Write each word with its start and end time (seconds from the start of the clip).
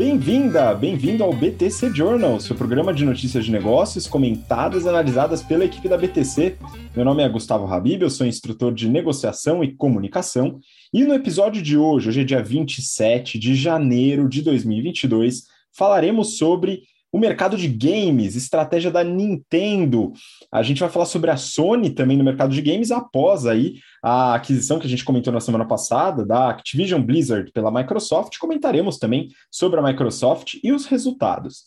Bem-vinda, 0.00 0.74
bem-vindo 0.74 1.22
ao 1.22 1.30
BTC 1.30 1.94
Journal, 1.94 2.40
seu 2.40 2.56
programa 2.56 2.90
de 2.90 3.04
notícias 3.04 3.44
de 3.44 3.52
negócios 3.52 4.06
comentadas 4.06 4.86
e 4.86 4.88
analisadas 4.88 5.42
pela 5.42 5.66
equipe 5.66 5.90
da 5.90 5.98
BTC. 5.98 6.56
Meu 6.96 7.04
nome 7.04 7.22
é 7.22 7.28
Gustavo 7.28 7.66
Habib, 7.66 8.00
eu 8.00 8.08
sou 8.08 8.26
instrutor 8.26 8.72
de 8.72 8.88
negociação 8.88 9.62
e 9.62 9.76
comunicação, 9.76 10.58
e 10.90 11.04
no 11.04 11.12
episódio 11.12 11.60
de 11.60 11.76
hoje, 11.76 12.08
hoje 12.08 12.22
é 12.22 12.24
dia 12.24 12.42
27 12.42 13.38
de 13.38 13.54
janeiro 13.54 14.26
de 14.26 14.40
2022, 14.40 15.42
falaremos 15.70 16.38
sobre 16.38 16.80
o 17.12 17.18
mercado 17.18 17.56
de 17.56 17.66
games, 17.66 18.36
estratégia 18.36 18.90
da 18.90 19.02
Nintendo. 19.02 20.12
A 20.50 20.62
gente 20.62 20.80
vai 20.80 20.88
falar 20.88 21.06
sobre 21.06 21.30
a 21.30 21.36
Sony 21.36 21.90
também 21.90 22.16
no 22.16 22.24
mercado 22.24 22.54
de 22.54 22.62
games 22.62 22.90
após 22.90 23.46
aí 23.46 23.74
a 24.02 24.34
aquisição 24.34 24.78
que 24.78 24.86
a 24.86 24.90
gente 24.90 25.04
comentou 25.04 25.32
na 25.32 25.40
semana 25.40 25.66
passada 25.66 26.24
da 26.24 26.50
Activision 26.50 27.02
Blizzard 27.02 27.50
pela 27.52 27.70
Microsoft. 27.70 28.38
Comentaremos 28.38 28.98
também 28.98 29.28
sobre 29.50 29.80
a 29.80 29.82
Microsoft 29.82 30.54
e 30.62 30.72
os 30.72 30.86
resultados. 30.86 31.64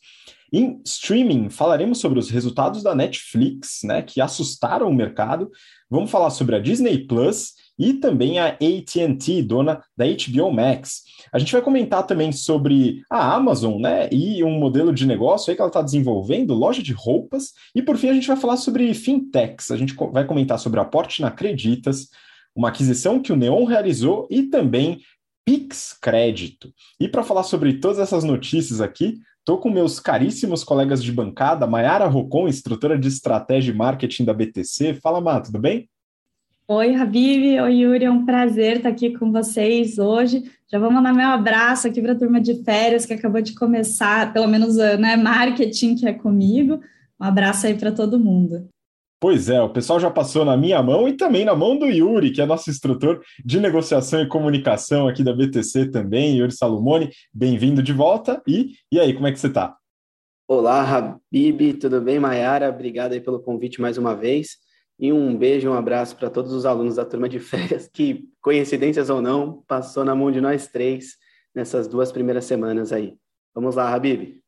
Em 0.51 0.79
streaming, 0.85 1.49
falaremos 1.49 1.97
sobre 1.97 2.19
os 2.19 2.29
resultados 2.29 2.83
da 2.83 2.93
Netflix, 2.93 3.79
né, 3.83 4.03
que 4.03 4.21
assustaram 4.21 4.87
o 4.87 4.93
mercado. 4.93 5.49
Vamos 5.89 6.11
falar 6.11 6.29
sobre 6.29 6.55
a 6.55 6.59
Disney 6.59 7.07
Plus 7.07 7.53
e 7.77 7.93
também 7.93 8.39
a 8.39 8.47
AT&T, 8.47 9.41
dona 9.43 9.81
da 9.97 10.05
HBO 10.05 10.51
Max. 10.51 11.03
A 11.31 11.39
gente 11.39 11.51
vai 11.51 11.61
comentar 11.61 12.05
também 12.05 12.31
sobre 12.31 13.01
a 13.09 13.33
Amazon, 13.33 13.79
né, 13.79 14.09
e 14.11 14.43
um 14.43 14.59
modelo 14.59 14.93
de 14.93 15.05
negócio 15.05 15.49
aí 15.49 15.55
que 15.55 15.61
ela 15.61 15.69
está 15.69 15.81
desenvolvendo, 15.81 16.53
loja 16.53 16.83
de 16.83 16.93
roupas, 16.93 17.51
e 17.75 17.81
por 17.81 17.97
fim 17.97 18.09
a 18.09 18.13
gente 18.13 18.27
vai 18.27 18.37
falar 18.37 18.57
sobre 18.57 18.93
fintechs. 18.93 19.71
A 19.71 19.77
gente 19.77 19.95
vai 20.11 20.25
comentar 20.25 20.59
sobre 20.59 20.79
a 20.79 20.85
Porte 20.85 21.21
na 21.21 21.29
Acreditas, 21.29 22.09
uma 22.55 22.69
aquisição 22.69 23.19
que 23.19 23.33
o 23.33 23.35
Neon 23.35 23.65
realizou 23.65 24.27
e 24.29 24.43
também 24.43 25.01
Pix 25.45 25.97
Crédito. 25.99 26.71
E 26.99 27.07
para 27.07 27.23
falar 27.23 27.43
sobre 27.43 27.73
todas 27.73 27.99
essas 27.99 28.23
notícias 28.23 28.79
aqui, 28.79 29.17
Estou 29.43 29.57
com 29.57 29.69
meus 29.69 29.99
caríssimos 29.99 30.63
colegas 30.63 31.03
de 31.03 31.11
bancada, 31.11 31.67
Mayara 31.67 32.07
Rocon, 32.07 32.47
instrutora 32.47 32.97
de 32.97 33.09
estratégia 33.09 33.73
e 33.73 33.75
marketing 33.75 34.23
da 34.23 34.33
BTC. 34.33 34.93
Fala, 35.03 35.19
Má, 35.19 35.41
tudo 35.41 35.59
bem? 35.59 35.89
Oi, 36.65 36.95
Habib. 36.95 37.59
Oi, 37.59 37.73
Yuri. 37.73 38.05
É 38.05 38.09
um 38.09 38.25
prazer 38.25 38.77
estar 38.77 38.87
aqui 38.87 39.17
com 39.17 39.33
vocês 39.33 39.97
hoje. 39.97 40.43
Já 40.71 40.79
vou 40.79 40.89
mandar 40.89 41.13
meu 41.13 41.27
abraço 41.27 41.87
aqui 41.87 42.01
para 42.01 42.13
a 42.13 42.17
turma 42.17 42.39
de 42.39 42.63
férias 42.63 43.05
que 43.05 43.11
acabou 43.11 43.41
de 43.41 43.53
começar, 43.53 44.31
pelo 44.31 44.47
menos 44.47 44.77
né, 44.77 45.17
marketing 45.17 45.95
que 45.95 46.07
é 46.07 46.13
comigo. 46.13 46.79
Um 47.19 47.25
abraço 47.25 47.67
aí 47.67 47.73
para 47.73 47.91
todo 47.91 48.17
mundo. 48.17 48.69
Pois 49.19 49.49
é, 49.49 49.61
o 49.61 49.69
pessoal 49.69 49.99
já 49.99 50.09
passou 50.09 50.45
na 50.45 50.55
minha 50.55 50.81
mão 50.81 51.07
e 51.07 51.17
também 51.17 51.43
na 51.43 51.53
mão 51.53 51.77
do 51.77 51.85
Yuri, 51.85 52.31
que 52.31 52.41
é 52.41 52.45
nosso 52.45 52.69
instrutor 52.69 53.21
de 53.43 53.59
negociação 53.59 54.21
e 54.21 54.27
comunicação 54.27 55.09
aqui 55.09 55.21
da 55.21 55.33
BTC 55.33 55.91
também, 55.91 56.37
Yuri 56.37 56.53
Salomone. 56.53 57.09
Bem-vindo 57.33 57.83
de 57.83 57.91
volta. 57.91 58.41
E, 58.47 58.71
e 58.89 59.01
aí, 59.01 59.13
como 59.13 59.27
é 59.27 59.33
que 59.33 59.39
você 59.39 59.47
está? 59.47 59.75
Olá, 60.47 60.81
Habib, 60.81 61.73
tudo 61.73 61.99
bem? 61.99 62.19
Mayara, 62.19 62.69
obrigado 62.69 63.11
aí 63.11 63.19
pelo 63.19 63.41
convite 63.41 63.81
mais 63.81 63.97
uma 63.97 64.15
vez. 64.15 64.63
E 64.99 65.11
um 65.11 65.35
beijo, 65.35 65.69
um 65.69 65.73
abraço 65.73 66.15
para 66.15 66.29
todos 66.29 66.53
os 66.53 66.65
alunos 66.65 66.95
da 66.95 67.05
turma 67.05 67.27
de 67.27 67.39
férias, 67.39 67.89
que, 67.91 68.29
coincidências 68.41 69.09
ou 69.09 69.21
não, 69.21 69.63
passou 69.67 70.05
na 70.05 70.15
mão 70.15 70.31
de 70.31 70.39
nós 70.39 70.67
três 70.67 71.17
nessas 71.53 71.87
duas 71.87 72.11
primeiras 72.11 72.45
semanas 72.45 72.91
aí. 72.91 73.15
Vamos 73.53 73.75
lá, 73.75 73.93
Habib. 73.93 74.42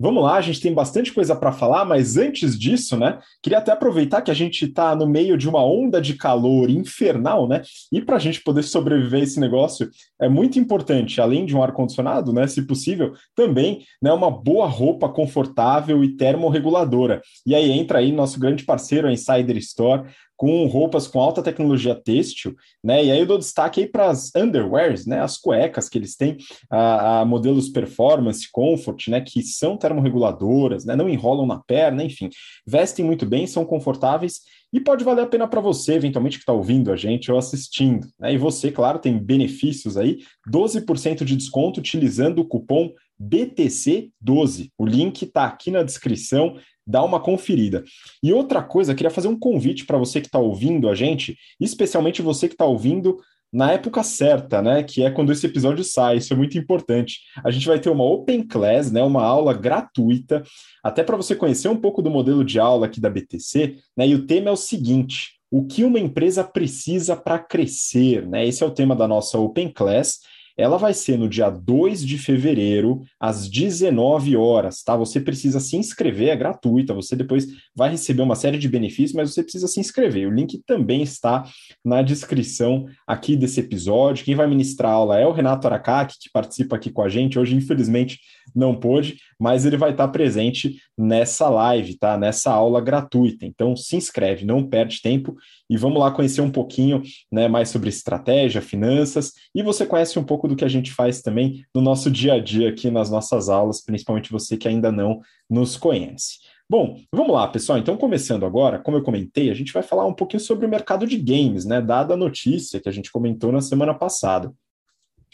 Vamos 0.00 0.22
lá, 0.22 0.36
a 0.36 0.40
gente 0.40 0.60
tem 0.60 0.72
bastante 0.72 1.12
coisa 1.12 1.34
para 1.34 1.50
falar, 1.50 1.84
mas 1.84 2.16
antes 2.16 2.56
disso, 2.56 2.96
né, 2.96 3.18
queria 3.42 3.58
até 3.58 3.72
aproveitar 3.72 4.22
que 4.22 4.30
a 4.30 4.34
gente 4.34 4.64
está 4.64 4.94
no 4.94 5.08
meio 5.08 5.36
de 5.36 5.48
uma 5.48 5.64
onda 5.64 6.00
de 6.00 6.14
calor 6.14 6.70
infernal, 6.70 7.48
né, 7.48 7.62
e 7.90 8.00
para 8.00 8.14
a 8.14 8.18
gente 8.20 8.40
poder 8.40 8.62
sobreviver 8.62 9.18
a 9.18 9.24
esse 9.24 9.40
negócio 9.40 9.90
é 10.20 10.28
muito 10.28 10.56
importante, 10.56 11.20
além 11.20 11.44
de 11.44 11.56
um 11.56 11.62
ar-condicionado, 11.64 12.32
né, 12.32 12.46
se 12.46 12.62
possível, 12.62 13.12
também 13.34 13.82
né, 14.00 14.12
uma 14.12 14.30
boa 14.30 14.68
roupa 14.68 15.08
confortável 15.08 16.04
e 16.04 16.16
termorreguladora. 16.16 17.20
E 17.44 17.52
aí 17.52 17.68
entra 17.68 17.98
aí 17.98 18.12
nosso 18.12 18.38
grande 18.38 18.64
parceiro, 18.64 19.08
a 19.08 19.12
Insider 19.12 19.56
Store, 19.56 20.04
com 20.38 20.64
roupas 20.66 21.08
com 21.08 21.20
alta 21.20 21.42
tecnologia 21.42 21.96
têxtil, 21.96 22.54
né? 22.82 23.04
E 23.04 23.10
aí 23.10 23.18
eu 23.18 23.26
dou 23.26 23.36
destaque 23.36 23.80
aí 23.80 23.86
para 23.88 24.08
as 24.08 24.30
underwears, 24.36 25.04
né? 25.04 25.20
As 25.20 25.36
cuecas 25.36 25.88
que 25.88 25.98
eles 25.98 26.14
têm, 26.14 26.36
a, 26.70 27.20
a, 27.20 27.24
modelos 27.24 27.68
performance, 27.68 28.48
comfort, 28.50 29.08
né? 29.08 29.20
Que 29.20 29.42
são 29.42 29.76
termorreguladoras, 29.76 30.84
né? 30.84 30.94
Não 30.94 31.08
enrolam 31.08 31.44
na 31.44 31.58
perna, 31.58 32.04
enfim, 32.04 32.30
vestem 32.64 33.04
muito 33.04 33.26
bem, 33.26 33.48
são 33.48 33.64
confortáveis 33.64 34.40
e 34.72 34.78
pode 34.78 35.02
valer 35.02 35.22
a 35.22 35.26
pena 35.26 35.48
para 35.48 35.60
você, 35.60 35.94
eventualmente, 35.94 36.36
que 36.36 36.42
está 36.42 36.52
ouvindo 36.52 36.92
a 36.92 36.96
gente 36.96 37.32
ou 37.32 37.38
assistindo. 37.38 38.06
Né? 38.18 38.34
E 38.34 38.38
você, 38.38 38.70
claro, 38.70 38.98
tem 38.98 39.18
benefícios 39.18 39.96
aí, 39.96 40.18
12% 40.48 41.24
de 41.24 41.34
desconto 41.34 41.80
utilizando 41.80 42.40
o 42.40 42.44
cupom 42.44 42.92
BTC12. 43.20 44.70
O 44.78 44.86
link 44.86 45.22
está 45.22 45.44
aqui 45.44 45.70
na 45.70 45.82
descrição 45.82 46.56
dá 46.88 47.04
uma 47.04 47.20
conferida. 47.20 47.84
E 48.22 48.32
outra 48.32 48.62
coisa, 48.62 48.94
queria 48.94 49.10
fazer 49.10 49.28
um 49.28 49.38
convite 49.38 49.84
para 49.84 49.98
você 49.98 50.22
que 50.22 50.26
está 50.26 50.38
ouvindo 50.38 50.88
a 50.88 50.94
gente, 50.94 51.36
especialmente 51.60 52.22
você 52.22 52.48
que 52.48 52.54
está 52.54 52.64
ouvindo 52.64 53.18
na 53.52 53.72
época 53.72 54.02
certa, 54.02 54.62
né? 54.62 54.82
Que 54.82 55.02
é 55.02 55.10
quando 55.10 55.32
esse 55.32 55.44
episódio 55.46 55.84
sai, 55.84 56.16
isso 56.16 56.32
é 56.32 56.36
muito 56.36 56.56
importante. 56.56 57.20
A 57.44 57.50
gente 57.50 57.66
vai 57.66 57.78
ter 57.78 57.90
uma 57.90 58.04
Open 58.04 58.42
Class, 58.46 58.90
né? 58.90 59.02
Uma 59.02 59.22
aula 59.22 59.52
gratuita, 59.52 60.42
até 60.82 61.02
para 61.02 61.16
você 61.16 61.34
conhecer 61.34 61.68
um 61.68 61.76
pouco 61.76 62.00
do 62.00 62.10
modelo 62.10 62.42
de 62.42 62.58
aula 62.58 62.86
aqui 62.86 63.00
da 63.00 63.10
BTC, 63.10 63.76
né? 63.96 64.08
E 64.08 64.14
o 64.14 64.26
tema 64.26 64.48
é 64.48 64.52
o 64.52 64.56
seguinte: 64.56 65.38
o 65.50 65.66
que 65.66 65.84
uma 65.84 65.98
empresa 65.98 66.42
precisa 66.44 67.16
para 67.16 67.38
crescer, 67.38 68.26
né? 68.26 68.46
Esse 68.46 68.62
é 68.62 68.66
o 68.66 68.70
tema 68.70 68.96
da 68.96 69.08
nossa 69.08 69.38
Open 69.38 69.70
Class 69.70 70.20
ela 70.58 70.76
vai 70.76 70.92
ser 70.92 71.16
no 71.16 71.28
dia 71.28 71.48
2 71.48 72.04
de 72.04 72.18
fevereiro, 72.18 73.02
às 73.20 73.48
19 73.48 74.36
horas, 74.36 74.82
tá? 74.82 74.96
Você 74.96 75.20
precisa 75.20 75.60
se 75.60 75.76
inscrever, 75.76 76.30
é 76.30 76.36
gratuita, 76.36 76.92
você 76.92 77.14
depois 77.14 77.46
vai 77.76 77.90
receber 77.90 78.22
uma 78.22 78.34
série 78.34 78.58
de 78.58 78.68
benefícios, 78.68 79.12
mas 79.12 79.32
você 79.32 79.40
precisa 79.40 79.68
se 79.68 79.78
inscrever. 79.78 80.26
O 80.26 80.34
link 80.34 80.60
também 80.66 81.00
está 81.00 81.44
na 81.84 82.02
descrição 82.02 82.86
aqui 83.06 83.36
desse 83.36 83.60
episódio. 83.60 84.24
Quem 84.24 84.34
vai 84.34 84.48
ministrar 84.48 84.90
a 84.90 84.94
aula 84.94 85.20
é 85.20 85.26
o 85.26 85.32
Renato 85.32 85.68
Aracaki, 85.68 86.16
que 86.20 86.30
participa 86.32 86.74
aqui 86.74 86.90
com 86.90 87.02
a 87.02 87.08
gente. 87.08 87.38
Hoje, 87.38 87.54
infelizmente, 87.54 88.18
não 88.54 88.74
pôde, 88.74 89.18
mas 89.38 89.64
ele 89.64 89.76
vai 89.76 89.90
estar 89.90 90.08
presente 90.08 90.80
nessa 90.96 91.48
live, 91.48 91.94
tá? 91.96 92.18
Nessa 92.18 92.50
aula 92.52 92.80
gratuita. 92.80 93.46
Então, 93.46 93.76
se 93.76 93.96
inscreve, 93.96 94.44
não 94.44 94.66
perde 94.66 95.00
tempo 95.00 95.36
e 95.70 95.76
vamos 95.76 96.00
lá 96.00 96.10
conhecer 96.10 96.40
um 96.40 96.50
pouquinho 96.50 97.02
né, 97.30 97.48
mais 97.48 97.68
sobre 97.68 97.88
estratégia, 97.88 98.60
finanças, 98.60 99.32
e 99.54 99.62
você 99.62 99.86
conhece 99.86 100.18
um 100.18 100.24
pouco 100.24 100.48
do 100.48 100.56
que 100.56 100.64
a 100.64 100.68
gente 100.68 100.92
faz 100.92 101.22
também 101.22 101.64
no 101.74 101.80
nosso 101.80 102.10
dia 102.10 102.34
a 102.34 102.40
dia 102.40 102.68
aqui 102.68 102.90
nas 102.90 103.10
nossas 103.10 103.48
aulas, 103.48 103.84
principalmente 103.84 104.32
você 104.32 104.56
que 104.56 104.68
ainda 104.68 104.90
não 104.90 105.20
nos 105.48 105.76
conhece. 105.76 106.38
Bom, 106.70 107.00
vamos 107.10 107.32
lá, 107.32 107.48
pessoal. 107.48 107.78
Então, 107.78 107.96
começando 107.96 108.44
agora, 108.44 108.78
como 108.78 108.98
eu 108.98 109.02
comentei, 109.02 109.50
a 109.50 109.54
gente 109.54 109.72
vai 109.72 109.82
falar 109.82 110.04
um 110.04 110.12
pouquinho 110.12 110.40
sobre 110.40 110.66
o 110.66 110.68
mercado 110.68 111.06
de 111.06 111.16
games, 111.16 111.64
né? 111.64 111.80
Dada 111.80 112.12
a 112.12 112.16
notícia 112.16 112.78
que 112.78 112.88
a 112.88 112.92
gente 112.92 113.10
comentou 113.10 113.50
na 113.50 113.62
semana 113.62 113.94
passada. 113.94 114.52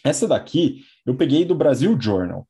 Essa 0.04 0.28
daqui 0.28 0.84
eu 1.04 1.16
peguei 1.16 1.44
do 1.44 1.54
Brasil 1.54 1.98
Journal 2.00 2.46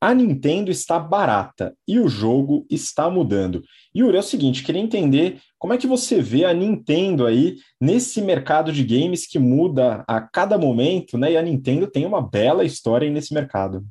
a 0.00 0.14
Nintendo 0.14 0.70
está 0.70 0.98
barata 0.98 1.74
e 1.86 1.98
o 1.98 2.08
jogo 2.08 2.64
está 2.70 3.10
mudando. 3.10 3.62
Yuri, 3.94 4.16
é 4.16 4.20
o 4.20 4.22
seguinte, 4.22 4.62
queria 4.62 4.80
entender 4.80 5.40
como 5.58 5.72
é 5.72 5.78
que 5.78 5.86
você 5.86 6.20
vê 6.20 6.44
a 6.44 6.54
Nintendo 6.54 7.26
aí 7.26 7.56
nesse 7.80 8.22
mercado 8.22 8.72
de 8.72 8.84
games 8.84 9.26
que 9.26 9.38
muda 9.38 10.04
a 10.06 10.20
cada 10.20 10.56
momento, 10.56 11.18
né? 11.18 11.32
E 11.32 11.36
a 11.36 11.42
Nintendo 11.42 11.88
tem 11.88 12.06
uma 12.06 12.22
bela 12.22 12.64
história 12.64 13.06
aí 13.06 13.12
nesse 13.12 13.34
mercado. 13.34 13.84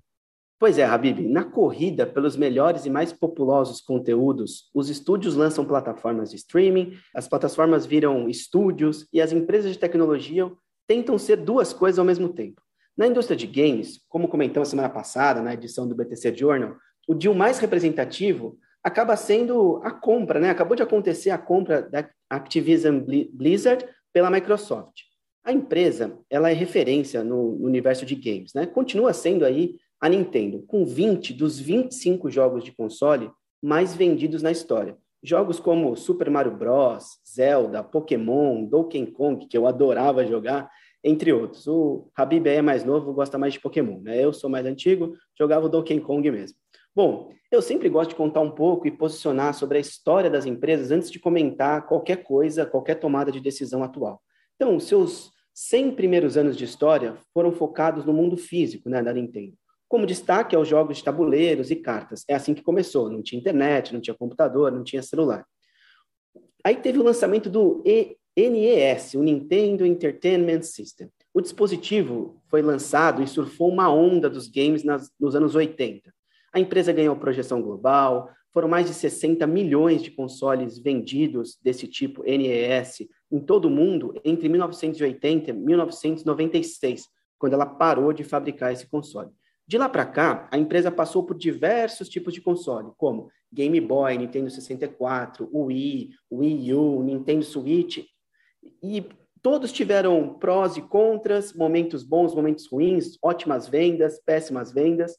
Pois 0.59 0.79
é, 0.79 0.85
Habib, 0.85 1.19
na 1.27 1.43
corrida 1.43 2.07
pelos 2.07 2.35
melhores 2.35 2.85
e 2.85 2.89
mais 2.89 3.13
populosos 3.13 3.79
conteúdos, 3.79 4.71
os 4.73 4.89
estúdios 4.89 5.35
lançam 5.35 5.63
plataformas 5.63 6.31
de 6.31 6.37
streaming, 6.37 6.93
as 7.13 7.27
plataformas 7.27 7.85
viram 7.85 8.27
estúdios 8.27 9.07
e 9.13 9.21
as 9.21 9.31
empresas 9.31 9.71
de 9.71 9.77
tecnologia 9.77 10.51
tentam 10.87 11.17
ser 11.19 11.35
duas 11.37 11.73
coisas 11.73 11.99
ao 11.99 12.05
mesmo 12.05 12.29
tempo. 12.29 12.61
Na 12.97 13.05
indústria 13.05 13.37
de 13.37 13.45
games, 13.45 14.01
como 14.09 14.27
comentamos 14.27 14.69
semana 14.69 14.89
passada, 14.89 15.41
na 15.41 15.53
edição 15.53 15.87
do 15.87 15.95
BTC 15.95 16.35
Journal, 16.35 16.75
o 17.07 17.13
deal 17.13 17.33
mais 17.33 17.59
representativo 17.59 18.57
acaba 18.83 19.15
sendo 19.15 19.79
a 19.83 19.91
compra, 19.91 20.39
né? 20.39 20.49
Acabou 20.49 20.75
de 20.75 20.81
acontecer 20.81 21.29
a 21.29 21.37
compra 21.37 21.83
da 21.83 22.09
Activision 22.29 22.99
Blizzard 23.31 23.85
pela 24.11 24.31
Microsoft. 24.31 25.01
A 25.43 25.51
empresa, 25.51 26.17
ela 26.29 26.49
é 26.49 26.53
referência 26.53 27.23
no, 27.23 27.57
no 27.57 27.67
universo 27.67 28.05
de 28.05 28.15
games, 28.15 28.53
né? 28.53 28.65
Continua 28.65 29.13
sendo 29.13 29.45
aí 29.45 29.75
a 30.01 30.09
Nintendo, 30.09 30.63
com 30.67 30.85
20 30.85 31.33
dos 31.33 31.59
25 31.59 32.29
jogos 32.29 32.63
de 32.63 32.71
console 32.71 33.29
mais 33.61 33.95
vendidos 33.95 34.41
na 34.41 34.51
história. 34.51 34.97
Jogos 35.23 35.59
como 35.59 35.95
Super 35.95 36.29
Mario 36.29 36.55
Bros, 36.55 37.19
Zelda, 37.27 37.83
Pokémon, 37.83 38.63
Donkey 38.65 39.07
Kong, 39.07 39.47
que 39.47 39.57
eu 39.57 39.67
adorava 39.67 40.25
jogar, 40.25 40.69
entre 41.07 41.31
outros. 41.31 41.67
O 41.67 42.09
Habib 42.15 42.47
é 42.47 42.61
mais 42.61 42.83
novo, 42.83 43.13
gosta 43.13 43.37
mais 43.37 43.53
de 43.53 43.59
Pokémon, 43.59 43.99
né? 44.01 44.23
Eu 44.23 44.33
sou 44.33 44.49
mais 44.49 44.65
antigo, 44.65 45.15
jogava 45.37 45.65
o 45.65 45.69
Donkey 45.69 45.99
Kong 46.01 46.29
mesmo. 46.29 46.57
Bom, 46.95 47.31
eu 47.51 47.61
sempre 47.61 47.87
gosto 47.89 48.09
de 48.09 48.15
contar 48.15 48.41
um 48.41 48.51
pouco 48.51 48.87
e 48.87 48.91
posicionar 48.91 49.53
sobre 49.53 49.77
a 49.77 49.81
história 49.81 50.29
das 50.29 50.45
empresas 50.45 50.91
antes 50.91 51.09
de 51.09 51.19
comentar 51.19 51.87
qualquer 51.87 52.23
coisa, 52.23 52.65
qualquer 52.65 52.95
tomada 52.95 53.31
de 53.31 53.39
decisão 53.39 53.83
atual. 53.83 54.21
Então, 54.55 54.79
seus 54.79 55.31
100 55.53 55.91
primeiros 55.91 56.37
anos 56.37 56.57
de 56.57 56.65
história 56.65 57.15
foram 57.33 57.51
focados 57.51 58.03
no 58.03 58.13
mundo 58.13 58.35
físico, 58.35 58.89
né, 58.89 59.01
da 59.01 59.13
Nintendo. 59.13 59.53
Como 59.87 60.05
destaque 60.05 60.55
aos 60.55 60.67
jogos 60.67 60.97
de 60.97 61.03
tabuleiros 61.03 61.71
e 61.71 61.75
cartas. 61.75 62.25
É 62.27 62.33
assim 62.33 62.53
que 62.53 62.61
começou. 62.61 63.09
Não 63.09 63.21
tinha 63.21 63.39
internet, 63.39 63.93
não 63.93 64.01
tinha 64.01 64.17
computador, 64.17 64.71
não 64.71 64.83
tinha 64.83 65.01
celular. 65.01 65.45
Aí 66.63 66.75
teve 66.75 66.99
o 66.99 67.03
lançamento 67.03 67.49
do 67.49 67.81
NES, 68.37 69.15
o 69.15 69.23
Nintendo 69.23 69.83
Entertainment 69.83 70.61
System. 70.61 71.09
O 71.33 71.41
dispositivo 71.41 72.39
foi 72.47 72.61
lançado 72.61 73.23
e 73.23 73.27
surfou 73.27 73.67
uma 73.67 73.91
onda 73.91 74.29
dos 74.29 74.47
games 74.47 74.83
nas, 74.83 75.11
nos 75.19 75.35
anos 75.35 75.55
80. 75.55 76.13
A 76.53 76.59
empresa 76.59 76.93
ganhou 76.93 77.15
projeção 77.15 77.63
global, 77.63 78.29
foram 78.53 78.67
mais 78.67 78.85
de 78.85 78.93
60 78.93 79.45
milhões 79.47 80.03
de 80.03 80.11
consoles 80.11 80.77
vendidos 80.77 81.57
desse 81.63 81.87
tipo 81.87 82.23
NES 82.23 83.07
em 83.31 83.39
todo 83.39 83.65
o 83.65 83.71
mundo 83.71 84.13
entre 84.23 84.47
1980 84.47 85.49
e 85.49 85.53
1996, 85.53 87.05
quando 87.39 87.53
ela 87.53 87.65
parou 87.65 88.13
de 88.13 88.23
fabricar 88.23 88.71
esse 88.71 88.87
console. 88.87 89.31
De 89.67 89.77
lá 89.77 89.89
para 89.89 90.05
cá, 90.05 90.47
a 90.51 90.57
empresa 90.57 90.91
passou 90.91 91.23
por 91.23 91.35
diversos 91.35 92.07
tipos 92.07 92.33
de 92.33 92.41
console, 92.41 92.91
como 92.97 93.29
Game 93.51 93.79
Boy, 93.81 94.17
Nintendo 94.17 94.49
64, 94.49 95.49
Wii, 95.51 96.11
Wii 96.31 96.73
U, 96.73 97.03
Nintendo 97.03 97.43
Switch, 97.43 98.05
e 98.81 99.05
todos 99.41 99.71
tiveram 99.71 100.37
prós 100.39 100.77
e 100.77 100.81
contras, 100.81 101.53
momentos 101.53 102.03
bons, 102.03 102.33
momentos 102.33 102.67
ruins, 102.67 103.17
ótimas 103.21 103.67
vendas, 103.67 104.19
péssimas 104.25 104.71
vendas. 104.71 105.17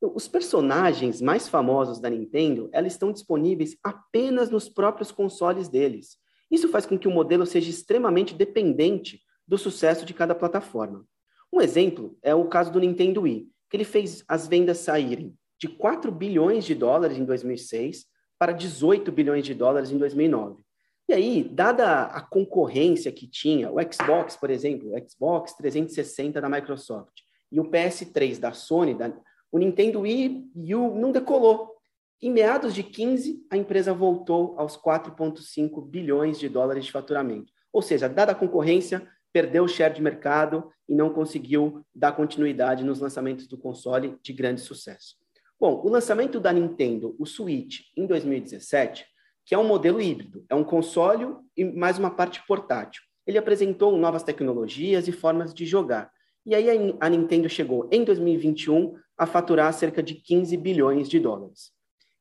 Os 0.00 0.28
personagens 0.28 1.20
mais 1.20 1.48
famosos 1.48 1.98
da 1.98 2.10
Nintendo, 2.10 2.68
elas 2.72 2.92
estão 2.92 3.12
disponíveis 3.12 3.76
apenas 3.82 4.50
nos 4.50 4.68
próprios 4.68 5.10
consoles 5.10 5.68
deles. 5.68 6.18
Isso 6.50 6.68
faz 6.68 6.86
com 6.86 6.98
que 6.98 7.08
o 7.08 7.10
modelo 7.10 7.46
seja 7.46 7.70
extremamente 7.70 8.34
dependente 8.34 9.20
do 9.46 9.58
sucesso 9.58 10.04
de 10.04 10.14
cada 10.14 10.34
plataforma. 10.34 11.04
Um 11.52 11.60
exemplo 11.60 12.16
é 12.22 12.34
o 12.34 12.48
caso 12.48 12.72
do 12.72 12.80
Nintendo 12.80 13.22
Wii, 13.22 13.48
que 13.70 13.76
ele 13.76 13.84
fez 13.84 14.24
as 14.28 14.46
vendas 14.46 14.78
saírem 14.78 15.34
de 15.58 15.68
4 15.68 16.12
bilhões 16.12 16.64
de 16.64 16.74
dólares 16.74 17.16
em 17.16 17.24
2006 17.24 18.06
para 18.38 18.52
18 18.52 19.10
bilhões 19.10 19.44
de 19.44 19.54
dólares 19.54 19.90
em 19.90 19.98
2009. 19.98 20.62
E 21.08 21.12
aí, 21.12 21.44
dada 21.44 22.04
a 22.04 22.20
concorrência 22.22 23.12
que 23.12 23.26
tinha, 23.26 23.70
o 23.70 23.76
Xbox, 23.92 24.36
por 24.36 24.50
exemplo, 24.50 24.94
o 24.94 25.08
Xbox 25.08 25.52
360 25.54 26.40
da 26.40 26.48
Microsoft 26.48 27.12
e 27.52 27.60
o 27.60 27.64
PS3 27.64 28.38
da 28.38 28.52
Sony, 28.52 28.94
da, 28.94 29.14
o 29.52 29.58
Nintendo 29.58 30.00
Wii 30.00 30.50
U 30.74 30.94
não 30.98 31.12
decolou. 31.12 31.74
Em 32.22 32.30
meados 32.30 32.74
de 32.74 32.82
15, 32.82 33.46
a 33.50 33.56
empresa 33.56 33.92
voltou 33.92 34.54
aos 34.58 34.78
4,5 34.78 35.86
bilhões 35.86 36.38
de 36.38 36.48
dólares 36.48 36.86
de 36.86 36.92
faturamento. 36.92 37.52
Ou 37.70 37.82
seja, 37.82 38.08
dada 38.08 38.32
a 38.32 38.34
concorrência, 38.34 39.06
perdeu 39.30 39.64
o 39.64 39.68
share 39.68 39.92
de 39.92 40.00
mercado 40.00 40.70
e 40.88 40.94
não 40.94 41.10
conseguiu 41.10 41.84
dar 41.94 42.12
continuidade 42.12 42.82
nos 42.82 42.98
lançamentos 42.98 43.46
do 43.46 43.58
console 43.58 44.16
de 44.22 44.32
grande 44.32 44.62
sucesso. 44.62 45.16
Bom, 45.60 45.82
o 45.84 45.88
lançamento 45.88 46.40
da 46.40 46.52
Nintendo, 46.52 47.14
o 47.18 47.26
Switch, 47.26 47.80
em 47.96 48.06
2017, 48.06 49.04
que 49.44 49.54
é 49.54 49.58
um 49.58 49.66
modelo 49.66 50.00
híbrido, 50.00 50.44
é 50.48 50.54
um 50.54 50.64
console 50.64 51.36
e 51.56 51.64
mais 51.64 51.98
uma 51.98 52.10
parte 52.10 52.44
portátil. 52.46 53.02
Ele 53.26 53.38
apresentou 53.38 53.96
novas 53.96 54.22
tecnologias 54.22 55.08
e 55.08 55.12
formas 55.12 55.52
de 55.52 55.66
jogar. 55.66 56.10
E 56.46 56.54
aí 56.54 56.96
a 57.00 57.08
Nintendo 57.08 57.48
chegou 57.48 57.88
em 57.90 58.04
2021 58.04 58.94
a 59.16 59.26
faturar 59.26 59.72
cerca 59.72 60.02
de 60.02 60.14
15 60.14 60.56
bilhões 60.56 61.08
de 61.08 61.18
dólares. 61.18 61.72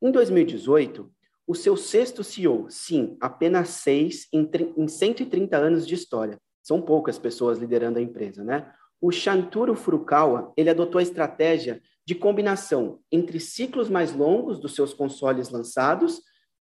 Em 0.01 0.11
2018, 0.11 1.11
o 1.45 1.55
seu 1.55 1.75
sexto 1.75 2.23
CEO, 2.23 2.67
sim, 2.69 3.17
apenas 3.19 3.69
seis 3.69 4.27
em, 4.31 4.49
em 4.77 4.87
130 4.87 5.57
anos 5.57 5.85
de 5.85 5.93
história. 5.93 6.39
São 6.61 6.81
poucas 6.81 7.17
pessoas 7.17 7.59
liderando 7.59 7.99
a 7.99 8.01
empresa, 8.01 8.43
né? 8.43 8.71
O 9.01 9.11
Shantaro 9.11 9.75
Furukawa, 9.75 10.53
ele 10.55 10.69
adotou 10.69 10.99
a 10.99 11.03
estratégia 11.03 11.81
de 12.05 12.15
combinação 12.15 12.99
entre 13.11 13.37
ciclos 13.39 13.89
mais 13.89 14.13
longos 14.15 14.59
dos 14.59 14.73
seus 14.73 14.93
consoles 14.93 15.49
lançados 15.49 16.21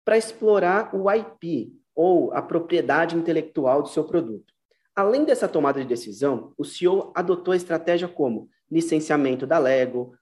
para 0.05 0.19
explorar 0.19 0.95
o 0.95 1.11
IP, 1.11 1.73
ou 1.95 2.33
a 2.33 2.43
propriedade 2.43 3.17
intelectual 3.17 3.83
do 3.83 3.89
seu 3.89 4.05
produto. 4.05 4.53
Além 4.95 5.25
dessa 5.25 5.49
tomada 5.49 5.81
de 5.81 5.87
decisão, 5.87 6.53
o 6.59 6.65
CEO 6.65 7.13
adotou 7.15 7.53
a 7.53 7.57
estratégia 7.57 8.09
como 8.09 8.49
licenciamento 8.71 9.47
da 9.47 9.59
Lego. 9.59 10.15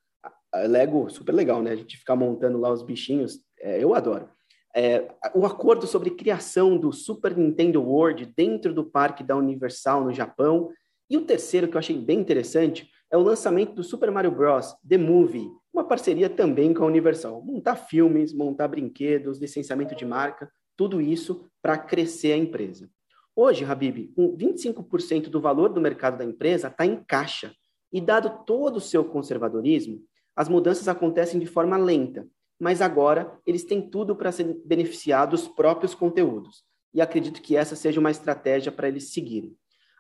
Lego, 0.55 1.11
super 1.11 1.34
legal, 1.34 1.62
né? 1.62 1.73
A 1.73 1.76
gente 1.76 1.96
ficar 1.96 2.17
montando 2.17 2.58
lá 2.58 2.70
os 2.70 2.82
bichinhos, 2.82 3.40
é, 3.61 3.82
eu 3.82 3.94
adoro. 3.94 4.29
É, 4.75 5.11
o 5.34 5.44
acordo 5.44 5.87
sobre 5.87 6.11
criação 6.11 6.79
do 6.79 6.93
Super 6.93 7.37
Nintendo 7.37 7.82
World 7.82 8.32
dentro 8.34 8.73
do 8.73 8.84
parque 8.84 9.23
da 9.23 9.37
Universal 9.37 10.05
no 10.05 10.12
Japão. 10.12 10.70
E 11.11 11.17
o 11.17 11.26
terceiro, 11.26 11.69
que 11.69 11.76
eu 11.76 11.79
achei 11.79 11.99
bem 11.99 12.20
interessante, 12.20 12.88
é 13.11 13.17
o 13.17 13.23
lançamento 13.23 13.75
do 13.75 13.84
Super 13.84 14.11
Mario 14.11 14.31
Bros. 14.31 14.75
The 14.88 14.96
Movie, 14.96 15.50
uma 15.72 15.84
parceria 15.84 16.28
também 16.28 16.74
com 16.74 16.84
a 16.84 16.86
Universal. 16.86 17.42
Montar 17.42 17.76
filmes, 17.76 18.32
montar 18.32 18.69
brinquedos, 18.69 19.38
licenciamento 19.38 19.94
de 19.94 20.04
marca, 20.04 20.52
tudo 20.76 21.00
isso 21.00 21.48
para 21.62 21.78
crescer 21.78 22.32
a 22.32 22.36
empresa. 22.36 22.90
Hoje, 23.34 23.64
Habib, 23.64 24.12
com 24.14 24.36
25% 24.36 25.28
do 25.28 25.40
valor 25.40 25.70
do 25.70 25.80
mercado 25.80 26.19
da 26.19 26.24
empresa 26.24 26.69
está 26.69 26.84
em 26.84 27.02
caixa. 27.02 27.54
E 27.90 28.00
dado 28.00 28.44
todo 28.44 28.76
o 28.76 28.80
seu 28.80 29.04
conservadorismo, 29.04 30.02
as 30.36 30.48
mudanças 30.48 30.88
acontecem 30.88 31.40
de 31.40 31.46
forma 31.46 31.76
lenta, 31.76 32.26
mas 32.60 32.80
agora 32.80 33.38
eles 33.46 33.64
têm 33.64 33.80
tudo 33.80 34.14
para 34.14 34.32
se 34.32 34.44
beneficiar 34.64 35.26
dos 35.26 35.48
próprios 35.48 35.94
conteúdos. 35.94 36.64
E 36.92 37.00
acredito 37.00 37.40
que 37.40 37.56
essa 37.56 37.74
seja 37.74 38.00
uma 38.00 38.10
estratégia 38.10 38.70
para 38.70 38.88
eles 38.88 39.12
seguirem. 39.12 39.56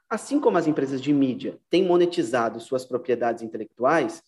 Assim 0.08 0.38
como 0.38 0.58
as 0.58 0.66
empresas 0.66 1.00
de 1.00 1.12
mídia 1.12 1.58
têm 1.70 1.82
monetizado 1.82 2.60
suas 2.60 2.84
propriedades 2.84 3.42
intelectuais, 3.42 4.22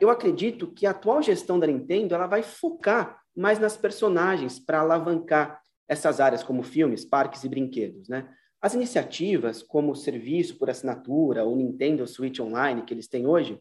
eu 0.00 0.10
acredito 0.10 0.66
que 0.72 0.86
a 0.86 0.90
atual 0.90 1.22
gestão 1.22 1.58
da 1.58 1.66
Nintendo 1.66 2.14
ela 2.14 2.26
vai 2.26 2.42
focar 2.42 3.20
mais 3.36 3.58
nas 3.58 3.76
personagens 3.76 4.58
para 4.58 4.80
alavancar 4.80 5.60
essas 5.86 6.20
áreas 6.20 6.42
como 6.42 6.62
filmes, 6.62 7.04
parques 7.04 7.44
e 7.44 7.48
brinquedos, 7.48 8.08
né? 8.08 8.28
As 8.60 8.74
iniciativas 8.74 9.62
como 9.62 9.92
o 9.92 9.96
serviço 9.96 10.58
por 10.58 10.68
assinatura, 10.68 11.44
o 11.44 11.54
Nintendo 11.54 12.06
Switch 12.06 12.40
Online 12.40 12.82
que 12.82 12.92
eles 12.92 13.06
têm 13.06 13.26
hoje, 13.26 13.60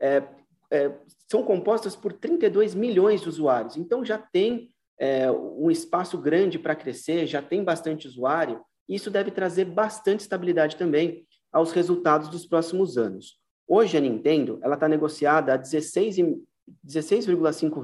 é, 0.00 0.22
é, 0.70 0.92
são 1.28 1.42
compostas 1.42 1.96
por 1.96 2.12
32 2.12 2.74
milhões 2.74 3.20
de 3.20 3.28
usuários. 3.28 3.76
Então 3.76 4.04
já 4.04 4.16
tem 4.16 4.70
é, 4.98 5.30
um 5.30 5.70
espaço 5.70 6.16
grande 6.16 6.58
para 6.58 6.76
crescer, 6.76 7.26
já 7.26 7.42
tem 7.42 7.64
bastante 7.64 8.06
usuário. 8.06 8.60
E 8.88 8.94
isso 8.94 9.10
deve 9.10 9.30
trazer 9.30 9.64
bastante 9.64 10.20
estabilidade 10.20 10.76
também 10.76 11.26
aos 11.52 11.72
resultados 11.72 12.28
dos 12.28 12.46
próximos 12.46 12.96
anos. 12.96 13.38
Hoje 13.68 13.98
a 13.98 14.00
Nintendo 14.00 14.58
ela 14.62 14.74
está 14.74 14.88
negociada 14.88 15.52
a 15.52 15.58
16,5 15.58 16.42
16 16.82 17.26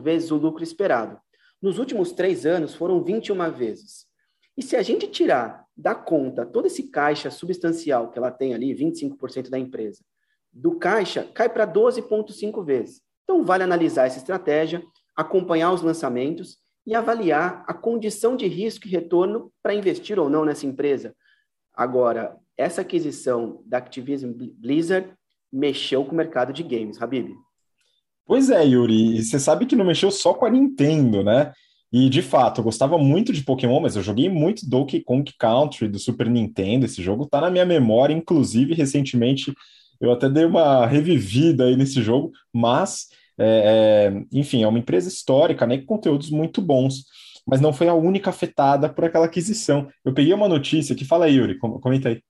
vezes 0.02 0.30
o 0.30 0.36
lucro 0.36 0.62
esperado. 0.62 1.18
Nos 1.60 1.78
últimos 1.78 2.12
três 2.12 2.44
anos 2.44 2.74
foram 2.74 3.02
21 3.02 3.50
vezes. 3.52 4.06
E 4.56 4.62
se 4.62 4.76
a 4.76 4.82
gente 4.82 5.06
tirar 5.06 5.64
da 5.76 5.94
conta 5.94 6.46
todo 6.46 6.66
esse 6.66 6.84
caixa 6.84 7.30
substancial 7.30 8.10
que 8.10 8.18
ela 8.18 8.30
tem 8.30 8.54
ali, 8.54 8.74
25% 8.74 9.48
da 9.48 9.58
empresa, 9.58 10.02
do 10.52 10.78
caixa 10.78 11.24
cai 11.34 11.48
para 11.48 11.66
12,5 11.66 12.64
vezes. 12.64 13.02
Então, 13.24 13.44
vale 13.44 13.64
analisar 13.64 14.06
essa 14.06 14.18
estratégia, 14.18 14.82
acompanhar 15.16 15.72
os 15.72 15.82
lançamentos 15.82 16.58
e 16.86 16.94
avaliar 16.94 17.64
a 17.66 17.74
condição 17.74 18.36
de 18.36 18.46
risco 18.46 18.86
e 18.86 18.90
retorno 18.90 19.52
para 19.62 19.74
investir 19.74 20.18
ou 20.18 20.28
não 20.28 20.44
nessa 20.44 20.66
empresa. 20.66 21.16
Agora, 21.72 22.36
essa 22.56 22.82
aquisição 22.82 23.62
da 23.66 23.78
Activision 23.78 24.32
Blizzard 24.32 25.12
mexeu 25.54 26.04
com 26.04 26.12
o 26.12 26.16
mercado 26.16 26.52
de 26.52 26.62
games, 26.62 27.00
Habib. 27.00 27.30
Pois 28.26 28.50
é, 28.50 28.64
Yuri, 28.64 29.16
e 29.16 29.22
você 29.22 29.38
sabe 29.38 29.66
que 29.66 29.76
não 29.76 29.84
mexeu 29.84 30.10
só 30.10 30.32
com 30.34 30.46
a 30.46 30.50
Nintendo, 30.50 31.22
né? 31.22 31.52
E 31.92 32.08
de 32.08 32.22
fato, 32.22 32.60
eu 32.60 32.64
gostava 32.64 32.98
muito 32.98 33.32
de 33.32 33.44
Pokémon, 33.44 33.80
mas 33.80 33.94
eu 33.94 34.02
joguei 34.02 34.28
muito 34.28 34.68
Donkey 34.68 35.00
Kong 35.00 35.30
Country 35.38 35.86
do 35.86 35.98
Super 35.98 36.28
Nintendo. 36.28 36.86
Esse 36.86 37.02
jogo 37.02 37.26
tá 37.26 37.40
na 37.40 37.50
minha 37.50 37.64
memória, 37.64 38.12
inclusive 38.12 38.74
recentemente 38.74 39.54
eu 40.00 40.10
até 40.10 40.28
dei 40.28 40.44
uma 40.44 40.86
revivida 40.86 41.66
aí 41.66 41.76
nesse 41.76 42.02
jogo, 42.02 42.32
mas 42.52 43.08
é, 43.38 44.10
é, 44.12 44.24
enfim, 44.32 44.62
é 44.62 44.68
uma 44.68 44.78
empresa 44.78 45.08
histórica, 45.08 45.66
né, 45.66 45.78
com 45.78 45.86
conteúdos 45.86 46.30
muito 46.30 46.60
bons, 46.60 47.04
mas 47.46 47.60
não 47.60 47.72
foi 47.72 47.88
a 47.88 47.94
única 47.94 48.30
afetada 48.30 48.88
por 48.88 49.04
aquela 49.04 49.26
aquisição. 49.26 49.88
Eu 50.04 50.12
peguei 50.12 50.32
uma 50.32 50.48
notícia 50.48 50.94
que 50.94 51.04
fala 51.04 51.26
aí, 51.26 51.36
Yuri, 51.36 51.58
comenta 51.58 52.08
aí. 52.08 52.22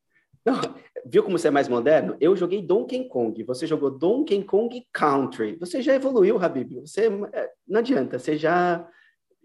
Não, 0.45 0.61
viu 1.05 1.23
como 1.23 1.39
você 1.39 1.49
é 1.49 1.51
mais 1.51 1.69
moderno? 1.69 2.17
Eu 2.21 2.37
joguei 2.37 2.63
Donkey 2.63 3.09
Kong, 3.09 3.43
você 3.45 3.67
jogou 3.67 3.91
Donkey 3.91 4.43
Kong 4.43 4.87
Country. 4.93 5.57
Você 5.61 5.83
já 5.83 5.95
evoluiu, 5.95 6.39
Habib. 6.39 6.81
Você 6.81 7.09
é, 7.33 7.51
não 7.67 7.81
adianta, 7.81 8.19
você 8.19 8.37
já 8.37 8.89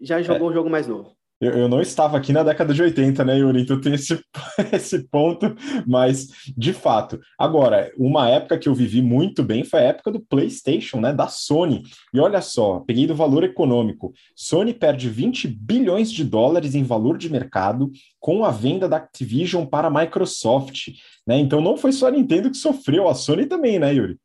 já 0.00 0.22
jogou 0.22 0.48
é. 0.48 0.50
um 0.50 0.54
jogo 0.54 0.70
mais 0.70 0.86
novo. 0.86 1.14
Eu, 1.40 1.52
eu, 1.52 1.68
não 1.68 1.80
estava 1.80 2.18
aqui 2.18 2.34
na 2.34 2.42
década 2.42 2.74
de 2.74 2.82
80, 2.82 3.24
né, 3.24 3.38
Yuri? 3.38 3.62
Então 3.62 3.80
tem 3.80 3.94
esse, 3.94 4.22
esse 4.74 5.08
ponto, 5.08 5.54
mas 5.86 6.28
de 6.54 6.74
fato. 6.74 7.18
Agora, 7.38 7.90
uma 7.96 8.28
época 8.28 8.58
que 8.58 8.68
eu 8.68 8.74
vivi 8.74 9.00
muito 9.00 9.42
bem 9.42 9.64
foi 9.64 9.80
a 9.80 9.84
época 9.84 10.12
do 10.12 10.20
PlayStation, 10.20 11.00
né, 11.00 11.14
da 11.14 11.28
Sony. 11.28 11.82
E 12.12 12.20
olha 12.20 12.42
só, 12.42 12.80
peguei 12.80 13.06
do 13.06 13.14
valor 13.14 13.42
econômico. 13.42 14.12
Sony 14.36 14.74
perde 14.74 15.08
20 15.08 15.48
bilhões 15.48 16.12
de 16.12 16.24
dólares 16.24 16.74
em 16.74 16.82
valor 16.82 17.16
de 17.16 17.30
mercado 17.30 17.90
com 18.18 18.44
a 18.44 18.50
venda 18.50 18.86
da 18.86 18.98
Activision 18.98 19.64
para 19.64 19.88
a 19.88 19.90
Microsoft, 19.90 20.88
né? 21.26 21.38
Então 21.38 21.62
não 21.62 21.74
foi 21.74 21.92
só 21.92 22.08
a 22.08 22.10
Nintendo 22.10 22.50
que 22.50 22.56
sofreu, 22.58 23.08
a 23.08 23.14
Sony 23.14 23.46
também, 23.46 23.78
né, 23.78 23.94
Yuri? 23.94 24.18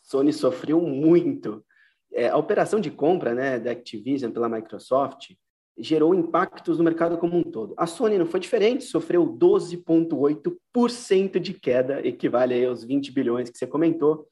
Sony 0.00 0.32
sofreu 0.32 0.80
muito. 0.80 1.64
É, 2.12 2.28
a 2.28 2.36
operação 2.36 2.78
de 2.78 2.92
compra 2.92 3.34
né, 3.34 3.58
da 3.58 3.72
Activision 3.72 4.30
pela 4.30 4.48
Microsoft 4.48 5.32
gerou 5.78 6.14
impactos 6.14 6.78
no 6.78 6.84
mercado 6.84 7.18
como 7.18 7.36
um 7.36 7.42
todo. 7.42 7.74
A 7.76 7.86
Sony 7.86 8.16
não 8.18 8.26
foi 8.26 8.40
diferente, 8.40 8.84
sofreu 8.84 9.26
12,8% 9.26 11.38
de 11.38 11.54
queda, 11.54 12.06
equivale 12.06 12.64
aos 12.64 12.84
20 12.84 13.12
bilhões 13.12 13.50
que 13.50 13.58
você 13.58 13.66
comentou, 13.66 14.26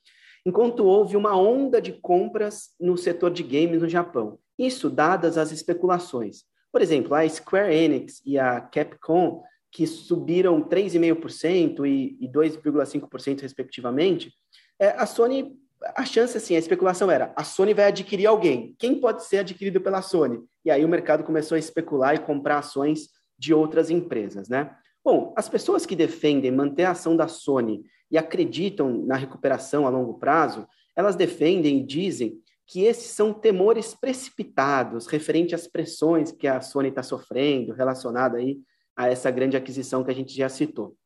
enquanto 0.45 0.85
houve 0.85 1.17
uma 1.17 1.35
onda 1.37 1.81
de 1.81 1.93
compras 1.93 2.75
no 2.81 2.97
setor 2.97 3.31
de 3.31 3.43
games 3.43 3.83
no 3.83 3.88
Japão. 3.88 4.38
Isso 4.59 4.88
dadas 4.88 5.37
as 5.38 5.53
especulações. 5.53 6.45
Por 6.73 6.83
exemplo, 6.83 7.15
a 7.15 7.29
Square 7.29 7.75
Enix 7.75 8.21
e 8.25 8.38
a 8.38 8.61
Capcom, 8.61 9.43
que 9.71 9.87
subiram 9.87 10.62
3,5% 10.62 11.87
e, 11.87 12.17
e 12.21 12.29
2,5% 12.29 13.41
respectivamente, 13.41 14.33
é, 14.79 14.88
a 14.88 15.07
Sony, 15.07 15.57
a 15.95 16.05
chance 16.05 16.37
assim, 16.37 16.57
a 16.57 16.59
especulação 16.59 17.11
era, 17.11 17.33
a 17.37 17.45
Sony 17.45 17.75
vai 17.75 17.87
adquirir 17.87 18.26
alguém. 18.26 18.75
Quem 18.78 18.99
pode 19.00 19.25
ser 19.25 19.38
adquirido 19.38 19.81
pela 19.81 20.02
Sony? 20.02 20.40
E 20.64 20.71
aí 20.71 20.85
o 20.85 20.88
mercado 20.88 21.25
começou 21.25 21.57
a 21.57 21.59
especular 21.59 22.14
e 22.14 22.19
comprar 22.19 22.59
ações 22.59 23.09
de 23.38 23.52
outras 23.52 23.90
empresas, 23.90 24.49
né? 24.49 24.75
Bom, 25.05 25.33
as 25.37 25.49
pessoas 25.49 25.87
que 25.87 25.95
defendem 25.95 26.50
manter 26.50 26.85
a 26.85 26.90
ação 26.90 27.16
da 27.16 27.28
Sony 27.28 27.85
e 28.11 28.19
acreditam 28.19 29.05
na 29.07 29.16
recuperação 29.16 29.87
a 29.87 29.90
longo 29.90 30.14
prazo, 30.14 30.66
elas 30.97 31.14
defendem 31.14 31.78
e 31.78 31.87
dizem 31.87 32.40
que 32.66 32.83
esses 32.83 33.12
são 33.12 33.33
temores 33.33 33.95
precipitados 33.95 35.07
referente 35.07 35.55
às 35.55 35.69
pressões 35.69 36.33
que 36.33 36.49
a 36.49 36.61
Sony 36.61 36.88
está 36.88 37.02
sofrendo 37.02 37.73
relacionada 37.73 38.38
aí 38.38 38.59
a 38.97 39.09
essa 39.09 39.31
grande 39.31 39.57
aquisição 39.57 40.02
que 40.02 40.11
a 40.11 40.14
gente 40.14 40.35
já 40.35 40.49
citou. 40.49 40.97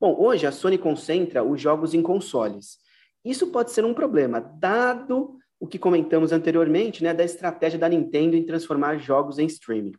Bom, 0.00 0.16
hoje 0.18 0.46
a 0.46 0.52
Sony 0.52 0.78
concentra 0.78 1.44
os 1.44 1.60
jogos 1.60 1.92
em 1.92 2.00
consoles. 2.00 2.78
Isso 3.24 3.48
pode 3.48 3.70
ser 3.72 3.84
um 3.84 3.94
problema, 3.94 4.40
dado 4.40 5.38
o 5.58 5.66
que 5.66 5.78
comentamos 5.78 6.32
anteriormente, 6.32 7.04
né, 7.04 7.12
da 7.12 7.22
estratégia 7.22 7.78
da 7.78 7.88
Nintendo 7.88 8.34
em 8.34 8.46
transformar 8.46 8.96
jogos 8.96 9.38
em 9.38 9.46
streaming. 9.46 9.92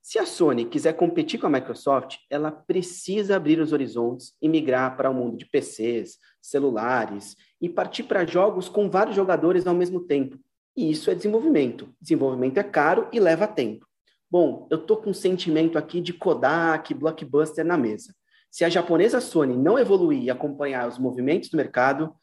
Se 0.00 0.18
a 0.18 0.26
Sony 0.26 0.66
quiser 0.66 0.94
competir 0.94 1.40
com 1.40 1.46
a 1.46 1.50
Microsoft, 1.50 2.16
ela 2.28 2.50
precisa 2.50 3.36
abrir 3.36 3.58
os 3.58 3.72
horizontes 3.72 4.34
e 4.40 4.48
migrar 4.48 4.96
para 4.96 5.08
o 5.08 5.14
mundo 5.14 5.36
de 5.36 5.46
PCs, 5.46 6.18
celulares 6.42 7.36
e 7.60 7.70
partir 7.70 8.02
para 8.02 8.26
jogos 8.26 8.68
com 8.68 8.90
vários 8.90 9.16
jogadores 9.16 9.66
ao 9.66 9.74
mesmo 9.74 10.00
tempo. 10.00 10.38
E 10.76 10.90
isso 10.90 11.10
é 11.10 11.14
desenvolvimento. 11.14 11.88
Desenvolvimento 12.00 12.58
é 12.58 12.62
caro 12.62 13.08
e 13.12 13.20
leva 13.20 13.46
tempo. 13.46 13.86
Bom, 14.30 14.66
eu 14.70 14.78
estou 14.78 14.98
com 14.98 15.10
um 15.10 15.14
sentimento 15.14 15.78
aqui 15.78 16.00
de 16.00 16.12
Kodak, 16.12 16.92
Blockbuster 16.92 17.64
na 17.64 17.78
mesa. 17.78 18.14
Se 18.50 18.62
a 18.62 18.68
japonesa 18.68 19.20
Sony 19.20 19.56
não 19.56 19.78
evoluir 19.78 20.22
e 20.22 20.30
acompanhar 20.30 20.86
os 20.86 20.98
movimentos 20.98 21.48
do 21.48 21.56
mercado, 21.56 22.14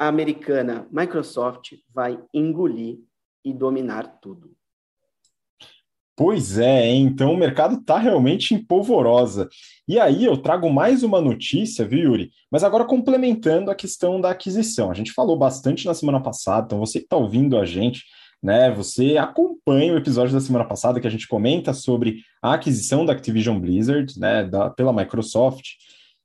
a 0.00 0.08
americana 0.08 0.88
Microsoft 0.90 1.74
vai 1.94 2.18
engolir 2.32 3.00
e 3.44 3.52
dominar 3.52 4.18
tudo. 4.22 4.50
Pois 6.16 6.58
é, 6.58 6.86
então 6.86 7.34
o 7.34 7.36
mercado 7.36 7.76
está 7.76 7.98
realmente 7.98 8.54
em 8.54 8.62
polvorosa. 8.62 9.48
E 9.86 9.98
aí 9.98 10.24
eu 10.24 10.38
trago 10.38 10.70
mais 10.70 11.02
uma 11.02 11.20
notícia, 11.20 11.86
viu, 11.86 12.12
Yuri? 12.12 12.30
Mas 12.50 12.64
agora 12.64 12.84
complementando 12.84 13.70
a 13.70 13.74
questão 13.74 14.18
da 14.20 14.30
aquisição. 14.30 14.90
A 14.90 14.94
gente 14.94 15.12
falou 15.12 15.36
bastante 15.36 15.86
na 15.86 15.94
semana 15.94 16.20
passada, 16.20 16.66
então 16.66 16.78
você 16.78 16.98
que 16.98 17.04
está 17.04 17.16
ouvindo 17.16 17.58
a 17.58 17.66
gente, 17.66 18.04
né? 18.42 18.70
Você 18.70 19.18
acompanha 19.18 19.92
o 19.92 19.98
episódio 19.98 20.32
da 20.32 20.40
semana 20.40 20.64
passada 20.64 20.98
que 20.98 21.06
a 21.06 21.10
gente 21.10 21.28
comenta 21.28 21.74
sobre 21.74 22.22
a 22.42 22.54
aquisição 22.54 23.04
da 23.04 23.12
Activision 23.12 23.58
Blizzard, 23.60 24.18
né, 24.18 24.44
da, 24.44 24.70
pela 24.70 24.92
Microsoft. 24.94 25.72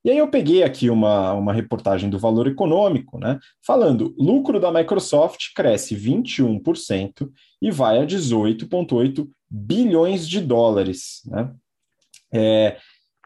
E 0.05 0.11
aí 0.11 0.19
eu 0.19 0.27
peguei 0.27 0.61
aqui 0.61 0.87
uma, 0.87 1.33
uma 1.33 1.51
reportagem 1.51 2.11
do 2.11 2.19
Valor 2.19 2.45
Econômico, 2.45 3.17
né, 3.17 3.39
falando 3.65 4.13
lucro 4.19 4.59
da 4.59 4.71
Microsoft 4.71 5.47
cresce 5.55 5.95
21% 5.95 7.27
e 7.59 7.71
vai 7.71 7.97
a 7.97 8.05
18,8 8.05 9.27
bilhões 9.49 10.29
de 10.29 10.39
dólares, 10.39 11.23
né? 11.25 11.51
É, 12.31 12.77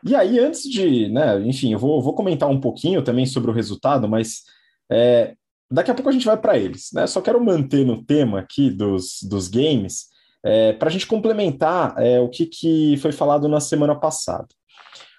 e 0.05 0.15
aí, 0.15 0.39
antes 0.39 0.63
de, 0.63 1.09
né, 1.09 1.41
enfim, 1.41 1.73
eu 1.73 1.79
vou, 1.79 2.01
vou 2.01 2.13
comentar 2.13 2.47
um 2.47 2.61
pouquinho 2.61 3.01
também 3.01 3.25
sobre 3.25 3.51
o 3.51 3.53
resultado, 3.53 4.07
mas 4.07 4.43
é, 4.89 5.35
daqui 5.69 5.91
a 5.91 5.93
pouco 5.93 6.09
a 6.09 6.13
gente 6.13 6.25
vai 6.25 6.37
para 6.37 6.57
eles, 6.57 6.91
né? 6.93 7.05
Só 7.07 7.19
quero 7.19 7.43
manter 7.43 7.85
no 7.85 8.05
tema 8.05 8.39
aqui 8.39 8.69
dos, 8.69 9.21
dos 9.23 9.49
games, 9.49 10.05
é, 10.41 10.71
para 10.71 10.87
a 10.87 10.91
gente 10.91 11.05
complementar 11.05 11.95
é, 11.97 12.21
o 12.21 12.29
que, 12.29 12.45
que 12.45 12.95
foi 13.01 13.11
falado 13.11 13.49
na 13.49 13.59
semana 13.59 13.95
passada. 13.99 14.47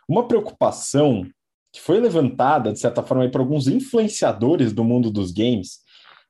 Uma 0.09 0.26
preocupação 0.26 1.29
que 1.73 1.81
foi 1.81 2.00
levantada, 2.00 2.73
de 2.73 2.79
certa 2.81 3.03
forma, 3.03 3.29
por 3.31 3.41
alguns 3.41 3.69
influenciadores 3.69 4.73
do 4.73 4.85
mundo 4.85 5.11
dos 5.11 5.31
games 5.33 5.81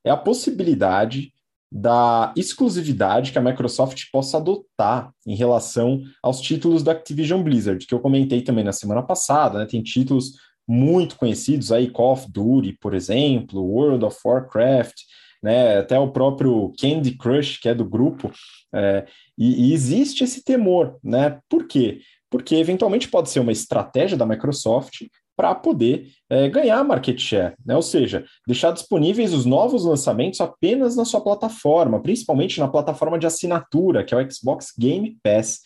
é 0.04 0.11
a 0.11 0.16
possibilidade 0.16 1.32
da 1.73 2.32
exclusividade 2.37 3.30
que 3.30 3.38
a 3.38 3.42
Microsoft 3.42 4.04
possa 4.11 4.38
adotar 4.38 5.12
em 5.25 5.37
relação 5.37 6.02
aos 6.23 6.40
títulos 6.40 6.82
da 6.82 6.92
Activision 6.92 7.42
Blizzard, 7.42 7.87
que 7.87 7.94
eu 7.94 8.00
comentei 8.00 8.42
também 8.42 8.64
na 8.64 8.73
semana 8.73 9.02
passada, 9.02 9.61
né? 9.61 9.66
Tem 9.66 9.80
títulos 9.80 10.32
muito 10.66 11.16
conhecidos 11.16 11.70
aí, 11.70 11.88
Call 11.88 12.12
of 12.12 12.30
Duty, 12.30 12.76
por 12.80 12.92
exemplo, 12.92 13.62
World 13.62 14.04
of 14.04 14.18
Warcraft, 14.25 14.97
né? 15.40 15.78
Até 15.78 15.97
o 15.97 16.11
próprio 16.11 16.73
Candy 16.78 17.16
Crush, 17.16 17.59
que 17.61 17.68
é 17.68 17.75
do 17.75 17.85
grupo, 17.85 18.32
é, 18.75 19.06
e, 19.38 19.68
e 19.68 19.73
existe 19.73 20.25
esse 20.25 20.42
temor, 20.42 20.99
né? 21.04 21.38
Por 21.49 21.68
quê? 21.68 22.00
Porque 22.28 22.56
eventualmente 22.56 23.09
pode 23.09 23.30
ser 23.30 23.38
uma 23.38 23.52
estratégia 23.52 24.16
da 24.16 24.26
Microsoft 24.26 25.02
para 25.40 25.54
poder 25.54 26.12
é, 26.28 26.50
ganhar 26.50 26.85
market 26.85 27.18
share, 27.18 27.54
né? 27.64 27.75
ou 27.75 27.80
seja, 27.80 28.26
deixar 28.47 28.73
disponíveis 28.73 29.32
os 29.32 29.47
novos 29.47 29.87
lançamentos 29.87 30.38
apenas 30.38 30.94
na 30.94 31.06
sua 31.06 31.23
plataforma, 31.23 31.99
principalmente 32.02 32.61
na 32.61 32.68
plataforma 32.68 33.18
de 33.18 33.26
assinatura, 33.26 34.04
que 34.04 34.12
é 34.12 34.18
o 34.18 34.30
Xbox 34.30 34.75
Game 34.78 35.16
Pass. 35.23 35.61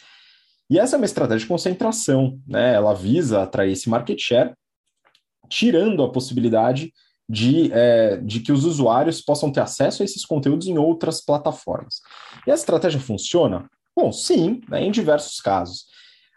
E 0.70 0.78
essa 0.78 0.94
é 0.94 0.96
uma 0.96 1.04
estratégia 1.04 1.40
de 1.40 1.48
concentração, 1.48 2.38
né? 2.46 2.72
ela 2.72 2.94
visa 2.94 3.42
atrair 3.42 3.72
esse 3.72 3.90
market 3.90 4.16
share, 4.16 4.54
tirando 5.48 6.04
a 6.04 6.12
possibilidade 6.12 6.92
de, 7.28 7.72
é, 7.72 8.18
de 8.18 8.38
que 8.38 8.52
os 8.52 8.64
usuários 8.64 9.20
possam 9.20 9.50
ter 9.50 9.60
acesso 9.60 10.02
a 10.02 10.04
esses 10.04 10.24
conteúdos 10.24 10.68
em 10.68 10.78
outras 10.78 11.20
plataformas. 11.20 12.00
E 12.46 12.52
a 12.52 12.54
estratégia 12.54 13.00
funciona? 13.00 13.68
Bom, 13.96 14.12
sim, 14.12 14.60
né, 14.68 14.84
em 14.84 14.92
diversos 14.92 15.40
casos. 15.40 15.86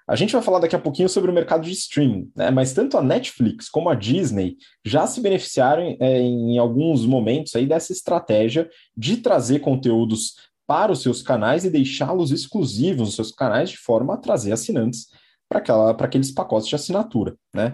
A 0.07 0.15
gente 0.15 0.31
vai 0.31 0.41
falar 0.41 0.59
daqui 0.59 0.75
a 0.75 0.79
pouquinho 0.79 1.09
sobre 1.09 1.29
o 1.29 1.33
mercado 1.33 1.65
de 1.65 1.71
streaming, 1.73 2.31
né? 2.33 2.49
mas 2.49 2.73
tanto 2.73 2.97
a 2.97 3.03
Netflix 3.03 3.67
como 3.67 3.89
a 3.89 3.95
Disney 3.95 4.55
já 4.85 5.05
se 5.05 5.19
beneficiaram 5.19 5.97
é, 5.99 6.21
em 6.21 6.57
alguns 6.57 7.05
momentos 7.05 7.53
aí 7.55 7.65
dessa 7.65 7.91
estratégia 7.91 8.69
de 8.95 9.17
trazer 9.17 9.59
conteúdos 9.59 10.35
para 10.65 10.93
os 10.93 11.01
seus 11.01 11.21
canais 11.21 11.65
e 11.65 11.69
deixá-los 11.69 12.31
exclusivos 12.31 13.07
nos 13.07 13.15
seus 13.15 13.31
canais 13.31 13.69
de 13.69 13.77
forma 13.77 14.13
a 14.13 14.17
trazer 14.17 14.53
assinantes 14.53 15.07
para 15.49 15.61
aqueles 15.99 16.31
pacotes 16.31 16.69
de 16.69 16.75
assinatura. 16.75 17.35
Né? 17.53 17.73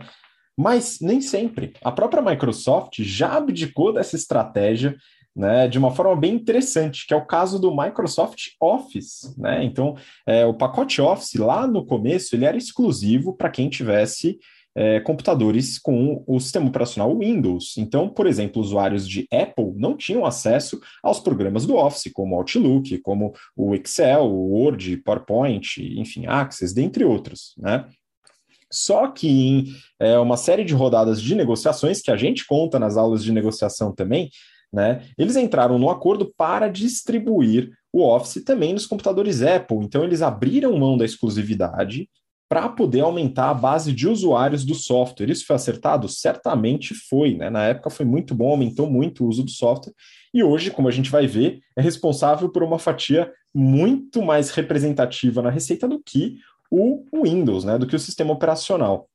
Mas 0.58 1.00
nem 1.02 1.22
sempre. 1.22 1.74
A 1.84 1.92
própria 1.92 2.22
Microsoft 2.22 3.00
já 3.00 3.38
abdicou 3.38 3.94
dessa 3.94 4.16
estratégia 4.16 4.96
né, 5.36 5.68
de 5.68 5.78
uma 5.78 5.92
forma 5.92 6.16
bem 6.16 6.36
interessante, 6.36 7.08
que 7.08 7.13
é 7.13 7.18
o 7.18 7.25
caso 7.25 7.60
do 7.60 7.75
Microsoft 7.75 8.50
Office. 8.62 9.36
Né? 9.38 9.63
Então, 9.63 9.96
é, 10.28 10.46
o 10.46 10.54
pacote 10.54 11.02
Office, 11.02 11.36
lá 11.36 11.66
no 11.68 11.86
começo, 11.86 12.36
ele 12.36 12.46
era 12.46 12.58
exclusivo 12.58 13.36
para 13.36 13.50
quem 13.50 13.70
tivesse 13.70 14.38
é, 14.75 15.00
computadores 15.00 15.78
com 15.78 16.24
o 16.28 16.40
sistema 16.40 16.68
operacional 16.68 17.18
Windows. 17.18 17.78
Então, 17.78 18.10
por 18.10 18.25
exemplo, 18.25 18.62
usuários 18.62 19.08
de 19.08 19.28
Apple 19.32 19.74
não 19.75 19.96
tinham 19.96 20.25
acesso 20.25 20.80
aos 21.04 21.20
programas 21.20 21.66
do 21.66 21.75
Office, 21.75 22.12
como 22.12 22.36
Outlook, 22.36 22.98
como 23.00 23.34
o 23.56 23.75
Excel, 23.75 24.25
o 24.25 24.52
Word, 24.52 24.98
PowerPoint, 24.98 25.80
enfim, 26.00 26.25
Access, 26.25 26.74
dentre 26.74 27.04
outros. 27.04 27.54
Né? 27.58 27.86
Só 28.72 29.08
que 29.08 29.28
em 29.28 29.66
é, 30.00 30.18
uma 30.18 30.38
série 30.38 30.63
de 30.63 30.74
rodadas 30.74 31.22
de 31.22 31.36
negociações, 31.36 32.02
que 32.02 32.10
a 32.10 32.18
gente 32.18 32.46
conta 32.46 32.80
nas 32.80 32.98
aulas 32.98 33.24
de 33.24 33.32
negociação 33.32 33.94
também, 33.94 34.32
né? 34.74 35.03
Eles 35.18 35.36
entraram 35.36 35.77
no 35.77 35.89
acordo 35.89 36.34
para 36.36 36.68
distribuir 36.68 37.72
o 37.94 38.01
Office 38.01 38.44
também 38.44 38.74
nos 38.74 38.88
computadores 38.88 39.44
Apple. 39.44 39.77
Então, 39.77 40.03
eles 40.03 40.24
abriram 40.24 40.75
mão 40.77 40.98
da 40.98 41.06
exclusividade 41.06 42.10
para 42.50 42.68
poder 42.70 43.01
aumentar 43.01 43.50
a 43.50 43.53
base 43.53 43.94
de 43.94 44.08
usuários 44.08 44.65
do 44.65 44.75
software. 44.75 45.30
Isso 45.30 45.46
foi 45.46 45.56
acertado? 45.56 46.08
Certamente 46.08 46.94
foi. 46.94 47.36
Né? 47.36 47.50
Na 47.50 47.65
época 47.65 47.89
foi 47.89 48.06
muito 48.06 48.34
bom, 48.34 48.50
aumentou 48.50 48.89
muito 48.89 49.24
o 49.24 49.27
uso 49.27 49.44
do 49.44 49.51
software. 49.51 49.94
E 50.34 50.44
hoje, 50.44 50.72
como 50.72 50.88
a 50.88 50.92
gente 50.92 51.10
vai 51.10 51.27
ver, 51.27 51.60
é 51.75 51.82
responsável 51.82 52.50
por 52.50 52.63
uma 52.63 52.80
fatia 52.80 53.32
muito 53.53 54.22
mais 54.22 54.50
representativa 54.50 55.42
na 55.42 55.51
receita 55.51 55.88
do 55.88 56.01
que 56.03 56.38
o 56.70 57.06
Windows, 57.24 57.63
né? 57.63 57.77
do 57.77 57.86
que 57.86 57.96
o 57.96 58.00
sistema 58.00 58.34
operacional. 58.34 59.08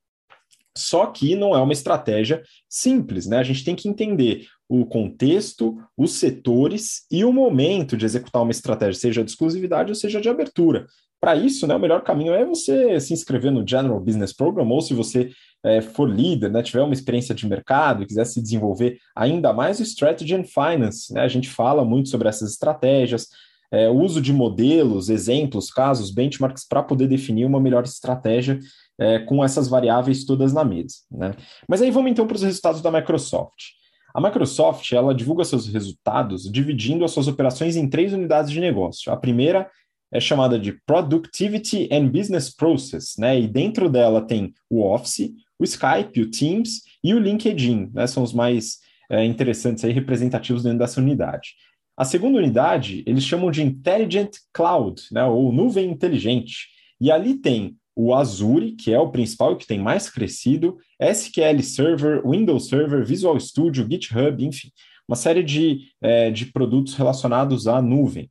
Só 0.77 1.07
que 1.07 1.35
não 1.35 1.57
é 1.57 1.61
uma 1.61 1.73
estratégia 1.73 2.41
simples, 2.69 3.27
né? 3.27 3.39
A 3.39 3.43
gente 3.43 3.65
tem 3.65 3.75
que 3.75 3.89
entender 3.89 4.47
o 4.69 4.85
contexto, 4.85 5.79
os 5.97 6.13
setores 6.13 7.07
e 7.11 7.25
o 7.25 7.33
momento 7.33 7.97
de 7.97 8.05
executar 8.05 8.43
uma 8.43 8.51
estratégia, 8.51 9.01
seja 9.01 9.25
de 9.25 9.31
exclusividade 9.31 9.91
ou 9.91 9.95
seja 9.95 10.21
de 10.21 10.29
abertura. 10.29 10.87
Para 11.21 11.35
isso, 11.35 11.67
né, 11.67 11.75
o 11.75 11.81
melhor 11.81 12.03
caminho 12.03 12.33
é 12.33 12.45
você 12.45 13.01
se 13.01 13.13
inscrever 13.13 13.51
no 13.51 13.67
General 13.67 13.99
Business 13.99 14.33
Program, 14.33 14.69
ou 14.69 14.81
se 14.81 14.95
você 14.95 15.31
é, 15.65 15.81
for 15.81 16.09
líder, 16.09 16.51
né, 16.51 16.63
tiver 16.63 16.83
uma 16.83 16.95
experiência 16.95 17.35
de 17.35 17.49
mercado 17.49 18.03
e 18.03 18.07
quiser 18.07 18.25
se 18.25 18.41
desenvolver 18.41 18.99
ainda 19.17 19.53
mais 19.53 19.81
o 19.81 19.83
Strategy 19.83 20.35
and 20.35 20.45
Finance. 20.45 21.13
Né, 21.13 21.23
a 21.23 21.29
gente 21.29 21.49
fala 21.49 21.85
muito 21.85 22.09
sobre 22.09 22.29
essas 22.29 22.53
estratégias, 22.53 23.29
é, 23.71 23.89
uso 23.89 24.21
de 24.21 24.33
modelos, 24.33 25.09
exemplos, 25.09 25.71
casos, 25.71 26.11
benchmarks 26.11 26.67
para 26.67 26.83
poder 26.83 27.09
definir 27.09 27.45
uma 27.45 27.61
melhor 27.61 27.85
estratégia 27.85 28.59
é, 28.99 29.19
com 29.21 29.45
essas 29.45 29.69
variáveis 29.69 30.25
todas 30.25 30.53
na 30.53 30.65
mesa. 30.65 30.97
Né? 31.11 31.35
Mas 31.69 31.83
aí 31.83 31.91
vamos 31.91 32.11
então 32.11 32.27
para 32.27 32.37
os 32.37 32.43
resultados 32.43 32.81
da 32.81 32.91
Microsoft. 32.91 33.78
A 34.15 34.21
Microsoft 34.21 34.91
ela 34.93 35.15
divulga 35.15 35.45
seus 35.45 35.67
resultados 35.67 36.51
dividindo 36.51 37.05
as 37.05 37.11
suas 37.11 37.29
operações 37.29 37.77
em 37.77 37.89
três 37.89 38.13
unidades 38.13 38.51
de 38.51 38.61
negócio. 38.61 39.13
A 39.13 39.17
primeira 39.17 39.71
é 40.13 40.21
chamada 40.21 40.59
de 40.59 40.73
Productivity 40.87 41.89
and 41.93 42.09
Business 42.09 42.55
Process, 42.55 43.17
né? 43.19 43.39
E 43.39 43.47
dentro 43.47 43.89
dela 43.89 44.23
tem 44.23 44.55
o 44.71 44.83
Office, 44.83 45.31
o 45.59 45.65
Skype, 45.65 46.23
o 46.23 46.31
Teams 46.31 46.83
e 47.05 47.13
o 47.13 47.19
LinkedIn, 47.19 47.91
né? 47.93 48.07
São 48.07 48.23
os 48.23 48.33
mais 48.33 48.79
é, 49.11 49.25
interessantes 49.25 49.85
aí, 49.85 49.93
representativos 49.93 50.63
dentro 50.63 50.79
dessa 50.79 51.01
unidade. 51.01 51.55
A 51.97 52.05
segunda 52.05 52.39
unidade, 52.39 53.03
eles 53.07 53.25
chamam 53.25 53.51
de 53.51 53.63
Intelligent 53.63 54.37
Cloud, 54.53 55.03
né? 55.13 55.25
Ou 55.25 55.53
nuvem 55.53 55.91
inteligente. 55.91 56.69
E 57.01 57.11
ali 57.11 57.35
tem 57.35 57.77
o 58.01 58.15
Azure, 58.15 58.77
que 58.77 58.93
é 58.93 59.01
o 59.01 59.11
principal 59.11 59.55
e 59.55 59.57
que 59.57 59.67
tem 59.67 59.81
mais 59.81 60.09
crescido, 60.09 60.79
SQL 61.01 61.61
Server, 61.65 62.23
Windows 62.25 62.69
Server, 62.69 63.05
Visual 63.05 63.39
Studio, 63.41 63.85
GitHub, 63.91 64.47
enfim, 64.47 64.71
uma 65.09 65.17
série 65.17 65.43
de, 65.43 65.89
é, 66.01 66.31
de 66.31 66.47
produtos 66.47 66.95
relacionados 66.95 67.67
à 67.67 67.83
nuvem. 67.83 68.31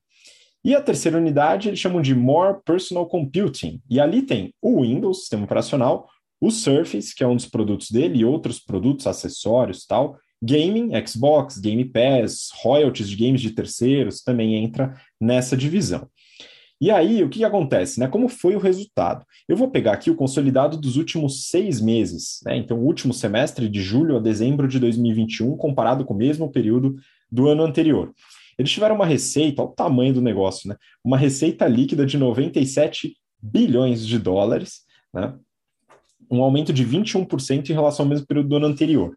E 0.64 0.74
a 0.74 0.82
terceira 0.82 1.18
unidade 1.18 1.68
eles 1.68 1.80
chamam 1.80 2.02
de 2.02 2.16
More 2.16 2.60
Personal 2.64 3.08
Computing. 3.08 3.82
E 3.90 4.00
ali 4.00 4.22
tem 4.22 4.54
o 4.62 4.84
Windows, 4.84 5.20
sistema 5.20 5.44
operacional, 5.44 6.08
o 6.40 6.50
Surface, 6.50 7.14
que 7.14 7.22
é 7.22 7.28
um 7.28 7.36
dos 7.36 7.48
produtos 7.48 7.92
dele, 7.92 8.20
e 8.20 8.26
outros 8.26 8.60
produtos, 8.60 9.06
acessórios 9.06 9.86
tal. 9.86 10.18
Gaming, 10.42 10.92
Xbox, 11.06 11.58
Game 11.58 11.84
Pass, 11.84 12.52
royalties 12.64 13.10
de 13.10 13.18
games 13.18 13.42
de 13.42 13.52
terceiros 13.52 14.22
também 14.22 14.56
entra 14.56 14.96
nessa 15.20 15.58
divisão. 15.58 16.08
E 16.80 16.92
aí, 16.92 17.24
o 17.24 17.30
que, 17.30 17.40
que 17.40 17.46
acontece? 17.46 18.00
Né? 18.00 18.08
Como 18.08 18.30
foi 18.30 18.56
o 18.56 18.60
resultado? 18.60 19.26
Eu 19.48 19.58
vou 19.58 19.72
pegar 19.72 19.94
aqui 19.94 20.12
o 20.12 20.16
consolidado 20.16 20.78
dos 20.78 20.96
últimos 20.96 21.48
seis 21.48 21.82
meses, 21.82 22.40
né? 22.46 22.56
então, 22.56 22.78
o 22.78 22.86
último 22.86 23.14
semestre 23.14 23.68
de 23.68 23.82
julho 23.82 24.16
a 24.16 24.20
dezembro 24.20 24.68
de 24.68 24.80
2021, 24.80 25.58
comparado 25.58 26.06
com 26.06 26.14
o 26.14 26.18
mesmo 26.18 26.52
período 26.52 26.96
do 27.32 27.48
ano 27.48 27.64
anterior. 27.64 28.14
Eles 28.58 28.72
tiveram 28.72 28.96
uma 28.96 29.06
receita, 29.06 29.62
olha 29.62 29.72
o 29.72 29.74
tamanho 29.74 30.14
do 30.14 30.22
negócio, 30.22 30.70
né? 30.70 30.76
Uma 31.04 31.18
receita 31.18 31.68
líquida 31.68 32.06
de 32.06 32.18
97 32.18 33.16
bilhões 33.42 34.06
de 34.06 34.18
dólares, 34.18 34.82
né? 35.14 35.36
Um 36.30 36.42
aumento 36.42 36.74
de 36.74 36.86
21% 36.86 37.70
em 37.70 37.74
relação 37.74 38.06
ao 38.06 38.10
mesmo 38.10 38.26
período 38.26 38.50
do 38.50 38.56
ano 38.56 38.66
anterior. 38.66 39.16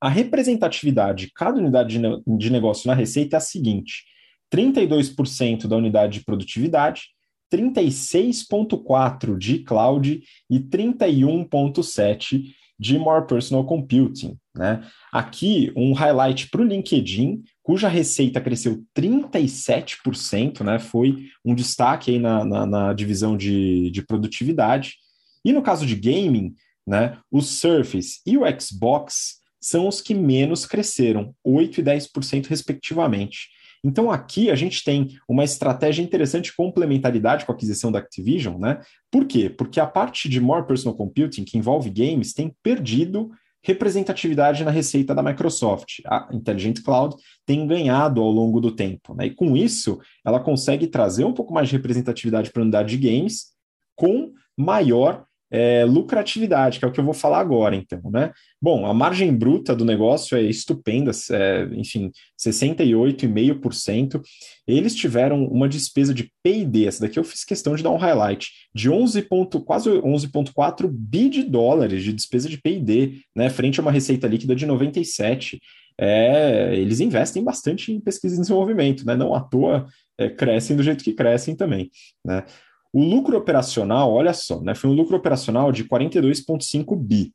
A 0.00 0.08
representatividade 0.08 1.26
de 1.26 1.32
cada 1.32 1.58
unidade 1.58 2.00
de 2.26 2.50
negócio 2.50 2.88
na 2.88 2.94
receita 2.94 3.36
é 3.36 3.38
a 3.38 3.40
seguinte: 3.40 4.04
32% 4.52 5.66
da 5.66 5.76
unidade 5.76 6.18
de 6.18 6.24
produtividade, 6.24 7.08
36,4% 7.52 9.36
de 9.38 9.58
cloud 9.60 10.22
e 10.50 10.58
31,7% 10.58 12.42
de 12.78 12.98
More 12.98 13.26
Personal 13.26 13.64
Computing. 13.64 14.36
Né? 14.54 14.84
Aqui, 15.12 15.72
um 15.76 15.92
highlight 15.92 16.48
para 16.50 16.62
o 16.62 16.64
LinkedIn, 16.64 17.42
cuja 17.62 17.88
receita 17.88 18.40
cresceu 18.40 18.84
37%, 18.96 20.62
né? 20.62 20.78
Foi 20.78 21.26
um 21.44 21.54
destaque 21.54 22.12
aí 22.12 22.18
na, 22.18 22.44
na, 22.44 22.66
na, 22.66 22.92
divisão 22.92 23.36
de, 23.36 23.90
de 23.90 24.02
produtividade. 24.02 24.96
E 25.44 25.52
no 25.52 25.62
caso 25.62 25.86
de 25.86 25.94
gaming, 25.94 26.54
né? 26.86 27.18
O 27.30 27.40
Surface 27.40 28.20
e 28.26 28.36
o 28.36 28.42
Xbox 28.60 29.40
são 29.60 29.88
os 29.88 30.00
que 30.00 30.12
menos 30.12 30.66
cresceram, 30.66 31.34
8% 31.46 31.78
e 31.78 31.82
10% 31.82 32.46
respectivamente. 32.48 33.48
Então 33.84 34.10
aqui 34.10 34.50
a 34.50 34.54
gente 34.54 34.82
tem 34.82 35.10
uma 35.28 35.44
estratégia 35.44 36.02
interessante 36.02 36.46
de 36.46 36.56
complementaridade 36.56 37.44
com 37.44 37.52
a 37.52 37.54
aquisição 37.54 37.92
da 37.92 37.98
Activision, 37.98 38.58
né? 38.58 38.80
Por 39.10 39.26
quê? 39.26 39.50
Porque 39.50 39.78
a 39.78 39.86
parte 39.86 40.28
de 40.28 40.40
More 40.40 40.66
Personal 40.66 40.96
Computing, 40.96 41.44
que 41.44 41.58
envolve 41.58 41.90
games, 41.90 42.32
tem 42.32 42.54
perdido 42.62 43.30
representatividade 43.62 44.62
na 44.62 44.70
receita 44.70 45.14
da 45.14 45.22
Microsoft. 45.22 46.00
A 46.06 46.28
Intelligent 46.32 46.82
Cloud 46.82 47.16
tem 47.46 47.66
ganhado 47.66 48.20
ao 48.20 48.30
longo 48.30 48.60
do 48.60 48.70
tempo, 48.70 49.14
né? 49.14 49.26
E 49.26 49.30
com 49.30 49.56
isso, 49.56 49.98
ela 50.24 50.40
consegue 50.40 50.86
trazer 50.86 51.24
um 51.24 51.32
pouco 51.32 51.52
mais 51.52 51.68
de 51.68 51.76
representatividade 51.76 52.50
para 52.50 52.60
a 52.60 52.64
unidade 52.64 52.96
de 52.96 53.08
games 53.08 53.54
com 53.96 54.32
maior 54.56 55.24
é, 55.54 55.84
lucratividade, 55.84 56.80
que 56.80 56.84
é 56.84 56.88
o 56.88 56.90
que 56.90 56.98
eu 56.98 57.04
vou 57.04 57.14
falar 57.14 57.38
agora, 57.38 57.76
então, 57.76 58.00
né? 58.10 58.32
Bom, 58.60 58.84
a 58.86 58.92
margem 58.92 59.32
bruta 59.32 59.72
do 59.72 59.84
negócio 59.84 60.36
é 60.36 60.42
estupenda, 60.42 61.12
é, 61.30 61.68
enfim, 61.74 62.10
68,5%. 62.36 64.20
Eles 64.66 64.96
tiveram 64.96 65.44
uma 65.44 65.68
despesa 65.68 66.12
de 66.12 66.28
P&D, 66.42 66.86
essa 66.86 67.02
daqui 67.02 67.20
eu 67.20 67.24
fiz 67.24 67.44
questão 67.44 67.76
de 67.76 67.84
dar 67.84 67.90
um 67.90 67.96
highlight, 67.96 68.50
de 68.74 68.90
11 68.90 69.22
ponto, 69.22 69.60
quase 69.60 69.88
11,4 69.90 70.90
bi 70.90 71.28
de 71.28 71.44
dólares 71.44 72.02
de 72.02 72.12
despesa 72.12 72.48
de 72.48 72.60
P&D, 72.60 73.20
né, 73.36 73.48
frente 73.48 73.78
a 73.78 73.82
uma 73.82 73.92
receita 73.92 74.26
líquida 74.26 74.56
de 74.56 74.66
97. 74.66 75.60
É, 75.96 76.74
eles 76.74 76.98
investem 76.98 77.44
bastante 77.44 77.92
em 77.92 78.00
pesquisa 78.00 78.34
e 78.34 78.40
desenvolvimento, 78.40 79.06
né? 79.06 79.14
Não 79.14 79.32
à 79.32 79.40
toa 79.40 79.86
é, 80.18 80.28
crescem 80.28 80.76
do 80.76 80.82
jeito 80.82 81.04
que 81.04 81.12
crescem 81.12 81.54
também, 81.54 81.88
né? 82.24 82.44
O 82.94 83.02
lucro 83.02 83.36
operacional, 83.36 84.12
olha 84.12 84.32
só, 84.32 84.60
né, 84.60 84.72
foi 84.72 84.88
um 84.88 84.92
lucro 84.92 85.16
operacional 85.16 85.72
de 85.72 85.82
42,5 85.82 86.96
bi. 86.96 87.32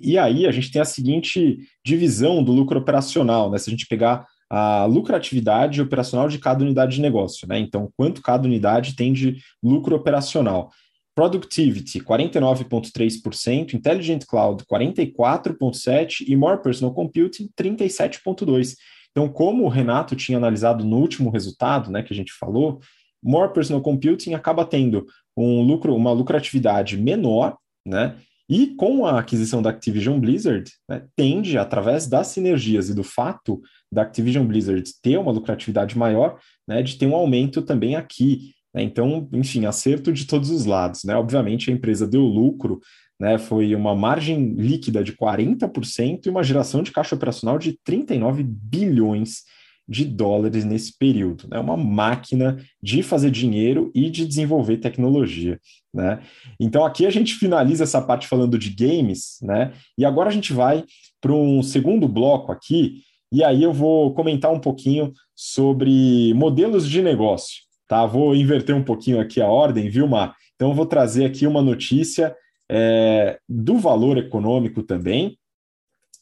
E 0.00 0.16
aí 0.16 0.46
a 0.46 0.50
gente 0.50 0.72
tem 0.72 0.80
a 0.80 0.86
seguinte 0.86 1.58
divisão 1.84 2.42
do 2.42 2.50
lucro 2.50 2.78
operacional, 2.80 3.50
né? 3.50 3.58
Se 3.58 3.68
a 3.68 3.72
gente 3.72 3.86
pegar 3.86 4.26
a 4.48 4.86
lucratividade 4.86 5.82
operacional 5.82 6.28
de 6.28 6.38
cada 6.38 6.64
unidade 6.64 6.96
de 6.96 7.02
negócio, 7.02 7.46
né? 7.46 7.58
Então, 7.58 7.92
quanto 7.94 8.22
cada 8.22 8.46
unidade 8.46 8.96
tem 8.96 9.12
de 9.12 9.36
lucro 9.62 9.94
operacional. 9.94 10.70
Productivity, 11.14 12.00
49,3%, 12.00 13.74
Intelligent 13.74 14.24
Cloud, 14.24 14.64
44,7% 14.64 16.24
e 16.26 16.34
More 16.34 16.62
Personal 16.62 16.94
Computing, 16.94 17.50
37,2%. 17.54 18.74
Então, 19.10 19.28
como 19.28 19.64
o 19.64 19.68
Renato 19.68 20.16
tinha 20.16 20.38
analisado 20.38 20.84
no 20.84 20.96
último 20.96 21.30
resultado, 21.30 21.90
né, 21.90 22.02
que 22.02 22.12
a 22.12 22.16
gente 22.16 22.32
falou, 22.32 22.80
More 23.24 23.52
Personal 23.52 23.82
Computing 23.82 24.34
acaba 24.34 24.64
tendo 24.66 25.06
um 25.36 25.62
lucro, 25.62 25.94
uma 25.96 26.12
lucratividade 26.12 26.96
menor, 26.96 27.56
né? 27.86 28.16
E 28.48 28.74
com 28.76 29.06
a 29.06 29.18
aquisição 29.18 29.62
da 29.62 29.70
Activision 29.70 30.20
Blizzard, 30.20 30.70
né, 30.88 31.06
tende, 31.16 31.56
através 31.56 32.06
das 32.06 32.26
sinergias 32.26 32.90
e 32.90 32.94
do 32.94 33.02
fato 33.02 33.62
da 33.90 34.02
Activision 34.02 34.46
Blizzard 34.46 34.84
ter 35.02 35.16
uma 35.16 35.32
lucratividade 35.32 35.96
maior, 35.96 36.38
né, 36.68 36.82
de 36.82 36.98
ter 36.98 37.06
um 37.06 37.14
aumento 37.14 37.62
também 37.62 37.96
aqui. 37.96 38.52
Né? 38.74 38.82
Então, 38.82 39.26
enfim, 39.32 39.64
acerto 39.64 40.12
de 40.12 40.26
todos 40.26 40.50
os 40.50 40.66
lados. 40.66 41.04
Né? 41.04 41.16
Obviamente, 41.16 41.70
a 41.70 41.72
empresa 41.72 42.06
deu 42.06 42.20
lucro, 42.20 42.80
né, 43.18 43.38
foi 43.38 43.74
uma 43.74 43.94
margem 43.94 44.54
líquida 44.54 45.02
de 45.02 45.14
40% 45.14 46.26
e 46.26 46.30
uma 46.30 46.42
geração 46.42 46.82
de 46.82 46.92
caixa 46.92 47.14
operacional 47.14 47.58
de 47.58 47.78
39 47.82 48.42
bilhões 48.42 49.44
de 49.86 50.04
dólares 50.04 50.64
nesse 50.64 50.96
período. 50.96 51.46
É 51.50 51.54
né? 51.54 51.60
uma 51.60 51.76
máquina 51.76 52.56
de 52.82 53.02
fazer 53.02 53.30
dinheiro 53.30 53.90
e 53.94 54.08
de 54.08 54.26
desenvolver 54.26 54.78
tecnologia. 54.78 55.60
Né? 55.92 56.20
Então 56.58 56.84
aqui 56.84 57.06
a 57.06 57.10
gente 57.10 57.34
finaliza 57.34 57.84
essa 57.84 58.00
parte 58.00 58.26
falando 58.26 58.58
de 58.58 58.70
games, 58.70 59.38
né? 59.42 59.72
E 59.96 60.04
agora 60.04 60.28
a 60.28 60.32
gente 60.32 60.52
vai 60.52 60.84
para 61.20 61.32
um 61.32 61.62
segundo 61.62 62.08
bloco 62.08 62.50
aqui, 62.50 63.02
e 63.32 63.42
aí 63.42 63.62
eu 63.62 63.72
vou 63.72 64.14
comentar 64.14 64.52
um 64.52 64.60
pouquinho 64.60 65.12
sobre 65.34 66.32
modelos 66.34 66.88
de 66.88 67.02
negócio. 67.02 67.62
Tá? 67.88 68.06
Vou 68.06 68.34
inverter 68.34 68.74
um 68.74 68.82
pouquinho 68.82 69.20
aqui 69.20 69.40
a 69.40 69.48
ordem, 69.48 69.88
viu, 69.88 70.06
Mar? 70.06 70.34
Então 70.54 70.70
eu 70.70 70.74
vou 70.74 70.86
trazer 70.86 71.24
aqui 71.24 71.46
uma 71.46 71.60
notícia 71.60 72.34
é, 72.70 73.38
do 73.48 73.76
valor 73.76 74.18
econômico 74.18 74.82
também. 74.82 75.38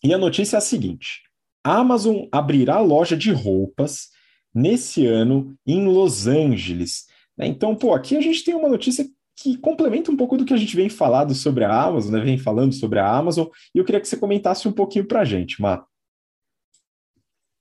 E 0.03 0.13
a 0.13 0.19
notícia 0.19 0.57
é 0.57 0.59
a 0.59 0.61
seguinte: 0.61 1.23
Amazon 1.65 2.27
abrirá 2.31 2.81
loja 2.81 3.17
de 3.17 3.31
roupas 3.33 4.09
nesse 4.55 5.07
ano 5.07 5.55
em 5.67 5.87
Los 5.87 6.27
Angeles. 6.27 7.07
Né? 7.37 7.47
Então, 7.47 7.75
pô, 7.75 7.95
aqui 7.95 8.17
a 8.17 8.21
gente 8.21 8.45
tem 8.45 8.55
uma 8.55 8.69
notícia 8.69 9.07
que 9.37 9.57
complementa 9.57 10.11
um 10.11 10.17
pouco 10.17 10.37
do 10.37 10.45
que 10.45 10.55
a 10.55 10.57
gente 10.57 10.77
vem 10.77 10.89
falando 10.89 11.35
sobre 11.35 11.65
a 11.65 11.83
Amazon, 11.83 12.13
né? 12.13 12.21
vem 12.21 12.39
falando 12.39 12.73
sobre 12.73 12.99
a 12.99 13.11
Amazon, 13.11 13.47
e 13.75 13.79
eu 13.79 13.85
queria 13.85 14.01
que 14.01 14.09
você 14.09 14.17
comentasse 14.17 14.69
um 14.69 14.73
pouquinho 14.73 15.07
para 15.07 15.21
a 15.21 15.25
gente, 15.25 15.61
Má. 15.61 15.85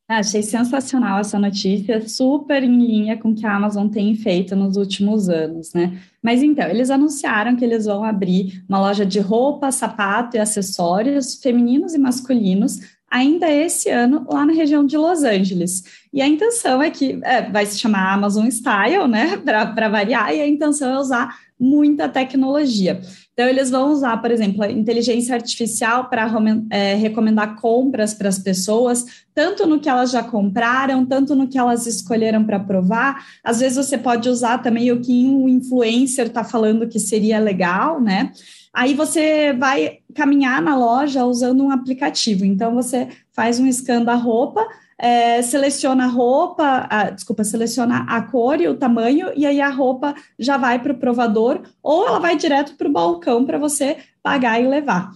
Achei 0.08 0.44
sensacional 0.44 1.20
essa 1.20 1.40
notícia, 1.40 2.06
super 2.06 2.62
em 2.64 2.86
linha 2.86 3.18
com 3.18 3.30
o 3.30 3.36
que 3.36 3.46
a 3.46 3.56
Amazon 3.56 3.88
tem 3.88 4.14
feito 4.14 4.58
nos 4.58 4.76
últimos 4.76 5.30
anos, 5.30 5.74
né? 5.74 6.02
Mas 6.22 6.44
então, 6.44 6.68
eles 6.68 6.90
anunciaram 6.90 7.56
que 7.56 7.64
eles 7.64 7.86
vão 7.86 8.04
abrir 8.04 8.62
uma 8.68 8.82
loja 8.82 9.06
de 9.06 9.22
roupa, 9.22 9.72
sapato 9.72 10.36
e 10.36 10.40
acessórios 10.40 11.36
femininos 11.36 11.94
e 11.94 11.98
masculinos 11.98 12.82
ainda 13.12 13.52
esse 13.52 13.90
ano 13.90 14.26
lá 14.32 14.46
na 14.46 14.54
região 14.54 14.86
de 14.86 14.98
Los 14.98 15.24
Angeles. 15.24 15.84
E 16.14 16.22
a 16.22 16.28
intenção 16.28 16.82
é 16.82 16.90
que 16.90 17.20
é, 17.24 17.50
vai 17.50 17.66
se 17.66 17.78
chamar 17.78 18.14
Amazon 18.14 18.48
Style, 18.48 19.08
né, 19.08 19.38
para 19.44 19.90
variar, 19.90 20.34
e 20.34 20.40
a 20.40 20.48
intenção 20.48 20.94
é 20.94 20.98
usar 20.98 21.38
muita 21.60 22.10
tecnologia. 22.10 23.00
Então, 23.34 23.48
eles 23.48 23.70
vão 23.70 23.92
usar, 23.92 24.18
por 24.18 24.32
exemplo, 24.32 24.64
a 24.64 24.72
inteligência 24.72 25.36
artificial 25.36 26.10
para 26.10 26.30
é, 26.70 26.96
recomendar 26.96 27.56
compras 27.62 28.14
para 28.14 28.28
as 28.28 28.40
pessoas, 28.40 29.06
tanto 29.34 29.66
no 29.68 29.80
que 29.80 29.88
elas 29.88 30.12
já 30.12 30.24
compraram, 30.24 31.06
tanto 31.06 31.36
no 31.36 31.48
que 31.48 31.58
elas 31.58 31.86
escolheram 31.86 32.44
para 32.44 32.60
provar. 32.60 33.26
Às 33.44 33.60
vezes, 33.60 33.78
você 33.78 33.98
pode 33.98 34.28
usar 34.28 34.58
também 34.58 34.92
o 34.92 35.02
que 35.02 35.26
um 35.28 35.48
influencer 35.48 36.28
está 36.28 36.44
falando 36.44 36.88
que 36.88 37.00
seria 37.00 37.40
legal, 37.40 38.02
né? 38.02 38.32
Aí 38.74 38.94
você 38.94 39.54
vai 39.54 40.00
caminhar 40.16 40.62
na 40.62 40.78
loja 40.78 41.26
usando 41.26 41.64
um 41.64 41.72
aplicativo. 41.72 42.46
Então, 42.46 42.74
você 42.74 43.10
faz 43.34 43.60
um 43.60 43.72
scan 43.72 44.04
da 44.04 44.16
roupa, 44.16 44.66
é, 44.98 45.42
seleciona 45.42 46.06
a 46.06 46.08
roupa, 46.08 46.88
a, 46.90 47.10
desculpa, 47.10 47.44
seleciona 47.44 48.06
a 48.08 48.22
cor 48.22 48.62
e 48.62 48.68
o 48.68 48.78
tamanho, 48.78 49.32
e 49.36 49.46
aí 49.46 49.60
a 49.60 49.70
roupa 49.70 50.14
já 50.38 50.58
vai 50.58 50.80
para 50.80 50.94
o 50.94 50.98
provador, 50.98 51.62
ou 51.82 52.08
ela 52.08 52.20
vai 52.20 52.36
direto 52.38 52.76
para 52.76 52.88
o 52.88 52.92
balcão 52.92 53.44
para 53.46 53.58
você 53.58 53.98
pagar 54.22 54.62
e 54.62 54.68
levar. 54.68 55.12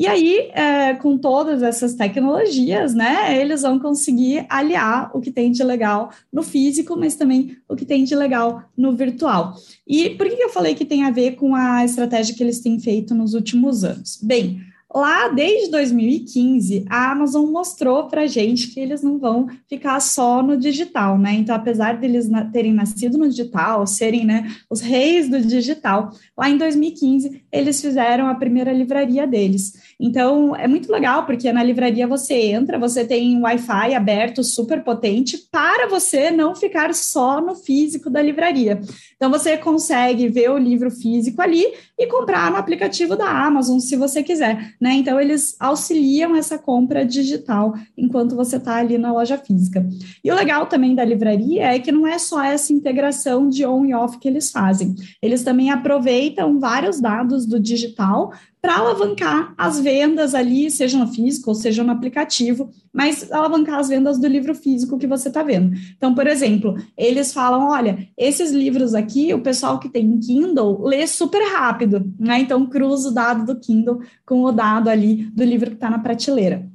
E 0.00 0.06
aí, 0.06 0.50
é, 0.54 0.94
com 0.94 1.18
todas 1.18 1.62
essas 1.62 1.92
tecnologias, 1.92 2.94
né, 2.94 3.38
eles 3.38 3.60
vão 3.60 3.78
conseguir 3.78 4.46
aliar 4.48 5.10
o 5.14 5.20
que 5.20 5.30
tem 5.30 5.52
de 5.52 5.62
legal 5.62 6.10
no 6.32 6.42
físico, 6.42 6.96
mas 6.96 7.16
também 7.16 7.58
o 7.68 7.76
que 7.76 7.84
tem 7.84 8.02
de 8.02 8.14
legal 8.16 8.62
no 8.74 8.96
virtual. 8.96 9.54
E 9.86 10.08
por 10.08 10.26
que 10.26 10.42
eu 10.42 10.48
falei 10.48 10.74
que 10.74 10.86
tem 10.86 11.04
a 11.04 11.10
ver 11.10 11.32
com 11.32 11.54
a 11.54 11.84
estratégia 11.84 12.34
que 12.34 12.42
eles 12.42 12.60
têm 12.60 12.80
feito 12.80 13.14
nos 13.14 13.34
últimos 13.34 13.84
anos? 13.84 14.18
Bem, 14.22 14.62
Lá, 14.92 15.28
desde 15.28 15.70
2015, 15.70 16.84
a 16.90 17.12
Amazon 17.12 17.48
mostrou 17.48 18.08
para 18.08 18.22
a 18.22 18.26
gente 18.26 18.68
que 18.68 18.80
eles 18.80 19.04
não 19.04 19.20
vão 19.20 19.46
ficar 19.68 20.00
só 20.00 20.42
no 20.42 20.56
digital, 20.56 21.16
né? 21.16 21.32
Então, 21.34 21.54
apesar 21.54 21.96
deles 21.96 22.28
terem 22.52 22.74
nascido 22.74 23.16
no 23.16 23.28
digital, 23.28 23.86
serem 23.86 24.24
né, 24.24 24.50
os 24.68 24.80
reis 24.80 25.28
do 25.28 25.40
digital, 25.40 26.10
lá 26.36 26.50
em 26.50 26.58
2015, 26.58 27.40
eles 27.52 27.80
fizeram 27.80 28.26
a 28.26 28.34
primeira 28.34 28.72
livraria 28.72 29.28
deles. 29.28 29.74
Então, 29.98 30.56
é 30.56 30.66
muito 30.66 30.90
legal, 30.90 31.24
porque 31.24 31.52
na 31.52 31.62
livraria 31.62 32.08
você 32.08 32.34
entra, 32.34 32.76
você 32.76 33.04
tem 33.04 33.36
um 33.36 33.42
Wi-Fi 33.42 33.94
aberto 33.94 34.42
super 34.42 34.82
potente 34.82 35.38
para 35.52 35.86
você 35.88 36.32
não 36.32 36.56
ficar 36.56 36.92
só 36.94 37.40
no 37.40 37.54
físico 37.54 38.10
da 38.10 38.20
livraria. 38.20 38.80
Então, 39.14 39.30
você 39.30 39.56
consegue 39.56 40.26
ver 40.26 40.50
o 40.50 40.58
livro 40.58 40.90
físico 40.90 41.40
ali 41.40 41.64
e 41.96 42.08
comprar 42.08 42.50
no 42.50 42.56
aplicativo 42.56 43.14
da 43.14 43.28
Amazon, 43.28 43.78
se 43.78 43.94
você 43.94 44.20
quiser 44.20 44.74
né? 44.80 44.94
Então, 44.94 45.20
eles 45.20 45.54
auxiliam 45.60 46.34
essa 46.34 46.58
compra 46.58 47.04
digital 47.04 47.74
enquanto 47.96 48.34
você 48.34 48.56
está 48.56 48.76
ali 48.76 48.96
na 48.96 49.12
loja 49.12 49.36
física. 49.36 49.86
E 50.24 50.30
o 50.30 50.34
legal 50.34 50.66
também 50.66 50.94
da 50.94 51.04
livraria 51.04 51.74
é 51.74 51.78
que 51.78 51.92
não 51.92 52.06
é 52.06 52.18
só 52.18 52.42
essa 52.42 52.72
integração 52.72 53.48
de 53.48 53.66
on 53.66 53.84
e 53.84 53.94
off 53.94 54.18
que 54.18 54.28
eles 54.28 54.50
fazem, 54.50 54.94
eles 55.20 55.42
também 55.42 55.70
aproveitam 55.70 56.58
vários 56.58 57.00
dados 57.00 57.44
do 57.44 57.60
digital 57.60 58.32
para 58.60 58.76
alavancar 58.76 59.54
as 59.56 59.80
vendas 59.80 60.34
ali, 60.34 60.70
seja 60.70 60.98
no 60.98 61.06
físico 61.06 61.50
ou 61.50 61.54
seja 61.54 61.82
no 61.82 61.92
aplicativo, 61.92 62.70
mas 62.92 63.30
alavancar 63.32 63.78
as 63.78 63.88
vendas 63.88 64.18
do 64.18 64.26
livro 64.26 64.54
físico 64.54 64.98
que 64.98 65.06
você 65.06 65.28
está 65.28 65.42
vendo. 65.42 65.76
Então, 65.96 66.14
por 66.14 66.26
exemplo, 66.26 66.74
eles 66.96 67.32
falam: 67.32 67.68
olha, 67.68 68.08
esses 68.16 68.50
livros 68.50 68.94
aqui, 68.94 69.32
o 69.32 69.40
pessoal 69.40 69.78
que 69.78 69.88
tem 69.88 70.18
Kindle 70.18 70.82
lê 70.82 71.06
super 71.06 71.42
rápido, 71.52 72.12
né? 72.18 72.40
Então, 72.40 72.66
cruza 72.66 73.08
o 73.08 73.12
dado 73.12 73.46
do 73.46 73.58
Kindle 73.58 74.00
com 74.26 74.42
o 74.42 74.52
dado 74.52 74.88
ali 74.88 75.24
do 75.30 75.44
livro 75.44 75.70
que 75.70 75.76
está 75.76 75.88
na 75.88 75.98
prateleira 75.98 76.70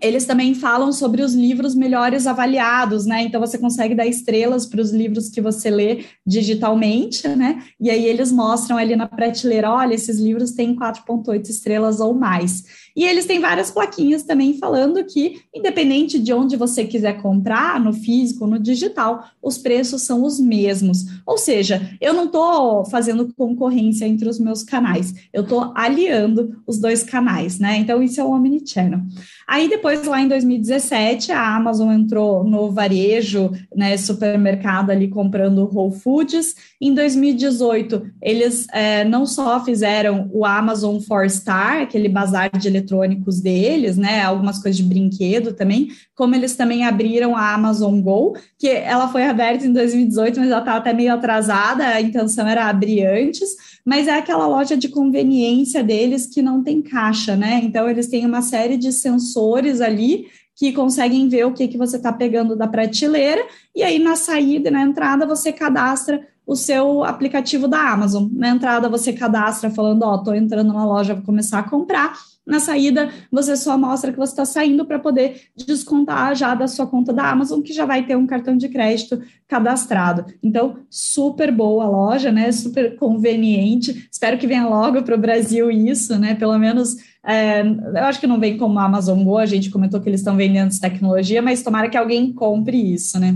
eles 0.00 0.24
também 0.24 0.54
falam 0.54 0.92
sobre 0.92 1.22
os 1.22 1.34
livros 1.34 1.74
melhores 1.74 2.26
avaliados, 2.26 3.06
né? 3.06 3.22
Então 3.22 3.40
você 3.40 3.56
consegue 3.56 3.94
dar 3.94 4.06
estrelas 4.06 4.66
para 4.66 4.80
os 4.80 4.92
livros 4.92 5.28
que 5.28 5.40
você 5.40 5.70
lê 5.70 6.04
digitalmente, 6.26 7.26
né? 7.28 7.62
E 7.80 7.90
aí 7.90 8.04
eles 8.04 8.32
mostram 8.32 8.76
ali 8.76 8.96
na 8.96 9.06
prateleira, 9.06 9.70
olha, 9.70 9.94
esses 9.94 10.18
livros 10.18 10.52
têm 10.52 10.74
4.8 10.74 11.48
estrelas 11.48 12.00
ou 12.00 12.14
mais. 12.14 12.64
E 12.96 13.04
eles 13.04 13.26
têm 13.26 13.40
várias 13.40 13.70
plaquinhas 13.70 14.22
também 14.22 14.56
falando 14.56 15.04
que, 15.04 15.40
independente 15.52 16.18
de 16.18 16.32
onde 16.32 16.56
você 16.56 16.84
quiser 16.84 17.20
comprar, 17.20 17.80
no 17.80 17.92
físico 17.92 18.46
no 18.46 18.58
digital, 18.58 19.24
os 19.42 19.58
preços 19.58 20.02
são 20.02 20.22
os 20.24 20.38
mesmos. 20.38 21.04
Ou 21.26 21.36
seja, 21.36 21.90
eu 22.00 22.12
não 22.12 22.26
estou 22.26 22.84
fazendo 22.84 23.32
concorrência 23.36 24.06
entre 24.06 24.28
os 24.28 24.38
meus 24.38 24.62
canais, 24.62 25.14
eu 25.32 25.42
estou 25.42 25.72
aliando 25.74 26.62
os 26.66 26.78
dois 26.78 27.02
canais, 27.02 27.58
né? 27.58 27.78
Então, 27.78 28.02
isso 28.02 28.20
é 28.20 28.24
o 28.24 28.30
Omnichannel. 28.30 29.00
Aí, 29.46 29.68
depois, 29.68 30.06
lá 30.06 30.20
em 30.20 30.28
2017, 30.28 31.32
a 31.32 31.56
Amazon 31.56 31.92
entrou 31.92 32.44
no 32.44 32.70
varejo, 32.70 33.50
né, 33.74 33.96
supermercado 33.96 34.90
ali 34.90 35.08
comprando 35.08 35.68
Whole 35.70 35.94
Foods. 35.94 36.54
Em 36.80 36.94
2018, 36.94 38.10
eles 38.22 38.66
é, 38.72 39.04
não 39.04 39.26
só 39.26 39.62
fizeram 39.64 40.30
o 40.32 40.44
Amazon 40.46 40.98
Four 41.00 41.28
Star, 41.28 41.82
aquele 41.82 42.08
bazar 42.08 42.50
de 42.56 42.70
eletrônicos 42.84 43.40
deles, 43.40 43.96
né? 43.96 44.22
Algumas 44.22 44.62
coisas 44.62 44.76
de 44.76 44.82
brinquedo 44.82 45.52
também, 45.52 45.88
como 46.14 46.34
eles 46.34 46.54
também 46.54 46.84
abriram 46.84 47.36
a 47.36 47.54
Amazon 47.54 48.00
Go, 48.00 48.36
que 48.58 48.68
ela 48.68 49.08
foi 49.08 49.24
aberta 49.24 49.66
em 49.66 49.72
2018, 49.72 50.38
mas 50.38 50.50
ela 50.50 50.58
estava 50.60 50.78
até 50.78 50.92
meio 50.92 51.12
atrasada, 51.12 51.86
a 51.86 52.00
intenção 52.00 52.46
era 52.46 52.68
abrir 52.68 53.04
antes, 53.06 53.56
mas 53.84 54.06
é 54.06 54.18
aquela 54.18 54.46
loja 54.46 54.76
de 54.76 54.88
conveniência 54.88 55.82
deles 55.82 56.26
que 56.26 56.42
não 56.42 56.62
tem 56.62 56.82
caixa, 56.82 57.34
né? 57.34 57.60
Então 57.64 57.88
eles 57.88 58.08
têm 58.08 58.26
uma 58.26 58.42
série 58.42 58.76
de 58.76 58.92
sensores 58.92 59.80
ali 59.80 60.26
que 60.56 60.72
conseguem 60.72 61.28
ver 61.28 61.46
o 61.46 61.52
que, 61.52 61.66
que 61.66 61.76
você 61.76 61.96
está 61.96 62.12
pegando 62.12 62.54
da 62.54 62.68
prateleira, 62.68 63.44
e 63.74 63.82
aí 63.82 63.98
na 63.98 64.14
saída 64.14 64.68
e 64.68 64.72
na 64.72 64.82
entrada 64.82 65.26
você 65.26 65.52
cadastra 65.52 66.24
o 66.46 66.54
seu 66.54 67.02
aplicativo 67.02 67.66
da 67.66 67.90
Amazon. 67.90 68.28
Na 68.32 68.50
entrada 68.50 68.88
você 68.88 69.12
cadastra 69.12 69.70
falando, 69.70 70.02
ó, 70.02 70.12
oh, 70.12 70.18
estou 70.18 70.34
entrando 70.34 70.72
na 70.72 70.84
loja, 70.84 71.14
vou 71.14 71.24
começar 71.24 71.60
a 71.60 71.62
comprar, 71.68 72.14
na 72.46 72.60
saída, 72.60 73.10
você 73.32 73.56
só 73.56 73.78
mostra 73.78 74.12
que 74.12 74.18
você 74.18 74.32
está 74.32 74.44
saindo 74.44 74.84
para 74.84 74.98
poder 74.98 75.40
descontar 75.56 76.34
já 76.34 76.54
da 76.54 76.68
sua 76.68 76.86
conta 76.86 77.12
da 77.12 77.30
Amazon, 77.30 77.62
que 77.62 77.72
já 77.72 77.86
vai 77.86 78.06
ter 78.06 78.16
um 78.16 78.26
cartão 78.26 78.56
de 78.56 78.68
crédito 78.68 79.22
cadastrado. 79.48 80.26
Então, 80.42 80.76
super 80.90 81.50
boa 81.50 81.86
loja, 81.86 82.30
né? 82.30 82.52
Super 82.52 82.96
conveniente. 82.96 84.08
Espero 84.12 84.36
que 84.36 84.46
venha 84.46 84.68
logo 84.68 85.02
para 85.02 85.14
o 85.14 85.20
Brasil 85.20 85.70
isso, 85.70 86.18
né? 86.18 86.34
Pelo 86.34 86.58
menos, 86.58 86.96
é, 87.24 87.62
eu 87.62 88.04
acho 88.04 88.20
que 88.20 88.26
não 88.26 88.38
vem 88.38 88.58
como 88.58 88.78
a 88.78 88.84
Amazon 88.84 89.24
Go, 89.24 89.38
a 89.38 89.46
gente 89.46 89.70
comentou 89.70 90.00
que 90.00 90.08
eles 90.08 90.20
estão 90.20 90.36
vendendo 90.36 90.68
essa 90.68 90.82
tecnologia, 90.82 91.40
mas 91.40 91.62
tomara 91.62 91.88
que 91.88 91.96
alguém 91.96 92.30
compre 92.32 92.76
isso, 92.76 93.18
né? 93.18 93.34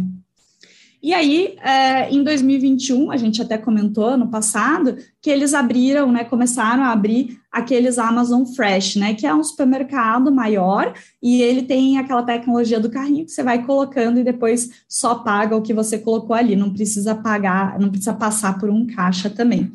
E 1.01 1.15
aí, 1.15 1.57
é, 1.63 2.11
em 2.11 2.25
2021, 2.25 3.13
a 3.13 3.17
gente 3.17 3.41
até 3.41 3.57
comentou 3.57 4.17
no 4.17 4.29
passado, 4.29 4.97
que 5.23 5.31
eles 5.31 5.55
abriram, 5.55 6.11
né, 6.11 6.25
começaram 6.25 6.83
a 6.83 6.91
abrir 6.91 7.39
aqueles 7.53 7.99
Amazon 7.99 8.45
Fresh, 8.45 8.97
né, 8.97 9.15
que 9.15 9.27
é 9.27 9.33
um 9.33 9.43
supermercado 9.43 10.33
maior 10.33 10.93
e 11.23 11.41
ele 11.41 11.63
tem 11.63 11.99
aquela 11.99 12.23
tecnologia 12.23 12.81
do 12.81 12.91
carrinho 12.91 13.25
que 13.25 13.31
você 13.31 13.45
vai 13.45 13.65
colocando 13.65 14.19
e 14.19 14.25
depois 14.25 14.71
só 14.89 15.15
paga 15.17 15.57
o 15.57 15.63
que 15.63 15.73
você 15.73 15.99
colocou 15.99 16.35
ali, 16.35 16.57
não 16.57 16.73
precisa 16.73 17.15
pagar, 17.15 17.79
não 17.79 17.91
precisa 17.91 18.13
passar 18.13 18.59
por 18.59 18.69
um 18.69 18.87
caixa 18.87 19.31
também. 19.31 19.71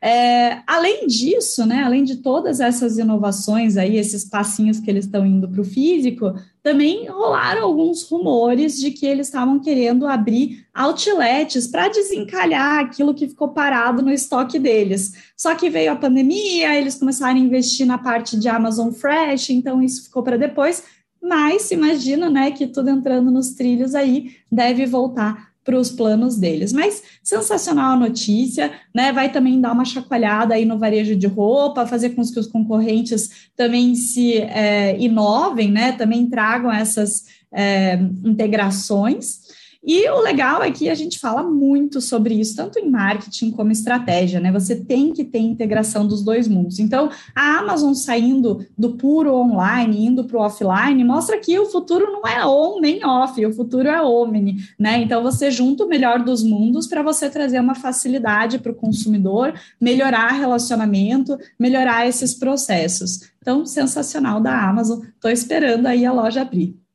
É, 0.00 0.60
além 0.66 1.06
disso, 1.06 1.64
né, 1.64 1.82
além 1.82 2.04
de 2.04 2.16
todas 2.16 2.60
essas 2.60 2.98
inovações 2.98 3.76
aí, 3.76 3.96
esses 3.96 4.24
passinhos 4.24 4.78
que 4.78 4.90
eles 4.90 5.06
estão 5.06 5.24
indo 5.24 5.48
para 5.48 5.60
o 5.60 5.64
físico, 5.64 6.34
também 6.62 7.06
rolaram 7.06 7.62
alguns 7.62 8.02
rumores 8.02 8.76
de 8.78 8.90
que 8.90 9.06
eles 9.06 9.28
estavam 9.28 9.58
querendo 9.58 10.06
abrir 10.06 10.66
outlets 10.74 11.66
para 11.66 11.88
desencalhar 11.88 12.80
aquilo 12.80 13.14
que 13.14 13.28
ficou 13.28 13.48
parado 13.48 14.02
no 14.02 14.12
estoque 14.12 14.58
deles. 14.58 15.14
Só 15.36 15.54
que 15.54 15.70
veio 15.70 15.92
a 15.92 15.96
pandemia, 15.96 16.78
eles 16.78 16.96
começaram 16.96 17.36
a 17.36 17.42
investir 17.42 17.86
na 17.86 17.98
parte 17.98 18.38
de 18.38 18.48
Amazon 18.48 18.90
Fresh, 18.90 19.50
então 19.50 19.82
isso 19.82 20.04
ficou 20.04 20.22
para 20.22 20.36
depois. 20.36 20.82
Mas 21.22 21.70
imagina, 21.70 22.28
né, 22.28 22.50
que 22.50 22.66
tudo 22.66 22.90
entrando 22.90 23.30
nos 23.30 23.50
trilhos 23.54 23.94
aí 23.94 24.36
deve 24.50 24.86
voltar 24.86 25.55
para 25.66 25.76
os 25.76 25.90
planos 25.90 26.36
deles. 26.38 26.72
Mas 26.72 27.02
sensacional 27.24 27.94
a 27.94 27.98
notícia, 27.98 28.70
né? 28.94 29.12
Vai 29.12 29.32
também 29.32 29.60
dar 29.60 29.72
uma 29.72 29.84
chacoalhada 29.84 30.54
aí 30.54 30.64
no 30.64 30.78
varejo 30.78 31.16
de 31.16 31.26
roupa, 31.26 31.84
fazer 31.86 32.10
com 32.10 32.22
que 32.22 32.38
os 32.38 32.46
concorrentes 32.46 33.50
também 33.56 33.96
se 33.96 34.36
é, 34.36 34.96
inovem, 34.98 35.70
né? 35.70 35.90
Também 35.90 36.30
tragam 36.30 36.72
essas 36.72 37.24
é, 37.52 37.98
integrações. 38.24 39.45
E 39.84 40.08
o 40.10 40.20
legal 40.20 40.62
é 40.62 40.70
que 40.70 40.88
a 40.88 40.94
gente 40.94 41.18
fala 41.18 41.42
muito 41.42 42.00
sobre 42.00 42.34
isso, 42.34 42.56
tanto 42.56 42.78
em 42.78 42.88
marketing 42.88 43.50
como 43.50 43.70
estratégia, 43.70 44.40
né? 44.40 44.50
Você 44.52 44.76
tem 44.76 45.12
que 45.12 45.24
ter 45.24 45.38
integração 45.38 46.06
dos 46.06 46.22
dois 46.22 46.48
mundos. 46.48 46.78
Então, 46.78 47.10
a 47.34 47.58
Amazon 47.58 47.94
saindo 47.94 48.66
do 48.76 48.96
puro 48.96 49.34
online, 49.34 50.06
indo 50.06 50.24
para 50.24 50.38
o 50.38 50.40
offline, 50.40 51.04
mostra 51.04 51.38
que 51.38 51.58
o 51.58 51.66
futuro 51.66 52.10
não 52.12 52.22
é 52.26 52.44
on 52.46 52.80
nem 52.80 53.04
off, 53.04 53.44
o 53.44 53.52
futuro 53.52 53.88
é 53.88 54.02
omni, 54.02 54.56
né? 54.78 55.00
Então, 55.02 55.22
você 55.22 55.50
junta 55.50 55.84
o 55.84 55.88
melhor 55.88 56.22
dos 56.22 56.42
mundos 56.42 56.86
para 56.86 57.02
você 57.02 57.30
trazer 57.30 57.60
uma 57.60 57.74
facilidade 57.74 58.58
para 58.58 58.72
o 58.72 58.74
consumidor, 58.74 59.54
melhorar 59.80 60.32
relacionamento, 60.32 61.38
melhorar 61.58 62.06
esses 62.06 62.34
processos. 62.34 63.20
Então, 63.40 63.64
sensacional 63.64 64.40
da 64.40 64.68
Amazon. 64.68 65.00
Estou 65.14 65.30
esperando 65.30 65.86
aí 65.86 66.04
a 66.04 66.12
loja 66.12 66.42
abrir. 66.42 66.85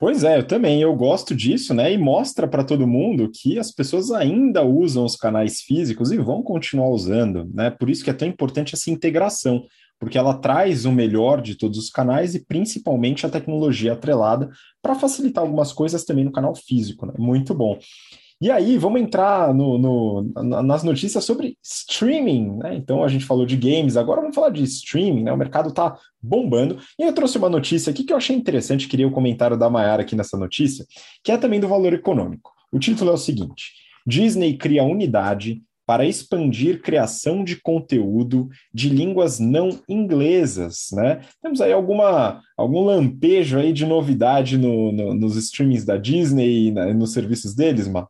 Pois 0.00 0.24
é, 0.24 0.38
eu 0.38 0.46
também, 0.46 0.80
eu 0.80 0.96
gosto 0.96 1.34
disso, 1.34 1.74
né? 1.74 1.92
E 1.92 1.98
mostra 1.98 2.48
para 2.48 2.64
todo 2.64 2.86
mundo 2.86 3.30
que 3.30 3.58
as 3.58 3.70
pessoas 3.70 4.10
ainda 4.10 4.64
usam 4.64 5.04
os 5.04 5.14
canais 5.14 5.60
físicos 5.60 6.10
e 6.10 6.16
vão 6.16 6.42
continuar 6.42 6.88
usando, 6.88 7.46
né? 7.52 7.68
Por 7.68 7.90
isso 7.90 8.02
que 8.02 8.08
é 8.08 8.14
tão 8.14 8.26
importante 8.26 8.74
essa 8.74 8.90
integração, 8.90 9.62
porque 9.98 10.16
ela 10.16 10.32
traz 10.32 10.86
o 10.86 10.90
melhor 10.90 11.42
de 11.42 11.54
todos 11.54 11.76
os 11.78 11.90
canais 11.90 12.34
e 12.34 12.42
principalmente 12.46 13.26
a 13.26 13.28
tecnologia 13.28 13.92
atrelada 13.92 14.48
para 14.80 14.94
facilitar 14.94 15.44
algumas 15.44 15.70
coisas 15.70 16.02
também 16.02 16.24
no 16.24 16.32
canal 16.32 16.54
físico, 16.54 17.04
né? 17.04 17.12
Muito 17.18 17.54
bom. 17.54 17.78
E 18.42 18.50
aí, 18.50 18.78
vamos 18.78 19.02
entrar 19.02 19.52
no, 19.52 19.76
no, 19.76 20.22
nas 20.62 20.82
notícias 20.82 21.22
sobre 21.22 21.58
streaming, 21.62 22.56
né? 22.56 22.74
Então, 22.74 23.04
a 23.04 23.08
gente 23.08 23.26
falou 23.26 23.44
de 23.44 23.54
games, 23.54 23.98
agora 23.98 24.22
vamos 24.22 24.34
falar 24.34 24.48
de 24.48 24.62
streaming, 24.64 25.24
né? 25.24 25.32
O 25.32 25.36
mercado 25.36 25.68
está 25.68 25.98
bombando. 26.22 26.78
E 26.98 27.02
eu 27.02 27.12
trouxe 27.12 27.36
uma 27.36 27.50
notícia 27.50 27.90
aqui 27.90 28.02
que 28.02 28.14
eu 28.14 28.16
achei 28.16 28.34
interessante, 28.34 28.88
queria 28.88 29.06
o 29.06 29.12
comentário 29.12 29.58
da 29.58 29.68
Mayara 29.68 30.00
aqui 30.00 30.16
nessa 30.16 30.38
notícia, 30.38 30.86
que 31.22 31.30
é 31.30 31.36
também 31.36 31.60
do 31.60 31.68
valor 31.68 31.92
econômico. 31.92 32.50
O 32.72 32.78
título 32.78 33.10
é 33.10 33.14
o 33.14 33.18
seguinte: 33.18 33.72
Disney 34.06 34.56
cria 34.56 34.84
unidade 34.84 35.62
para 35.86 36.06
expandir 36.06 36.80
criação 36.80 37.44
de 37.44 37.60
conteúdo 37.60 38.48
de 38.72 38.88
línguas 38.88 39.38
não 39.38 39.80
inglesas, 39.86 40.86
né? 40.92 41.20
Temos 41.42 41.60
aí 41.60 41.72
alguma, 41.72 42.40
algum 42.56 42.84
lampejo 42.84 43.58
aí 43.58 43.70
de 43.70 43.84
novidade 43.84 44.56
no, 44.56 44.92
no, 44.92 45.12
nos 45.12 45.36
streamings 45.36 45.84
da 45.84 45.98
Disney 45.98 46.68
e 46.68 46.70
né, 46.70 46.94
nos 46.94 47.12
serviços 47.12 47.54
deles, 47.54 47.86
Ma? 47.86 48.08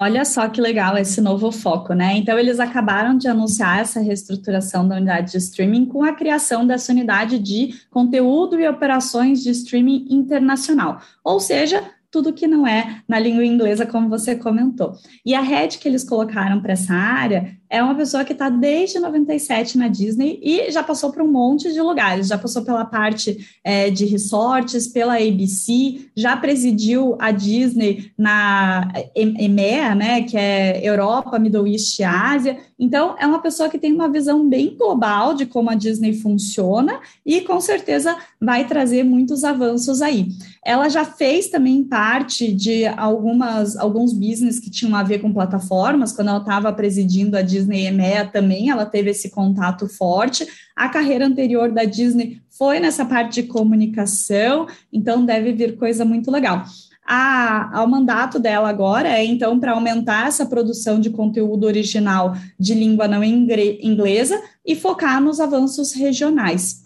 Olha 0.00 0.24
só 0.24 0.48
que 0.48 0.60
legal 0.60 0.98
esse 0.98 1.20
novo 1.20 1.52
foco, 1.52 1.94
né? 1.94 2.16
Então, 2.16 2.36
eles 2.36 2.58
acabaram 2.58 3.16
de 3.16 3.28
anunciar 3.28 3.78
essa 3.78 4.00
reestruturação 4.00 4.86
da 4.88 4.96
unidade 4.96 5.30
de 5.30 5.38
streaming 5.38 5.86
com 5.86 6.02
a 6.02 6.12
criação 6.12 6.66
dessa 6.66 6.90
unidade 6.90 7.38
de 7.38 7.80
conteúdo 7.90 8.58
e 8.58 8.66
operações 8.66 9.42
de 9.42 9.50
streaming 9.50 10.06
internacional. 10.10 11.00
Ou 11.22 11.38
seja, 11.38 11.84
tudo 12.10 12.32
que 12.32 12.46
não 12.46 12.64
é 12.64 13.02
na 13.08 13.18
língua 13.18 13.44
inglesa, 13.44 13.84
como 13.84 14.08
você 14.08 14.36
comentou. 14.36 14.94
E 15.26 15.34
a 15.34 15.40
head 15.40 15.78
que 15.78 15.88
eles 15.88 16.04
colocaram 16.04 16.60
para 16.60 16.72
essa 16.72 16.94
área 16.94 17.56
é 17.74 17.82
uma 17.82 17.96
pessoa 17.96 18.24
que 18.24 18.32
está 18.32 18.48
desde 18.48 19.00
97 19.00 19.76
na 19.76 19.88
Disney 19.88 20.38
e 20.40 20.70
já 20.70 20.80
passou 20.80 21.10
por 21.10 21.22
um 21.22 21.26
monte 21.26 21.72
de 21.72 21.80
lugares, 21.80 22.28
já 22.28 22.38
passou 22.38 22.62
pela 22.62 22.84
parte 22.84 23.44
é, 23.64 23.90
de 23.90 24.04
resorts, 24.04 24.86
pela 24.86 25.16
ABC, 25.16 26.08
já 26.14 26.36
presidiu 26.36 27.16
a 27.18 27.32
Disney 27.32 28.12
na 28.16 28.92
EMEA, 29.16 29.92
né, 29.92 30.22
que 30.22 30.36
é 30.36 30.80
Europa, 30.86 31.36
Middle 31.36 31.66
East 31.66 31.98
e 31.98 32.04
Ásia. 32.04 32.58
Então, 32.78 33.16
é 33.18 33.26
uma 33.26 33.40
pessoa 33.40 33.68
que 33.68 33.78
tem 33.78 33.92
uma 33.92 34.08
visão 34.08 34.48
bem 34.48 34.76
global 34.76 35.34
de 35.34 35.44
como 35.44 35.68
a 35.68 35.74
Disney 35.74 36.14
funciona 36.14 37.00
e 37.26 37.40
com 37.40 37.60
certeza 37.60 38.16
vai 38.40 38.68
trazer 38.68 39.02
muitos 39.02 39.42
avanços 39.42 40.00
aí. 40.00 40.28
Ela 40.64 40.88
já 40.88 41.04
fez 41.04 41.48
também 41.48 41.82
parte 41.82 42.52
de 42.52 42.86
algumas 42.86 43.76
alguns 43.76 44.12
business 44.12 44.60
que 44.60 44.70
tinham 44.70 44.94
a 44.94 45.02
ver 45.02 45.20
com 45.20 45.32
plataformas, 45.32 46.12
quando 46.12 46.28
ela 46.28 46.38
estava 46.38 46.72
presidindo 46.72 47.36
a 47.36 47.42
Disney 47.42 47.63
Disney 47.64 47.86
EMEA 47.86 48.26
também, 48.26 48.70
ela 48.70 48.84
teve 48.84 49.10
esse 49.10 49.30
contato 49.30 49.88
forte. 49.88 50.46
A 50.76 50.88
carreira 50.88 51.26
anterior 51.26 51.72
da 51.72 51.84
Disney 51.84 52.40
foi 52.50 52.78
nessa 52.78 53.04
parte 53.04 53.42
de 53.42 53.48
comunicação, 53.48 54.66
então 54.92 55.24
deve 55.24 55.52
vir 55.52 55.76
coisa 55.76 56.04
muito 56.04 56.30
legal. 56.30 56.64
A, 57.06 57.78
ao 57.78 57.86
mandato 57.86 58.38
dela 58.38 58.68
agora 58.68 59.08
é, 59.08 59.24
então, 59.24 59.60
para 59.60 59.72
aumentar 59.72 60.28
essa 60.28 60.46
produção 60.46 60.98
de 60.98 61.10
conteúdo 61.10 61.64
original 61.66 62.34
de 62.58 62.74
língua 62.74 63.06
não 63.06 63.22
inglesa 63.22 64.40
e 64.64 64.74
focar 64.74 65.20
nos 65.20 65.38
avanços 65.38 65.92
regionais. 65.92 66.83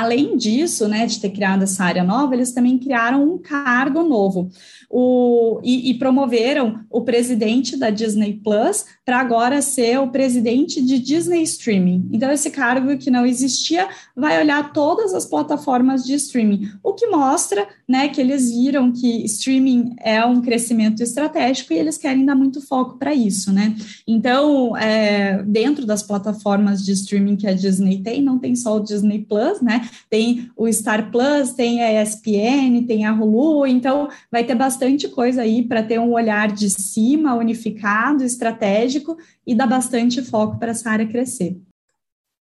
Além 0.00 0.34
disso, 0.34 0.88
né, 0.88 1.04
de 1.04 1.20
ter 1.20 1.28
criado 1.28 1.64
essa 1.64 1.84
área 1.84 2.02
nova, 2.02 2.34
eles 2.34 2.52
também 2.52 2.78
criaram 2.78 3.22
um 3.22 3.36
cargo 3.36 4.02
novo 4.02 4.48
o, 4.88 5.60
e, 5.62 5.90
e 5.90 5.94
promoveram 5.98 6.80
o 6.88 7.02
presidente 7.02 7.76
da 7.76 7.90
Disney 7.90 8.40
Plus 8.42 8.86
para 9.04 9.20
agora 9.20 9.60
ser 9.60 9.98
o 10.00 10.08
presidente 10.08 10.80
de 10.80 10.98
Disney 10.98 11.42
Streaming. 11.42 12.08
Então, 12.12 12.32
esse 12.32 12.50
cargo 12.50 12.96
que 12.96 13.10
não 13.10 13.26
existia 13.26 13.88
vai 14.16 14.40
olhar 14.40 14.72
todas 14.72 15.12
as 15.12 15.26
plataformas 15.26 16.02
de 16.02 16.14
streaming, 16.14 16.70
o 16.82 16.94
que 16.94 17.06
mostra 17.06 17.68
né, 17.90 18.08
que 18.08 18.20
eles 18.20 18.48
viram 18.52 18.92
que 18.92 19.24
streaming 19.24 19.96
é 19.98 20.24
um 20.24 20.40
crescimento 20.40 21.02
estratégico 21.02 21.72
e 21.72 21.76
eles 21.76 21.98
querem 21.98 22.24
dar 22.24 22.36
muito 22.36 22.64
foco 22.64 22.96
para 22.96 23.12
isso, 23.12 23.52
né? 23.52 23.74
Então, 24.06 24.76
é, 24.76 25.42
dentro 25.42 25.84
das 25.84 26.00
plataformas 26.00 26.84
de 26.84 26.92
streaming 26.92 27.34
que 27.34 27.48
a 27.48 27.52
Disney 27.52 28.00
tem, 28.00 28.22
não 28.22 28.38
tem 28.38 28.54
só 28.54 28.76
o 28.76 28.80
Disney 28.80 29.26
Plus, 29.28 29.60
né? 29.60 29.88
Tem 30.08 30.48
o 30.56 30.72
Star 30.72 31.10
Plus, 31.10 31.50
tem 31.52 31.82
a 31.82 32.00
ESPN, 32.00 32.86
tem 32.86 33.06
a 33.06 33.12
Hulu, 33.12 33.66
então 33.66 34.08
vai 34.30 34.44
ter 34.44 34.54
bastante 34.54 35.08
coisa 35.08 35.42
aí 35.42 35.60
para 35.60 35.82
ter 35.82 35.98
um 35.98 36.12
olhar 36.12 36.52
de 36.52 36.70
cima, 36.70 37.34
unificado, 37.34 38.22
estratégico 38.22 39.16
e 39.44 39.52
dar 39.52 39.66
bastante 39.66 40.22
foco 40.22 40.60
para 40.60 40.70
essa 40.70 40.90
área 40.90 41.08
crescer. 41.08 41.60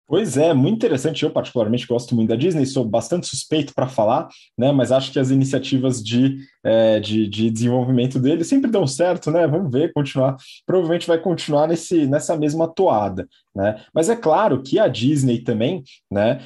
Pois 0.09 0.37
é, 0.37 0.55
muito 0.55 0.77
interessante. 0.77 1.25
Eu, 1.25 1.31
particularmente, 1.33 1.87
gosto 1.87 2.15
muito 2.15 2.29
da 2.29 2.37
Disney, 2.37 2.65
sou 2.65 2.85
bastante 2.85 3.27
suspeito 3.27 3.75
para 3.75 3.89
falar, 3.89 4.29
né? 4.57 4.71
Mas 4.71 4.93
acho 4.93 5.11
que 5.11 5.19
as 5.19 5.31
iniciativas 5.31 6.03
de, 6.03 6.39
é, 6.65 7.01
de, 7.01 7.27
de, 7.27 7.51
desenvolvimento 7.51 8.21
dele 8.21 8.45
sempre 8.45 8.71
dão 8.71 8.87
certo, 8.87 9.33
né? 9.33 9.49
Vamos 9.49 9.73
ver, 9.73 9.93
continuar. 9.93 10.37
Provavelmente 10.65 11.09
vai 11.09 11.19
continuar 11.19 11.67
nesse, 11.67 12.07
nessa 12.07 12.37
mesma 12.37 12.69
toada, 12.69 13.29
né? 13.55 13.83
Mas 13.93 14.09
é 14.09 14.15
claro 14.15 14.63
que 14.63 14.79
a 14.79 14.87
Disney 14.87 15.41
também, 15.41 15.83
né? 16.09 16.41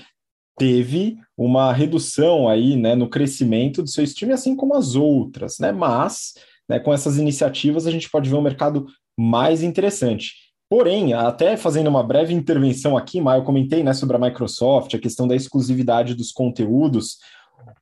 Teve 0.59 1.19
uma 1.37 1.73
redução 1.73 2.49
aí, 2.49 2.77
né, 2.77 2.95
no 2.95 3.09
crescimento 3.09 3.83
do 3.83 3.89
seu 3.89 4.05
streaming, 4.05 4.35
assim 4.35 4.57
como 4.57 4.75
as 4.75 4.95
outras, 4.95 5.59
né? 5.59 5.73
Mas, 5.73 6.35
né, 6.69 6.79
com 6.79 6.93
essas 6.93 7.19
iniciativas, 7.19 7.87
a 7.87 7.91
gente 7.91 8.11
pode 8.11 8.29
ver 8.29 8.37
um 8.37 8.43
mercado 8.43 8.87
mais 9.19 9.63
interessante. 9.63 10.50
Porém, 10.71 11.13
até 11.15 11.57
fazendo 11.57 11.89
uma 11.89 12.01
breve 12.01 12.33
intervenção 12.33 12.97
aqui, 12.97 13.21
Maio, 13.21 13.41
eu 13.41 13.45
comentei 13.45 13.83
né, 13.83 13.93
sobre 13.93 14.17
a 14.17 14.21
Microsoft, 14.21 14.95
a 14.95 15.01
questão 15.01 15.27
da 15.27 15.35
exclusividade 15.35 16.15
dos 16.15 16.31
conteúdos. 16.31 17.19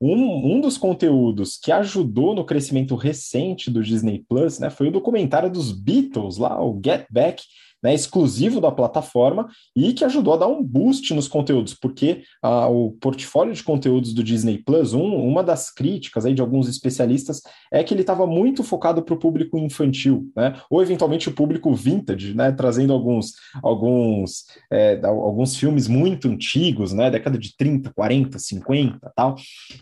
Um, 0.00 0.54
um 0.54 0.58
dos 0.58 0.78
conteúdos 0.78 1.58
que 1.62 1.70
ajudou 1.70 2.34
no 2.34 2.46
crescimento 2.46 2.94
recente 2.94 3.70
do 3.70 3.82
Disney 3.82 4.24
Plus 4.26 4.58
né, 4.58 4.70
foi 4.70 4.88
o 4.88 4.90
documentário 4.90 5.50
dos 5.50 5.70
Beatles, 5.70 6.38
lá, 6.38 6.64
o 6.64 6.80
Get 6.82 7.04
Back, 7.10 7.42
né, 7.82 7.94
exclusivo 7.94 8.60
da 8.60 8.70
plataforma 8.70 9.48
e 9.74 9.92
que 9.92 10.04
ajudou 10.04 10.34
a 10.34 10.36
dar 10.38 10.48
um 10.48 10.62
boost 10.62 11.12
nos 11.14 11.28
conteúdos, 11.28 11.74
porque 11.74 12.22
ah, 12.42 12.68
o 12.68 12.92
portfólio 12.92 13.54
de 13.54 13.62
conteúdos 13.62 14.12
do 14.12 14.22
Disney 14.22 14.58
Plus, 14.58 14.92
um, 14.94 15.14
uma 15.14 15.42
das 15.42 15.72
críticas 15.72 16.26
aí 16.26 16.34
de 16.34 16.40
alguns 16.40 16.68
especialistas 16.68 17.40
é 17.72 17.82
que 17.82 17.94
ele 17.94 18.00
estava 18.00 18.26
muito 18.26 18.62
focado 18.64 19.02
para 19.02 19.14
o 19.14 19.18
público 19.18 19.58
infantil, 19.58 20.30
né, 20.36 20.60
ou 20.70 20.82
eventualmente 20.82 21.28
o 21.28 21.32
público 21.32 21.72
vintage, 21.74 22.34
né, 22.34 22.52
trazendo 22.52 22.92
alguns, 22.92 23.32
alguns, 23.62 24.44
é, 24.70 25.00
alguns 25.04 25.56
filmes 25.56 25.86
muito 25.86 26.28
antigos, 26.28 26.92
né, 26.92 27.10
década 27.10 27.38
de 27.38 27.56
30, 27.56 27.92
40, 27.92 28.38
50 28.38 29.12
tal, 29.14 29.36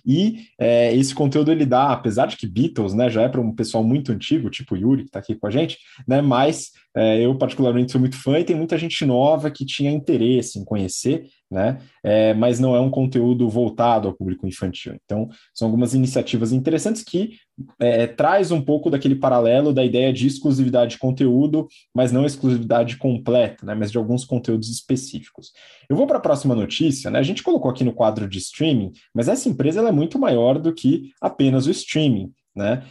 e 0.04 0.46
é, 0.58 0.94
esse 0.94 1.14
conteúdo 1.14 1.50
ele 1.50 1.64
dá, 1.64 1.92
apesar 1.92 2.26
de 2.26 2.36
que 2.36 2.46
Beatles, 2.46 2.94
né, 2.94 3.08
já 3.08 3.22
é 3.22 3.28
para 3.28 3.40
um 3.40 3.54
pessoal 3.54 3.82
muito 3.82 4.12
antigo, 4.12 4.50
tipo 4.50 4.76
Yuri, 4.76 5.02
que 5.02 5.08
está 5.08 5.18
aqui 5.18 5.34
com 5.34 5.46
a 5.46 5.50
gente, 5.50 5.78
né, 6.06 6.20
mas 6.20 6.72
é, 6.96 7.20
eu, 7.20 7.36
particularmente, 7.36 7.92
sou 7.92 8.00
muito 8.00 8.16
fã 8.16 8.38
e 8.38 8.44
tem 8.44 8.56
muita 8.56 8.78
gente 8.78 9.04
nova 9.04 9.50
que 9.50 9.66
tinha 9.66 9.90
interesse 9.90 10.58
em 10.58 10.64
conhecer, 10.64 11.26
né? 11.50 11.78
É, 12.02 12.32
mas 12.32 12.58
não 12.58 12.74
é 12.74 12.80
um 12.80 12.88
conteúdo 12.88 13.46
voltado 13.50 14.08
ao 14.08 14.14
público 14.14 14.46
infantil. 14.46 14.94
Então, 15.04 15.28
são 15.54 15.68
algumas 15.68 15.92
iniciativas 15.92 16.52
interessantes 16.52 17.04
que 17.04 17.34
é, 17.78 18.06
traz 18.06 18.50
um 18.50 18.62
pouco 18.62 18.88
daquele 18.88 19.14
paralelo 19.14 19.74
da 19.74 19.84
ideia 19.84 20.10
de 20.10 20.26
exclusividade 20.26 20.92
de 20.92 20.98
conteúdo, 20.98 21.68
mas 21.94 22.12
não 22.12 22.24
exclusividade 22.24 22.96
completa, 22.96 23.66
né? 23.66 23.74
Mas 23.74 23.92
de 23.92 23.98
alguns 23.98 24.24
conteúdos 24.24 24.70
específicos. 24.70 25.52
Eu 25.90 25.96
vou 25.96 26.06
para 26.06 26.16
a 26.16 26.20
próxima 26.20 26.54
notícia, 26.54 27.10
né? 27.10 27.18
A 27.18 27.22
gente 27.22 27.42
colocou 27.42 27.70
aqui 27.70 27.84
no 27.84 27.92
quadro 27.92 28.26
de 28.26 28.38
streaming, 28.38 28.92
mas 29.14 29.28
essa 29.28 29.50
empresa 29.50 29.86
é 29.86 29.92
muito 29.92 30.18
maior 30.18 30.58
do 30.58 30.72
que 30.72 31.10
apenas 31.20 31.66
o 31.66 31.70
streaming, 31.70 32.32
né? 32.56 32.82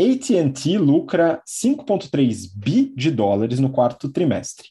AT&T 0.00 0.78
lucra 0.78 1.42
5,3 1.44 2.52
bi 2.54 2.92
de 2.94 3.10
dólares 3.10 3.58
no 3.58 3.70
quarto 3.70 4.08
trimestre, 4.08 4.68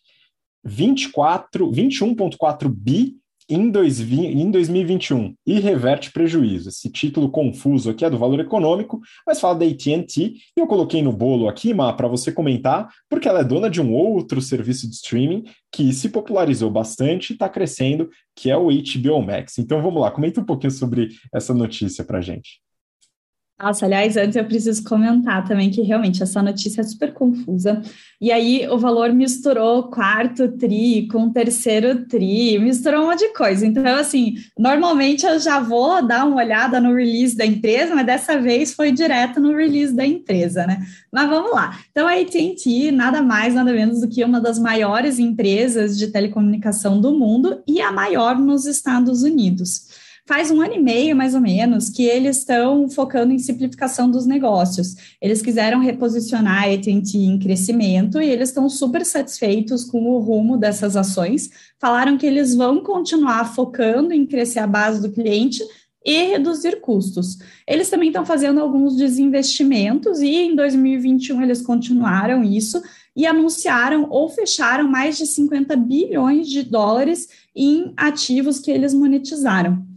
24, 0.63 1.69
21,4 1.69 2.69
bi 2.69 3.17
em, 3.49 3.69
dois, 3.69 3.99
em 3.99 4.51
2021 4.51 5.33
e 5.45 5.59
reverte 5.59 6.11
prejuízo. 6.11 6.69
Esse 6.69 6.89
título 6.89 7.29
confuso 7.29 7.89
aqui 7.89 8.05
é 8.05 8.09
do 8.09 8.17
valor 8.17 8.39
econômico, 8.39 8.99
mas 9.25 9.39
fala 9.39 9.55
da 9.55 9.65
AT&T 9.65 10.21
e 10.21 10.41
eu 10.55 10.67
coloquei 10.67 11.01
no 11.01 11.11
bolo 11.11 11.47
aqui, 11.47 11.73
Má, 11.73 11.91
para 11.93 12.07
você 12.07 12.31
comentar, 12.31 12.87
porque 13.09 13.27
ela 13.27 13.41
é 13.41 13.43
dona 13.43 13.69
de 13.69 13.81
um 13.81 13.93
outro 13.93 14.41
serviço 14.41 14.87
de 14.87 14.95
streaming 14.95 15.43
que 15.71 15.93
se 15.93 16.09
popularizou 16.09 16.69
bastante 16.69 17.31
e 17.31 17.33
está 17.33 17.49
crescendo, 17.49 18.09
que 18.35 18.49
é 18.49 18.57
o 18.57 18.67
HBO 18.67 19.21
Max. 19.21 19.57
Então 19.57 19.81
vamos 19.81 20.01
lá, 20.01 20.11
comenta 20.11 20.41
um 20.41 20.45
pouquinho 20.45 20.71
sobre 20.71 21.09
essa 21.33 21.53
notícia 21.53 22.03
para 22.03 22.21
gente. 22.21 22.61
Nossa, 23.59 23.87
aliás, 23.87 24.15
antes 24.15 24.35
eu 24.35 24.45
preciso 24.45 24.83
comentar 24.83 25.43
também 25.47 25.71
que 25.71 25.81
realmente 25.81 26.21
essa 26.21 26.43
notícia 26.43 26.81
é 26.81 26.83
super 26.83 27.11
confusa. 27.11 27.81
E 28.21 28.31
aí 28.31 28.67
o 28.69 28.77
valor 28.77 29.11
misturou 29.11 29.89
quarto 29.89 30.51
tri 30.59 31.07
com 31.07 31.31
terceiro 31.31 32.05
tri, 32.05 32.59
misturou 32.59 33.01
um 33.01 33.07
monte 33.07 33.27
de 33.27 33.33
coisa. 33.33 33.65
Então, 33.65 33.83
assim, 33.95 34.35
normalmente 34.55 35.25
eu 35.25 35.39
já 35.39 35.59
vou 35.59 36.05
dar 36.05 36.25
uma 36.25 36.35
olhada 36.37 36.79
no 36.79 36.93
release 36.93 37.35
da 37.35 37.47
empresa, 37.47 37.95
mas 37.95 38.05
dessa 38.05 38.39
vez 38.39 38.75
foi 38.75 38.91
direto 38.91 39.39
no 39.39 39.55
release 39.55 39.91
da 39.91 40.05
empresa, 40.05 40.67
né? 40.67 40.85
Mas 41.11 41.27
vamos 41.27 41.51
lá. 41.51 41.79
Então, 41.89 42.07
a 42.07 42.13
AT&T, 42.13 42.91
nada 42.91 43.23
mais, 43.23 43.55
nada 43.55 43.73
menos 43.73 44.01
do 44.01 44.07
que 44.07 44.23
uma 44.23 44.39
das 44.39 44.59
maiores 44.59 45.17
empresas 45.17 45.97
de 45.97 46.09
telecomunicação 46.09 47.01
do 47.01 47.11
mundo 47.17 47.63
e 47.67 47.81
a 47.81 47.91
maior 47.91 48.37
nos 48.37 48.67
Estados 48.67 49.23
Unidos 49.23 49.86
faz 50.27 50.51
um 50.51 50.61
ano 50.61 50.73
e 50.73 50.79
meio, 50.79 51.15
mais 51.15 51.33
ou 51.33 51.39
menos, 51.39 51.89
que 51.89 52.03
eles 52.03 52.39
estão 52.39 52.89
focando 52.89 53.31
em 53.31 53.39
simplificação 53.39 54.11
dos 54.11 54.25
negócios. 54.25 54.95
Eles 55.21 55.41
quiseram 55.41 55.79
reposicionar 55.79 56.65
a 56.65 56.73
AT&T 56.73 57.17
em 57.17 57.39
crescimento 57.39 58.21
e 58.21 58.29
eles 58.29 58.49
estão 58.49 58.69
super 58.69 59.05
satisfeitos 59.05 59.85
com 59.85 60.03
o 60.03 60.19
rumo 60.19 60.57
dessas 60.57 60.97
ações. 60.97 61.49
Falaram 61.79 62.17
que 62.17 62.25
eles 62.25 62.53
vão 62.53 62.83
continuar 62.83 63.55
focando 63.55 64.13
em 64.13 64.25
crescer 64.25 64.59
a 64.59 64.67
base 64.67 65.01
do 65.01 65.13
cliente 65.13 65.63
e 66.05 66.23
reduzir 66.23 66.81
custos. 66.81 67.37
Eles 67.65 67.89
também 67.89 68.09
estão 68.09 68.25
fazendo 68.25 68.59
alguns 68.59 68.97
desinvestimentos 68.97 70.19
e 70.19 70.35
em 70.35 70.55
2021 70.55 71.41
eles 71.41 71.61
continuaram 71.61 72.43
isso 72.43 72.81
e 73.15 73.25
anunciaram 73.25 74.07
ou 74.09 74.27
fecharam 74.27 74.89
mais 74.89 75.17
de 75.17 75.25
50 75.25 75.75
bilhões 75.77 76.49
de 76.49 76.63
dólares 76.63 77.29
em 77.55 77.93
ativos 77.95 78.59
que 78.59 78.69
eles 78.69 78.93
monetizaram. 78.93 79.96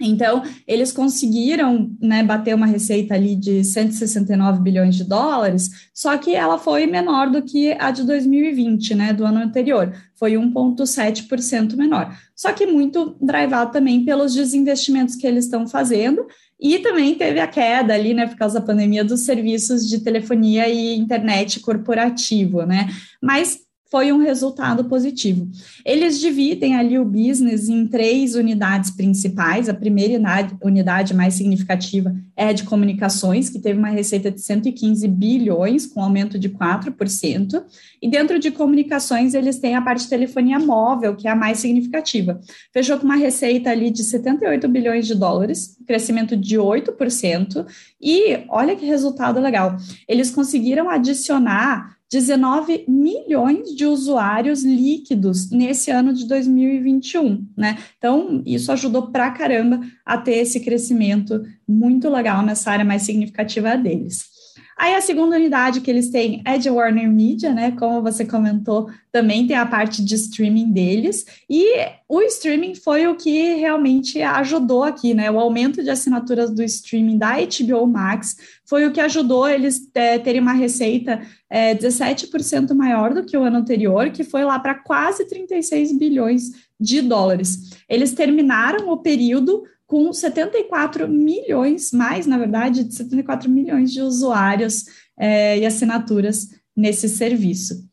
Então, 0.00 0.42
eles 0.66 0.92
conseguiram 0.92 1.90
né, 2.00 2.22
bater 2.22 2.54
uma 2.54 2.66
receita 2.66 3.14
ali 3.14 3.34
de 3.34 3.64
169 3.64 4.60
bilhões 4.60 4.94
de 4.94 5.04
dólares, 5.04 5.88
só 5.94 6.16
que 6.18 6.34
ela 6.34 6.58
foi 6.58 6.86
menor 6.86 7.30
do 7.30 7.42
que 7.42 7.72
a 7.78 7.90
de 7.90 8.04
2020, 8.04 8.94
né, 8.94 9.12
do 9.12 9.24
ano 9.24 9.38
anterior, 9.38 9.92
foi 10.14 10.32
1,7% 10.32 11.76
menor. 11.76 12.16
Só 12.34 12.52
que 12.52 12.66
muito 12.66 13.16
drivado 13.20 13.72
também 13.72 14.04
pelos 14.04 14.34
desinvestimentos 14.34 15.16
que 15.16 15.26
eles 15.26 15.44
estão 15.44 15.66
fazendo, 15.66 16.26
e 16.58 16.78
também 16.78 17.14
teve 17.14 17.38
a 17.38 17.46
queda 17.46 17.94
ali, 17.94 18.14
né, 18.14 18.26
por 18.26 18.36
causa 18.36 18.60
da 18.60 18.66
pandemia, 18.66 19.04
dos 19.04 19.20
serviços 19.20 19.88
de 19.88 20.00
telefonia 20.00 20.68
e 20.68 20.96
internet 20.96 21.60
corporativo, 21.60 22.62
né? 22.64 22.88
Mas 23.22 23.65
foi 23.90 24.12
um 24.12 24.18
resultado 24.18 24.84
positivo. 24.84 25.48
Eles 25.84 26.18
dividem 26.18 26.74
ali 26.74 26.98
o 26.98 27.04
business 27.04 27.68
em 27.68 27.86
três 27.86 28.34
unidades 28.34 28.90
principais. 28.90 29.68
A 29.68 29.74
primeira 29.74 30.20
unidade, 30.62 31.14
mais 31.14 31.34
significativa 31.34 32.14
é 32.36 32.48
a 32.48 32.52
de 32.52 32.64
comunicações, 32.64 33.48
que 33.48 33.60
teve 33.60 33.78
uma 33.78 33.88
receita 33.88 34.30
de 34.30 34.40
115 34.40 35.06
bilhões, 35.08 35.86
com 35.86 36.02
aumento 36.02 36.38
de 36.38 36.48
4%. 36.48 37.64
E 38.02 38.10
dentro 38.10 38.38
de 38.38 38.50
comunicações, 38.50 39.34
eles 39.34 39.58
têm 39.58 39.76
a 39.76 39.82
parte 39.82 40.02
de 40.02 40.10
telefonia 40.10 40.58
móvel, 40.58 41.14
que 41.14 41.28
é 41.28 41.30
a 41.30 41.36
mais 41.36 41.58
significativa. 41.58 42.40
Fechou 42.72 42.98
com 42.98 43.04
uma 43.04 43.16
receita 43.16 43.70
ali 43.70 43.90
de 43.90 44.02
78 44.02 44.66
bilhões 44.68 45.06
de 45.06 45.14
dólares, 45.14 45.76
crescimento 45.86 46.36
de 46.36 46.56
8%. 46.56 47.66
E 48.00 48.44
olha 48.48 48.76
que 48.76 48.84
resultado 48.84 49.40
legal. 49.40 49.76
Eles 50.08 50.30
conseguiram 50.30 50.90
adicionar 50.90 51.95
19 52.10 52.84
milhões 52.86 53.74
de 53.74 53.84
usuários 53.84 54.62
líquidos 54.62 55.50
nesse 55.50 55.90
ano 55.90 56.12
de 56.12 56.26
2021, 56.26 57.46
né? 57.56 57.78
Então, 57.98 58.42
isso 58.46 58.70
ajudou 58.70 59.10
pra 59.10 59.30
caramba 59.32 59.80
a 60.04 60.16
ter 60.16 60.36
esse 60.36 60.60
crescimento 60.60 61.42
muito 61.66 62.08
legal 62.08 62.42
nessa 62.44 62.70
área 62.70 62.84
mais 62.84 63.02
significativa 63.02 63.76
deles. 63.76 64.35
Aí 64.78 64.94
a 64.94 65.00
segunda 65.00 65.36
unidade 65.36 65.80
que 65.80 65.90
eles 65.90 66.10
têm 66.10 66.42
é 66.44 66.58
de 66.58 66.68
Warner 66.68 67.10
Media, 67.10 67.50
né? 67.54 67.70
Como 67.70 68.02
você 68.02 68.26
comentou, 68.26 68.90
também 69.10 69.46
tem 69.46 69.56
a 69.56 69.64
parte 69.64 70.04
de 70.04 70.14
streaming 70.14 70.70
deles. 70.70 71.24
E 71.48 71.64
o 72.06 72.20
streaming 72.20 72.74
foi 72.74 73.06
o 73.06 73.16
que 73.16 73.54
realmente 73.54 74.20
ajudou 74.20 74.84
aqui, 74.84 75.14
né? 75.14 75.30
O 75.30 75.40
aumento 75.40 75.82
de 75.82 75.88
assinaturas 75.88 76.50
do 76.50 76.62
streaming 76.62 77.16
da 77.16 77.36
HBO 77.36 77.86
Max 77.86 78.36
foi 78.66 78.86
o 78.86 78.92
que 78.92 79.00
ajudou 79.00 79.48
eles 79.48 79.90
é, 79.94 80.18
terem 80.18 80.42
uma 80.42 80.52
receita 80.52 81.22
é, 81.48 81.74
17% 81.74 82.74
maior 82.74 83.14
do 83.14 83.24
que 83.24 83.36
o 83.36 83.44
ano 83.44 83.56
anterior, 83.56 84.10
que 84.10 84.24
foi 84.24 84.44
lá 84.44 84.58
para 84.58 84.74
quase 84.74 85.24
36 85.26 85.96
bilhões 85.96 86.50
de 86.78 87.00
dólares. 87.00 87.70
Eles 87.88 88.12
terminaram 88.12 88.90
o 88.90 88.98
período 88.98 89.62
com 89.86 90.12
74 90.12 91.08
milhões, 91.08 91.92
mais 91.92 92.26
na 92.26 92.38
verdade, 92.38 92.84
de 92.84 92.94
74 92.94 93.48
milhões 93.50 93.92
de 93.92 94.02
usuários 94.02 94.84
é, 95.18 95.58
e 95.58 95.66
assinaturas 95.66 96.48
nesse 96.76 97.08
serviço. 97.08 97.88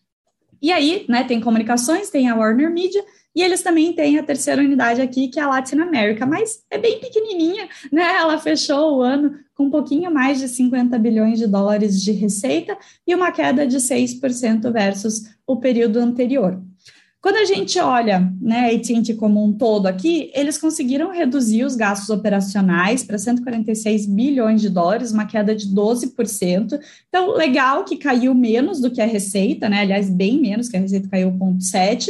E 0.61 0.71
aí, 0.71 1.05
né, 1.09 1.23
tem 1.23 1.41
comunicações, 1.41 2.09
tem 2.09 2.29
a 2.29 2.35
Warner 2.35 2.71
Media, 2.71 3.03
e 3.35 3.41
eles 3.41 3.61
também 3.61 3.93
têm 3.93 4.19
a 4.19 4.23
terceira 4.23 4.61
unidade 4.61 5.01
aqui, 5.01 5.27
que 5.27 5.39
é 5.39 5.43
a 5.43 5.47
Latin 5.49 5.79
America, 5.79 6.25
mas 6.25 6.63
é 6.69 6.77
bem 6.77 6.99
pequenininha, 6.99 7.67
né? 7.91 8.15
Ela 8.15 8.37
fechou 8.37 8.97
o 8.97 9.01
ano 9.01 9.39
com 9.55 9.65
um 9.65 9.69
pouquinho 9.71 10.13
mais 10.13 10.39
de 10.39 10.47
50 10.47 10.97
bilhões 10.99 11.39
de 11.39 11.47
dólares 11.47 12.01
de 12.01 12.11
receita 12.11 12.77
e 13.07 13.15
uma 13.15 13.31
queda 13.31 13.65
de 13.65 13.77
6% 13.77 14.71
versus 14.71 15.35
o 15.47 15.57
período 15.57 15.97
anterior. 15.97 16.61
Quando 17.23 17.37
a 17.37 17.45
gente 17.45 17.79
olha 17.79 18.29
né, 18.41 18.69
a 18.69 18.75
AT&T 18.75 19.13
como 19.13 19.41
um 19.41 19.53
todo 19.53 19.87
aqui, 19.87 20.29
eles 20.35 20.57
conseguiram 20.57 21.09
reduzir 21.09 21.63
os 21.63 21.73
gastos 21.73 22.09
operacionais 22.09 23.01
para 23.01 23.17
146 23.17 24.07
bilhões 24.07 24.59
de 24.59 24.69
dólares, 24.69 25.13
uma 25.13 25.25
queda 25.25 25.55
de 25.55 25.73
12%. 25.73 26.77
Então, 27.07 27.31
legal 27.31 27.85
que 27.85 27.95
caiu 27.95 28.35
menos 28.35 28.81
do 28.81 28.91
que 28.91 28.99
a 28.99 29.05
receita, 29.05 29.69
né? 29.69 29.79
Aliás, 29.79 30.09
bem 30.09 30.37
menos, 30.37 30.67
que 30.67 30.75
a 30.75 30.81
receita 30.81 31.07
caiu 31.07 31.31
0,7%, 31.31 32.09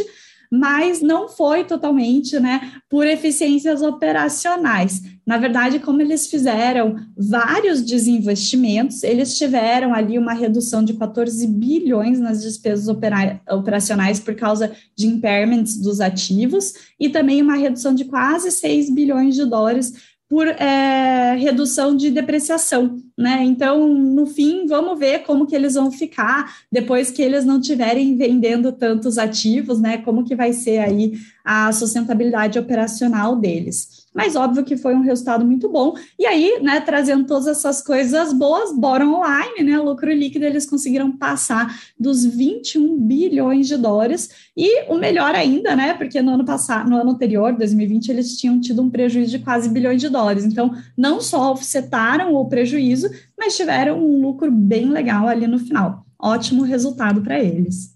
mas 0.55 1.01
não 1.01 1.27
foi 1.27 1.63
totalmente 1.63 2.39
né, 2.39 2.73
por 2.87 3.07
eficiências 3.07 3.81
operacionais. 3.81 5.01
Na 5.25 5.35
verdade, 5.39 5.79
como 5.79 5.99
eles 5.99 6.27
fizeram 6.27 6.95
vários 7.17 7.81
desinvestimentos, 7.81 9.01
eles 9.01 9.35
tiveram 9.35 9.95
ali 9.95 10.19
uma 10.19 10.33
redução 10.33 10.83
de 10.83 10.93
14 10.93 11.47
bilhões 11.47 12.19
nas 12.19 12.43
despesas 12.43 12.87
opera 12.87 13.41
operacionais 13.49 14.19
por 14.19 14.35
causa 14.35 14.71
de 14.95 15.07
impairments 15.07 15.75
dos 15.77 15.99
ativos 15.99 16.73
e 16.99 17.09
também 17.09 17.41
uma 17.41 17.55
redução 17.55 17.95
de 17.95 18.05
quase 18.05 18.51
6 18.51 18.93
bilhões 18.93 19.33
de 19.33 19.45
dólares 19.45 20.12
por 20.34 20.48
é, 20.48 21.36
redução 21.36 21.96
de 21.96 22.10
depreciação, 22.10 23.00
né? 23.15 23.43
Então, 23.43 23.88
no 23.88 24.26
fim, 24.26 24.65
vamos 24.65 24.98
ver 24.98 25.19
como 25.19 25.46
que 25.46 25.56
eles 25.56 25.76
vão 25.76 25.91
ficar 25.91 26.56
depois 26.72 27.12
que 27.12 27.22
eles 27.22 27.46
não 27.46 27.62
tiverem 27.62 28.17
vendendo 28.17 28.72
tantos 28.72 29.19
ativos, 29.19 29.80
né? 29.80 30.00
Como 30.00 30.24
que 30.24 30.36
vai 30.36 30.52
ser 30.52 30.80
aí 30.80 31.13
a 31.46 31.72
sustentabilidade 31.72 32.58
operacional 32.58 33.36
deles 33.36 34.02
mas 34.13 34.36
óbvio 34.36 34.63
que 34.63 34.78
foi 34.78 34.93
um 34.93 35.02
resultado 35.02 35.45
muito 35.45 35.67
bom. 35.67 35.95
E 36.19 36.26
aí, 36.26 36.60
né, 36.62 36.80
trazendo 36.82 37.26
todas 37.26 37.47
essas 37.47 37.82
coisas 37.82 38.32
boas, 38.32 38.71
bottom 38.71 39.15
online, 39.15 39.63
né, 39.63 39.78
lucro 39.80 40.12
líquido, 40.12 40.45
eles 40.45 40.65
conseguiram 40.65 41.12
passar 41.17 41.80
dos 41.99 42.23
21 42.23 42.97
bilhões 42.99 43.67
de 43.67 43.78
dólares. 43.78 44.30
E 44.56 44.84
o 44.91 44.95
melhor 44.95 45.34
ainda, 45.34 45.76
né, 45.76 45.93
porque 45.93 46.21
no 46.21 46.34
ano 46.34 46.45
passado, 46.45 46.89
no 46.89 46.97
ano 46.97 47.12
anterior, 47.12 47.54
2020, 47.54 48.10
eles 48.10 48.38
tinham 48.38 48.60
tido 48.62 48.82
um 48.82 48.89
prejuízo 48.89 49.32
de 49.32 49.39
quase 49.39 49.69
bilhões 49.69 49.99
de 49.99 50.10
dólares. 50.10 50.45
Então, 50.45 50.71
não 50.95 51.19
só 51.19 51.52
offsetaram 51.52 52.34
o 52.36 52.47
prejuízo, 52.47 53.10
mas 53.38 53.58
tiveram 53.58 53.99
um 53.99 54.21
lucro 54.21 54.52
bem 54.52 54.89
legal 54.89 55.28
ali 55.28 55.47
no 55.47 55.58
final. 55.58 56.06
Ótimo 56.21 56.63
resultado 56.63 57.21
para 57.21 57.39
eles. 57.39 57.95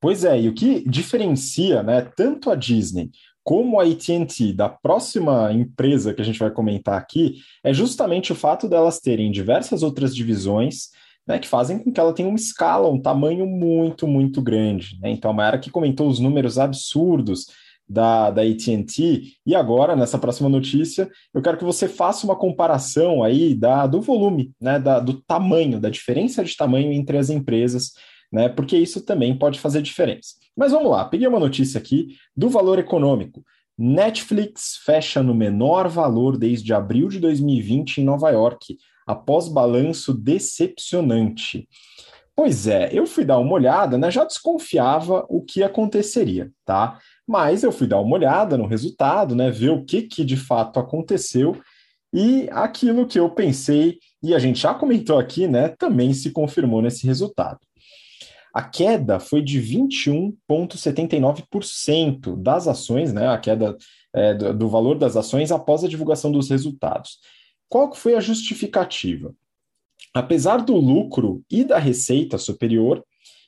Pois 0.00 0.24
é, 0.24 0.40
e 0.40 0.48
o 0.48 0.54
que 0.54 0.88
diferencia, 0.88 1.82
né, 1.82 2.00
tanto 2.16 2.50
a 2.50 2.54
Disney 2.54 3.10
como 3.46 3.78
a 3.78 3.84
AT&T 3.84 4.54
da 4.54 4.68
próxima 4.68 5.52
empresa 5.52 6.12
que 6.12 6.20
a 6.20 6.24
gente 6.24 6.40
vai 6.40 6.50
comentar 6.50 6.98
aqui 6.98 7.36
é 7.62 7.72
justamente 7.72 8.32
o 8.32 8.34
fato 8.34 8.68
delas 8.68 8.98
terem 8.98 9.30
diversas 9.30 9.84
outras 9.84 10.12
divisões 10.12 10.88
né, 11.24 11.38
que 11.38 11.46
fazem 11.46 11.78
com 11.78 11.92
que 11.92 12.00
ela 12.00 12.12
tenha 12.12 12.28
uma 12.28 12.34
escala, 12.34 12.90
um 12.90 13.00
tamanho 13.00 13.46
muito, 13.46 14.04
muito 14.08 14.42
grande. 14.42 14.98
Né? 15.00 15.10
Então, 15.10 15.30
a 15.30 15.34
Mayara 15.34 15.60
que 15.60 15.70
comentou 15.70 16.08
os 16.08 16.18
números 16.18 16.58
absurdos 16.58 17.46
da, 17.88 18.32
da 18.32 18.42
AT&T, 18.42 19.36
e 19.46 19.54
agora, 19.54 19.94
nessa 19.94 20.18
próxima 20.18 20.48
notícia, 20.48 21.08
eu 21.32 21.40
quero 21.40 21.56
que 21.56 21.64
você 21.64 21.86
faça 21.86 22.26
uma 22.26 22.34
comparação 22.34 23.22
aí 23.22 23.54
da, 23.54 23.86
do 23.86 24.00
volume, 24.00 24.50
né, 24.60 24.80
da, 24.80 24.98
do 24.98 25.22
tamanho, 25.22 25.78
da 25.78 25.88
diferença 25.88 26.42
de 26.42 26.56
tamanho 26.56 26.92
entre 26.92 27.16
as 27.16 27.30
empresas, 27.30 27.92
né, 28.32 28.48
porque 28.48 28.76
isso 28.76 29.02
também 29.02 29.38
pode 29.38 29.60
fazer 29.60 29.82
diferença. 29.82 30.34
Mas 30.56 30.72
vamos 30.72 30.90
lá, 30.90 31.04
peguei 31.04 31.28
uma 31.28 31.38
notícia 31.38 31.78
aqui 31.78 32.16
do 32.36 32.48
valor 32.48 32.78
econômico. 32.78 33.44
Netflix 33.78 34.78
fecha 34.84 35.22
no 35.22 35.34
menor 35.34 35.86
valor 35.88 36.38
desde 36.38 36.72
abril 36.72 37.08
de 37.08 37.20
2020 37.20 37.98
em 37.98 38.04
Nova 38.04 38.30
York, 38.30 38.78
após 39.06 39.48
balanço 39.48 40.14
decepcionante. 40.14 41.68
Pois 42.34 42.66
é, 42.66 42.90
eu 42.92 43.06
fui 43.06 43.24
dar 43.24 43.38
uma 43.38 43.52
olhada, 43.52 43.96
né? 43.96 44.10
Já 44.10 44.24
desconfiava 44.24 45.24
o 45.28 45.42
que 45.42 45.62
aconteceria, 45.62 46.50
tá? 46.64 46.98
Mas 47.26 47.62
eu 47.62 47.72
fui 47.72 47.86
dar 47.86 48.00
uma 48.00 48.14
olhada 48.14 48.58
no 48.58 48.66
resultado, 48.66 49.34
né? 49.34 49.50
Ver 49.50 49.70
o 49.70 49.84
que, 49.84 50.02
que 50.02 50.24
de 50.24 50.36
fato 50.36 50.78
aconteceu 50.78 51.58
e 52.12 52.48
aquilo 52.50 53.06
que 53.06 53.18
eu 53.18 53.28
pensei, 53.30 53.98
e 54.22 54.34
a 54.34 54.38
gente 54.38 54.60
já 54.60 54.72
comentou 54.72 55.18
aqui, 55.18 55.46
né? 55.46 55.68
Também 55.68 56.14
se 56.14 56.30
confirmou 56.30 56.80
nesse 56.80 57.06
resultado. 57.06 57.58
A 58.56 58.62
queda 58.62 59.20
foi 59.20 59.42
de 59.42 59.60
21,79% 59.60 62.42
das 62.42 62.66
ações, 62.66 63.12
né? 63.12 63.28
A 63.28 63.36
queda 63.36 63.76
é, 64.14 64.32
do, 64.32 64.54
do 64.54 64.66
valor 64.66 64.96
das 64.96 65.14
ações 65.14 65.52
após 65.52 65.84
a 65.84 65.88
divulgação 65.88 66.32
dos 66.32 66.48
resultados. 66.48 67.18
Qual 67.68 67.94
foi 67.94 68.14
a 68.14 68.20
justificativa? 68.20 69.34
Apesar 70.14 70.62
do 70.62 70.74
lucro 70.74 71.44
e 71.50 71.64
da 71.64 71.78
receita 71.78 72.38
superior, 72.38 73.04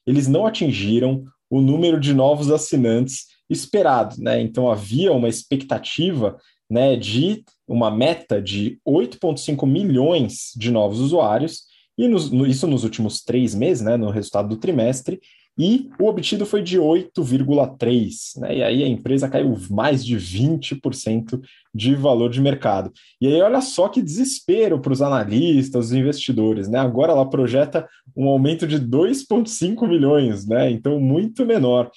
eles 0.06 0.28
não 0.28 0.46
atingiram 0.46 1.24
o 1.48 1.62
número 1.62 1.98
de 1.98 2.12
novos 2.12 2.50
assinantes 2.50 3.28
esperado, 3.48 4.16
né? 4.18 4.42
Então 4.42 4.70
havia 4.70 5.10
uma 5.10 5.30
expectativa, 5.30 6.36
né, 6.68 6.96
de 6.96 7.46
uma 7.66 7.90
meta 7.90 8.42
de 8.42 8.78
8,5 8.86 9.66
milhões 9.66 10.52
de 10.54 10.70
novos 10.70 11.00
usuários 11.00 11.62
e 11.98 12.06
nos, 12.06 12.30
no, 12.30 12.46
isso 12.46 12.66
nos 12.66 12.84
últimos 12.84 13.20
três 13.22 13.54
meses, 13.54 13.82
né, 13.82 13.96
no 13.96 14.10
resultado 14.10 14.48
do 14.48 14.56
trimestre, 14.56 15.20
e 15.58 15.90
o 15.98 16.06
obtido 16.06 16.46
foi 16.46 16.62
de 16.62 16.78
8,3%, 16.78 18.40
né? 18.40 18.58
E 18.58 18.62
aí 18.62 18.84
a 18.84 18.86
empresa 18.86 19.28
caiu 19.28 19.58
mais 19.68 20.06
de 20.06 20.16
20% 20.16 21.40
de 21.74 21.96
valor 21.96 22.30
de 22.30 22.40
mercado. 22.40 22.92
E 23.20 23.26
aí, 23.26 23.42
olha 23.42 23.60
só 23.60 23.88
que 23.88 24.00
desespero 24.00 24.78
para 24.78 24.92
os 24.92 25.02
analistas, 25.02 25.86
os 25.86 25.92
investidores, 25.92 26.68
né? 26.68 26.78
Agora 26.78 27.10
ela 27.10 27.28
projeta 27.28 27.88
um 28.16 28.28
aumento 28.28 28.68
de 28.68 28.78
2,5 28.78 29.88
milhões, 29.88 30.46
né? 30.46 30.70
Então, 30.70 31.00
muito 31.00 31.44
menor. 31.44 31.86
O 31.86 31.90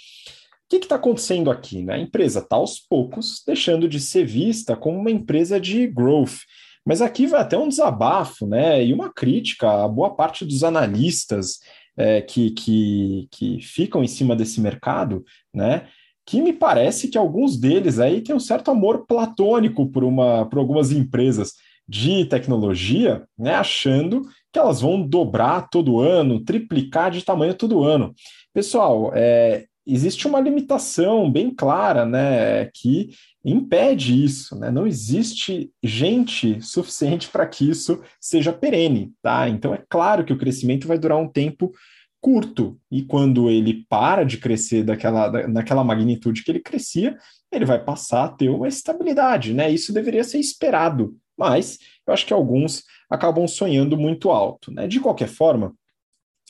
que 0.67 0.77
está 0.77 0.95
acontecendo 0.95 1.51
aqui? 1.51 1.83
Né? 1.83 1.95
A 1.95 1.99
empresa 1.99 2.39
está 2.39 2.55
aos 2.55 2.79
poucos 2.79 3.43
deixando 3.45 3.87
de 3.87 3.99
ser 3.99 4.25
vista 4.25 4.75
como 4.75 4.97
uma 4.97 5.11
empresa 5.11 5.59
de 5.59 5.85
growth. 5.85 6.39
Mas 6.85 7.01
aqui 7.01 7.27
vai 7.27 7.41
até 7.41 7.57
um 7.57 7.67
desabafo, 7.67 8.47
né? 8.47 8.83
E 8.83 8.93
uma 8.93 9.11
crítica 9.11 9.83
a 9.83 9.87
boa 9.87 10.15
parte 10.15 10.45
dos 10.45 10.63
analistas 10.63 11.59
é, 11.95 12.21
que, 12.21 12.51
que, 12.51 13.27
que 13.31 13.59
ficam 13.61 14.03
em 14.03 14.07
cima 14.07 14.35
desse 14.35 14.59
mercado, 14.59 15.23
né? 15.53 15.87
Que 16.25 16.41
me 16.41 16.53
parece 16.53 17.07
que 17.07 17.17
alguns 17.17 17.59
deles 17.59 17.99
aí 17.99 18.21
têm 18.21 18.35
um 18.35 18.39
certo 18.39 18.71
amor 18.71 19.05
platônico 19.05 19.87
por, 19.91 20.03
uma, 20.03 20.45
por 20.45 20.59
algumas 20.59 20.91
empresas 20.91 21.53
de 21.87 22.25
tecnologia, 22.25 23.25
né? 23.37 23.55
Achando 23.55 24.21
que 24.51 24.59
elas 24.59 24.81
vão 24.81 25.01
dobrar 25.01 25.69
todo 25.69 25.99
ano, 25.99 26.43
triplicar 26.43 27.11
de 27.11 27.23
tamanho 27.23 27.53
todo 27.53 27.83
ano. 27.83 28.13
Pessoal, 28.53 29.11
é, 29.13 29.65
existe 29.85 30.27
uma 30.27 30.39
limitação 30.39 31.31
bem 31.31 31.49
clara, 31.49 32.05
né, 32.05 32.65
que 32.73 33.09
impede 33.43 34.23
isso, 34.23 34.55
né? 34.55 34.69
Não 34.69 34.85
existe 34.85 35.71
gente 35.81 36.61
suficiente 36.61 37.27
para 37.27 37.47
que 37.47 37.69
isso 37.69 38.01
seja 38.19 38.53
perene, 38.53 39.11
tá? 39.21 39.49
Então 39.49 39.73
é 39.73 39.83
claro 39.89 40.23
que 40.23 40.33
o 40.33 40.37
crescimento 40.37 40.87
vai 40.87 40.99
durar 40.99 41.17
um 41.17 41.27
tempo 41.27 41.71
curto 42.19 42.79
e 42.91 43.01
quando 43.01 43.49
ele 43.49 43.83
para 43.89 44.23
de 44.23 44.37
crescer 44.37 44.83
daquela 44.83 45.27
da, 45.27 45.47
naquela 45.47 45.83
magnitude 45.83 46.43
que 46.43 46.51
ele 46.51 46.59
crescia, 46.59 47.17
ele 47.51 47.65
vai 47.65 47.83
passar 47.83 48.25
a 48.25 48.29
ter 48.29 48.49
uma 48.49 48.67
estabilidade, 48.67 49.53
né? 49.53 49.71
Isso 49.71 49.91
deveria 49.91 50.23
ser 50.23 50.39
esperado, 50.39 51.15
mas 51.35 51.79
eu 52.05 52.13
acho 52.13 52.25
que 52.25 52.33
alguns 52.33 52.83
acabam 53.09 53.47
sonhando 53.47 53.97
muito 53.97 54.29
alto, 54.29 54.71
né? 54.71 54.87
De 54.87 54.99
qualquer 54.99 55.27
forma, 55.27 55.73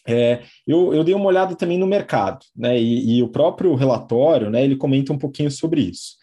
é, 0.08 0.42
eu, 0.66 0.94
eu, 0.94 1.04
dei 1.04 1.14
uma 1.14 1.26
olhada 1.26 1.56
também 1.56 1.78
no 1.78 1.86
mercado, 1.86 2.46
né? 2.56 2.80
E, 2.80 3.18
e, 3.18 3.24
o 3.24 3.30
próprio 3.30 3.76
relatório, 3.76 4.50
né? 4.50 4.64
Ele 4.64 4.76
comenta 4.76 5.14
um 5.14 5.18
pouquinho 5.18 5.52
sobre 5.52 5.82
isso. 5.82 6.16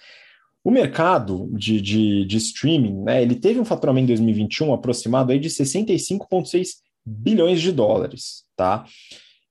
O 0.65 0.71
mercado 0.71 1.49
de, 1.53 1.81
de, 1.81 2.25
de 2.25 2.37
streaming, 2.37 3.03
né? 3.05 3.23
Ele 3.23 3.37
teve 3.37 3.61
um 3.61 3.65
faturamento 3.65 4.05
em 4.05 4.15
2021 4.15 4.73
aproximado 4.73 5.33
aí 5.33 5.39
de 5.39 5.49
65,6 5.49 6.69
bilhões 7.07 7.61
de 7.61 7.73
dólares, 7.73 8.45
tá? 8.57 8.85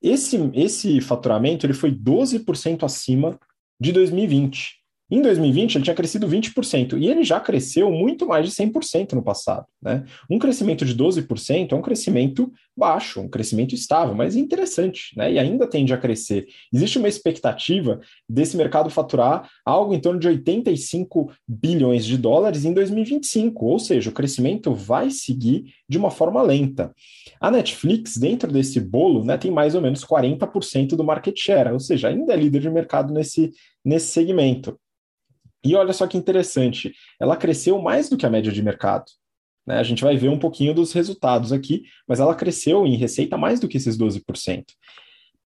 Esse, 0.00 0.38
esse 0.54 1.00
faturamento 1.00 1.66
ele 1.66 1.72
foi 1.72 1.90
12% 1.90 2.84
acima 2.84 3.38
de 3.80 3.92
2020. 3.92 4.78
Em 5.10 5.22
2020, 5.22 5.76
ele 5.76 5.84
tinha 5.84 5.96
crescido 5.96 6.28
20%, 6.28 6.98
e 6.98 7.08
ele 7.08 7.24
já 7.24 7.40
cresceu 7.40 7.90
muito 7.90 8.26
mais 8.26 8.46
de 8.46 8.54
100% 8.54 9.14
no 9.14 9.22
passado. 9.22 9.66
Né? 9.80 10.04
Um 10.28 10.38
crescimento 10.38 10.84
de 10.84 10.94
12% 10.94 11.72
é 11.72 11.74
um 11.74 11.80
crescimento 11.80 12.52
baixo, 12.76 13.20
um 13.20 13.28
crescimento 13.28 13.74
estável, 13.74 14.14
mas 14.14 14.36
interessante, 14.36 15.16
né? 15.16 15.32
e 15.32 15.38
ainda 15.38 15.66
tende 15.66 15.94
a 15.94 15.98
crescer. 15.98 16.46
Existe 16.70 16.98
uma 16.98 17.08
expectativa 17.08 18.00
desse 18.28 18.54
mercado 18.54 18.90
faturar 18.90 19.48
algo 19.64 19.94
em 19.94 20.00
torno 20.00 20.20
de 20.20 20.28
85 20.28 21.32
bilhões 21.46 22.04
de 22.04 22.18
dólares 22.18 22.66
em 22.66 22.74
2025, 22.74 23.64
ou 23.64 23.78
seja, 23.78 24.10
o 24.10 24.12
crescimento 24.14 24.74
vai 24.74 25.10
seguir 25.10 25.72
de 25.88 25.96
uma 25.96 26.10
forma 26.10 26.42
lenta. 26.42 26.94
A 27.40 27.50
Netflix, 27.50 28.18
dentro 28.18 28.52
desse 28.52 28.78
bolo, 28.78 29.24
né, 29.24 29.38
tem 29.38 29.50
mais 29.50 29.74
ou 29.74 29.80
menos 29.80 30.04
40% 30.04 30.88
do 30.96 31.04
market 31.04 31.34
share, 31.38 31.72
ou 31.72 31.80
seja, 31.80 32.08
ainda 32.08 32.34
é 32.34 32.36
líder 32.36 32.60
de 32.60 32.70
mercado 32.70 33.14
nesse, 33.14 33.52
nesse 33.82 34.08
segmento. 34.08 34.78
E 35.64 35.74
olha 35.74 35.92
só 35.92 36.06
que 36.06 36.16
interessante, 36.16 36.92
ela 37.20 37.36
cresceu 37.36 37.80
mais 37.80 38.08
do 38.08 38.16
que 38.16 38.26
a 38.26 38.30
média 38.30 38.52
de 38.52 38.62
mercado. 38.62 39.06
Né? 39.66 39.78
A 39.78 39.82
gente 39.82 40.02
vai 40.02 40.16
ver 40.16 40.28
um 40.28 40.38
pouquinho 40.38 40.72
dos 40.72 40.92
resultados 40.92 41.52
aqui, 41.52 41.84
mas 42.06 42.20
ela 42.20 42.34
cresceu 42.34 42.86
em 42.86 42.96
receita 42.96 43.36
mais 43.36 43.60
do 43.60 43.68
que 43.68 43.76
esses 43.76 43.98
12%. 43.98 44.64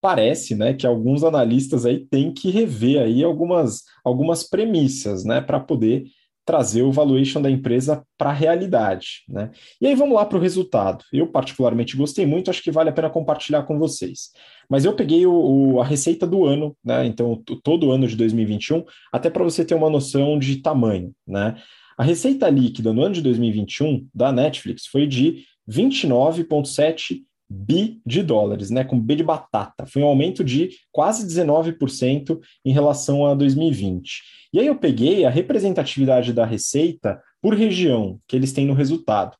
Parece 0.01 0.55
né, 0.55 0.75
que 0.75 0.87
alguns 0.87 1.23
analistas 1.23 1.87
aí 1.87 2.05
têm 2.07 2.33
que 2.33 2.51
rever 2.51 3.03
aí 3.03 3.23
algumas, 3.23 3.85
algumas 4.05 4.43
premissas 4.43 5.25
né, 5.25 5.41
para 5.41 5.61
poder 5.61 6.05
trazer 6.51 6.83
o 6.83 6.91
valuation 6.91 7.41
da 7.41 7.49
empresa 7.49 8.05
para 8.19 8.31
a 8.31 8.33
realidade. 8.33 9.23
Né? 9.29 9.53
E 9.81 9.87
aí 9.87 9.95
vamos 9.95 10.17
lá 10.17 10.27
para 10.27 10.37
o 10.37 10.41
resultado. 10.41 11.05
Eu 11.13 11.29
particularmente 11.29 11.97
gostei 11.97 12.27
muito, 12.27 12.51
acho 12.51 12.61
que 12.61 12.73
vale 12.73 12.91
a 12.91 12.93
pena 12.93 13.09
compartilhar 13.09 13.63
com 13.63 13.79
vocês. 13.79 14.31
Mas 14.69 14.85
eu 14.85 14.93
peguei 14.93 15.25
o, 15.27 15.33
o, 15.33 15.81
a 15.81 15.85
receita 15.85 16.27
do 16.27 16.45
ano, 16.45 16.77
né? 16.85 17.07
então 17.07 17.41
todo 17.63 17.87
o 17.87 17.93
ano 17.93 18.09
de 18.09 18.17
2021, 18.17 18.85
até 19.13 19.31
para 19.31 19.45
você 19.45 19.65
ter 19.65 19.77
uma 19.77 19.89
noção 19.89 20.41
de 20.41 20.57
tamanho. 20.57 21.13
Né? 21.25 21.55
A 21.97 22.03
receita 22.03 22.51
líquida 22.51 22.93
no 22.93 23.05
ano 23.05 23.15
de 23.15 23.23
2021 23.23 24.09
da 24.13 24.33
Netflix 24.33 24.87
foi 24.87 25.07
de 25.07 25.45
29,7 25.71 27.19
bi 27.51 28.01
de 28.07 28.23
dólares, 28.23 28.71
né, 28.71 28.85
com 28.85 28.99
B 28.99 29.17
de 29.17 29.25
batata. 29.25 29.85
Foi 29.85 30.03
um 30.03 30.07
aumento 30.07 30.45
de 30.45 30.71
quase 30.93 31.27
19% 31.27 32.39
em 32.65 32.73
relação 32.73 33.27
a 33.27 33.35
2020. 33.35 34.23
E 34.53 34.61
aí 34.61 34.67
eu 34.67 34.77
peguei 34.77 35.25
a 35.25 35.31
representatividade 35.31 36.33
da 36.33 36.45
receita 36.45 37.21
por 37.43 37.55
região 37.55 38.21
que 38.29 38.37
eles 38.37 38.53
têm 38.53 38.67
no 38.67 38.75
resultado. 38.75 39.37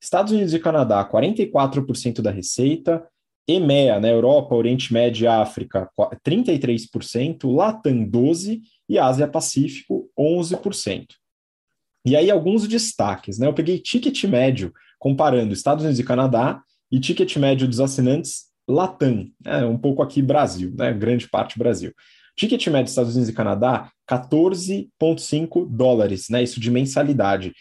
Estados 0.00 0.32
Unidos 0.32 0.54
e 0.54 0.60
Canadá, 0.60 1.04
44% 1.04 2.22
da 2.22 2.30
receita, 2.30 3.04
EMEA, 3.48 3.98
né, 3.98 4.12
Europa, 4.12 4.54
Oriente 4.54 4.92
Médio 4.92 5.24
e 5.24 5.26
África, 5.26 5.90
33%, 6.24 7.52
Latam, 7.52 8.04
12% 8.08 8.60
e 8.88 8.98
Ásia 8.98 9.26
Pacífico, 9.26 10.08
11%. 10.16 11.06
E 12.06 12.14
aí 12.14 12.30
alguns 12.30 12.68
destaques, 12.68 13.38
né? 13.38 13.46
Eu 13.46 13.52
peguei 13.52 13.78
ticket 13.78 14.24
médio 14.24 14.72
comparando 14.98 15.52
Estados 15.52 15.84
Unidos 15.84 15.98
e 15.98 16.04
Canadá 16.04 16.62
e 16.90 16.98
ticket 17.00 17.36
médio 17.36 17.66
dos 17.66 17.80
assinantes 17.80 18.48
Latam, 18.68 19.30
né, 19.44 19.64
um 19.64 19.78
pouco 19.78 20.02
aqui 20.02 20.20
Brasil, 20.20 20.72
né, 20.76 20.92
grande 20.92 21.28
parte 21.28 21.58
Brasil. 21.58 21.92
Ticket 22.36 22.66
médio 22.66 22.84
dos 22.84 22.92
Estados 22.92 23.14
Unidos 23.14 23.30
e 23.30 23.34
Canadá, 23.34 23.90
14,5 24.08 25.66
dólares, 25.68 26.28
né, 26.28 26.42
isso 26.42 26.60
de 26.60 26.70
mensalidade. 26.70 27.52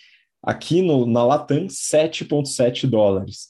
Aqui 0.43 0.81
no, 0.81 1.05
na 1.05 1.23
Latam, 1.23 1.67
7,7 1.67 2.87
dólares. 2.87 3.47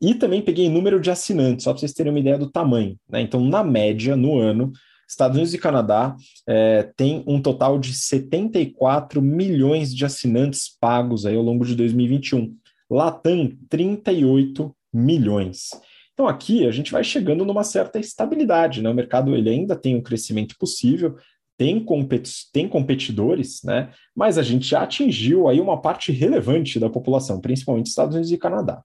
E 0.00 0.14
também 0.14 0.40
peguei 0.40 0.68
número 0.68 1.00
de 1.00 1.10
assinantes, 1.10 1.64
só 1.64 1.72
para 1.72 1.80
vocês 1.80 1.92
terem 1.92 2.12
uma 2.12 2.20
ideia 2.20 2.38
do 2.38 2.50
tamanho. 2.50 2.96
Né? 3.08 3.20
Então, 3.20 3.44
na 3.44 3.62
média, 3.62 4.16
no 4.16 4.38
ano, 4.38 4.72
Estados 5.06 5.36
Unidos 5.36 5.52
e 5.52 5.58
Canadá 5.58 6.16
é, 6.46 6.84
tem 6.96 7.24
um 7.26 7.42
total 7.42 7.78
de 7.78 7.92
74 7.92 9.20
milhões 9.20 9.94
de 9.94 10.04
assinantes 10.04 10.74
pagos 10.80 11.26
aí 11.26 11.34
ao 11.34 11.42
longo 11.42 11.66
de 11.66 11.74
2021. 11.74 12.54
Latam, 12.88 13.52
38 13.68 14.74
milhões. 14.92 15.70
Então 16.12 16.28
aqui 16.28 16.66
a 16.66 16.70
gente 16.70 16.92
vai 16.92 17.02
chegando 17.02 17.44
numa 17.44 17.64
certa 17.64 17.98
estabilidade, 17.98 18.82
né? 18.82 18.90
O 18.90 18.94
mercado 18.94 19.34
ele 19.34 19.48
ainda 19.48 19.74
tem 19.74 19.96
um 19.96 20.02
crescimento 20.02 20.54
possível, 20.58 21.16
tem, 21.56 21.82
competi 21.82 22.50
tem 22.52 22.68
competidores, 22.68 23.60
né? 23.64 23.90
Mas 24.14 24.36
a 24.36 24.42
gente 24.42 24.66
já 24.66 24.82
atingiu 24.82 25.48
aí 25.48 25.60
uma 25.60 25.80
parte 25.80 26.12
relevante 26.12 26.78
da 26.78 26.90
população, 26.90 27.40
principalmente 27.40 27.86
Estados 27.86 28.14
Unidos 28.14 28.32
e 28.32 28.38
Canadá. 28.38 28.82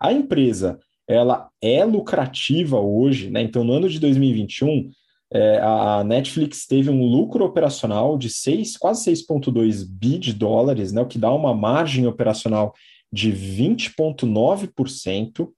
A 0.00 0.12
empresa 0.12 0.78
ela 1.08 1.48
é 1.62 1.84
lucrativa 1.84 2.80
hoje, 2.80 3.30
né? 3.30 3.42
Então 3.42 3.62
no 3.62 3.74
ano 3.74 3.88
de 3.88 4.00
2021 4.00 4.90
é, 5.32 5.58
a 5.58 6.04
Netflix 6.04 6.66
teve 6.66 6.88
um 6.88 7.04
lucro 7.04 7.44
operacional 7.44 8.16
de 8.16 8.30
6, 8.30 8.76
quase 8.76 9.10
6,2 9.10 9.84
bi 9.88 10.18
de 10.18 10.32
dólares, 10.32 10.92
né, 10.92 11.02
o 11.02 11.06
que 11.06 11.18
dá 11.18 11.32
uma 11.32 11.52
margem 11.52 12.06
operacional 12.06 12.72
de 13.12 13.32
20,9% 13.32 15.50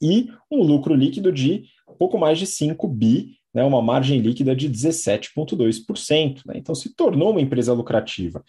e 0.00 0.30
um 0.50 0.62
lucro 0.62 0.94
líquido 0.94 1.32
de 1.32 1.64
pouco 2.02 2.18
mais 2.18 2.36
de 2.36 2.46
5 2.46 2.88
bi, 2.88 3.36
né, 3.54 3.62
uma 3.62 3.80
margem 3.80 4.18
líquida 4.18 4.56
de 4.56 4.68
17,2%. 4.68 6.42
Né? 6.44 6.54
Então, 6.56 6.74
se 6.74 6.92
tornou 6.96 7.30
uma 7.30 7.40
empresa 7.40 7.72
lucrativa. 7.72 8.42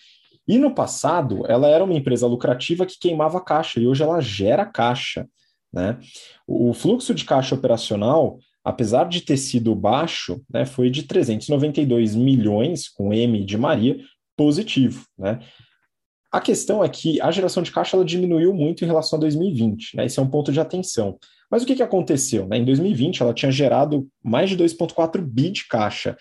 E 0.47 0.57
no 0.57 0.73
passado, 0.73 1.45
ela 1.47 1.67
era 1.67 1.83
uma 1.83 1.93
empresa 1.93 2.25
lucrativa 2.25 2.83
que 2.83 2.97
queimava 2.99 3.39
caixa, 3.39 3.79
e 3.79 3.85
hoje 3.85 4.01
ela 4.01 4.19
gera 4.21 4.65
caixa. 4.65 5.27
Né? 5.71 5.99
O 6.47 6.73
fluxo 6.73 7.13
de 7.13 7.25
caixa 7.25 7.53
operacional, 7.53 8.39
apesar 8.63 9.07
de 9.07 9.21
ter 9.21 9.37
sido 9.37 9.75
baixo, 9.75 10.41
né, 10.51 10.65
foi 10.65 10.89
de 10.89 11.03
392 11.03 12.15
milhões, 12.15 12.89
com 12.89 13.13
M 13.13 13.45
de 13.45 13.57
Maria, 13.57 13.99
positivo. 14.35 15.05
Né? 15.15 15.39
A 16.33 16.41
questão 16.41 16.83
é 16.83 16.89
que 16.89 17.21
a 17.21 17.29
geração 17.29 17.61
de 17.61 17.71
caixa 17.71 17.95
ela 17.95 18.03
diminuiu 18.03 18.55
muito 18.55 18.83
em 18.83 18.87
relação 18.87 19.17
a 19.17 19.19
2020, 19.19 19.95
né? 19.95 20.07
Esse 20.07 20.19
é 20.19 20.23
um 20.23 20.27
ponto 20.27 20.51
de 20.51 20.59
atenção. 20.59 21.19
Mas 21.49 21.61
o 21.61 21.65
que, 21.67 21.75
que 21.75 21.83
aconteceu? 21.83 22.47
Né? 22.47 22.57
Em 22.57 22.65
2020, 22.65 23.21
ela 23.21 23.35
tinha 23.35 23.51
gerado 23.51 24.07
mais 24.23 24.49
de 24.49 24.57
2,4 24.57 25.21
bi 25.21 25.51
de 25.51 25.67
caixa. 25.67 26.17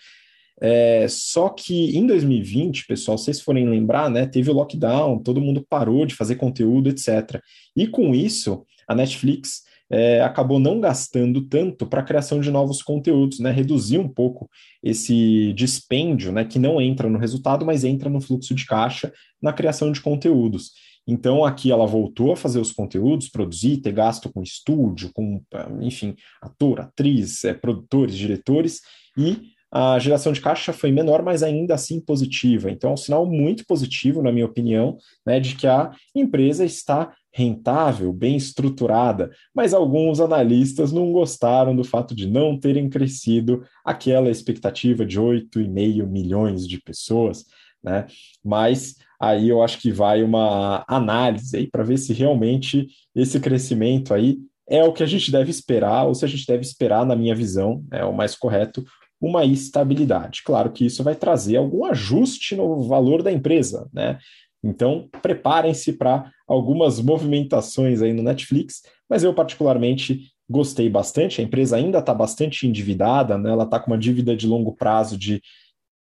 É, 0.61 1.07
só 1.09 1.49
que 1.49 1.97
em 1.97 2.05
2020, 2.05 2.85
pessoal, 2.85 3.17
se 3.17 3.25
vocês 3.25 3.41
forem 3.41 3.67
lembrar, 3.67 4.07
né, 4.07 4.27
teve 4.27 4.51
o 4.51 4.53
lockdown, 4.53 5.17
todo 5.17 5.41
mundo 5.41 5.65
parou 5.67 6.05
de 6.05 6.13
fazer 6.13 6.35
conteúdo, 6.35 6.89
etc. 6.89 7.41
E 7.75 7.87
com 7.87 8.13
isso, 8.13 8.63
a 8.87 8.93
Netflix 8.93 9.63
é, 9.93 10.23
acabou 10.23 10.57
não 10.57 10.79
gastando 10.79 11.39
tanto 11.39 11.85
para 11.85 12.01
a 12.01 12.03
criação 12.03 12.39
de 12.39 12.49
novos 12.49 12.81
conteúdos, 12.81 13.39
né? 13.39 13.51
Reduziu 13.51 14.01
um 14.01 14.09
pouco 14.09 14.49
esse 14.81 15.53
dispêndio, 15.53 16.31
né? 16.31 16.43
Que 16.43 16.57
não 16.57 16.81
entra 16.81 17.07
no 17.07 17.19
resultado, 17.19 17.63
mas 17.63 17.83
entra 17.83 18.09
no 18.09 18.19
fluxo 18.19 18.55
de 18.55 18.65
caixa 18.65 19.13
na 19.39 19.53
criação 19.53 19.91
de 19.91 20.01
conteúdos. 20.01 20.71
Então, 21.05 21.45
aqui 21.45 21.71
ela 21.71 21.85
voltou 21.85 22.31
a 22.31 22.35
fazer 22.35 22.59
os 22.59 22.71
conteúdos, 22.71 23.29
produzir, 23.29 23.77
ter 23.77 23.91
gasto 23.91 24.33
com 24.33 24.41
estúdio, 24.41 25.11
com, 25.13 25.39
enfim, 25.81 26.15
ator, 26.41 26.79
atriz, 26.79 27.43
é, 27.43 27.53
produtores, 27.53 28.15
diretores, 28.15 28.81
e 29.15 29.53
a 29.71 29.99
geração 29.99 30.31
de 30.31 30.41
caixa 30.41 30.73
foi 30.73 30.91
menor, 30.91 31.21
mas 31.21 31.43
ainda 31.43 31.75
assim 31.75 31.99
positiva. 31.99 32.71
Então, 32.71 32.89
é 32.89 32.93
um 32.93 32.97
sinal 32.97 33.27
muito 33.27 33.63
positivo, 33.67 34.23
na 34.23 34.31
minha 34.31 34.45
opinião, 34.45 34.97
né, 35.23 35.39
de 35.39 35.55
que 35.55 35.67
a 35.67 35.91
empresa 36.15 36.65
está 36.65 37.13
rentável, 37.33 38.13
bem 38.13 38.35
estruturada, 38.35 39.31
mas 39.53 39.73
alguns 39.73 40.19
analistas 40.19 40.91
não 40.91 41.11
gostaram 41.11 41.75
do 41.75 41.83
fato 41.83 42.13
de 42.15 42.27
não 42.27 42.57
terem 42.59 42.87
crescido 42.87 43.63
aquela 43.83 44.29
expectativa 44.29 45.03
de 45.03 45.19
8,5 45.19 46.05
milhões 46.05 46.67
de 46.67 46.79
pessoas, 46.79 47.45
né? 47.83 48.05
Mas 48.45 48.95
aí 49.19 49.49
eu 49.49 49.63
acho 49.63 49.79
que 49.79 49.91
vai 49.91 50.21
uma 50.21 50.85
análise 50.87 51.57
aí 51.57 51.67
para 51.67 51.83
ver 51.83 51.97
se 51.97 52.13
realmente 52.13 52.87
esse 53.15 53.39
crescimento 53.39 54.13
aí 54.13 54.37
é 54.69 54.83
o 54.83 54.93
que 54.93 55.03
a 55.03 55.07
gente 55.07 55.31
deve 55.31 55.49
esperar, 55.49 56.05
ou 56.05 56.15
se 56.15 56.23
a 56.23 56.27
gente 56.27 56.45
deve 56.45 56.61
esperar, 56.61 57.05
na 57.05 57.15
minha 57.15 57.35
visão, 57.35 57.83
é 57.91 58.05
o 58.05 58.13
mais 58.13 58.35
correto, 58.35 58.83
uma 59.19 59.45
estabilidade. 59.45 60.41
Claro 60.43 60.71
que 60.71 60.85
isso 60.85 61.03
vai 61.03 61.15
trazer 61.15 61.55
algum 61.55 61.85
ajuste 61.85 62.55
no 62.55 62.83
valor 62.83 63.23
da 63.23 63.31
empresa, 63.31 63.89
né? 63.93 64.19
Então, 64.63 65.09
preparem-se 65.21 65.93
para 65.93 66.31
algumas 66.47 66.99
movimentações 66.99 68.01
aí 68.01 68.13
no 68.13 68.23
Netflix, 68.23 68.81
mas 69.09 69.23
eu 69.23 69.33
particularmente 69.33 70.31
gostei 70.49 70.89
bastante. 70.89 71.41
A 71.41 71.43
empresa 71.43 71.75
ainda 71.75 71.99
está 71.99 72.13
bastante 72.13 72.67
endividada, 72.67 73.37
né? 73.37 73.49
ela 73.51 73.63
está 73.63 73.79
com 73.79 73.91
uma 73.91 73.97
dívida 73.97 74.35
de 74.35 74.47
longo 74.47 74.73
prazo 74.73 75.17
de 75.17 75.41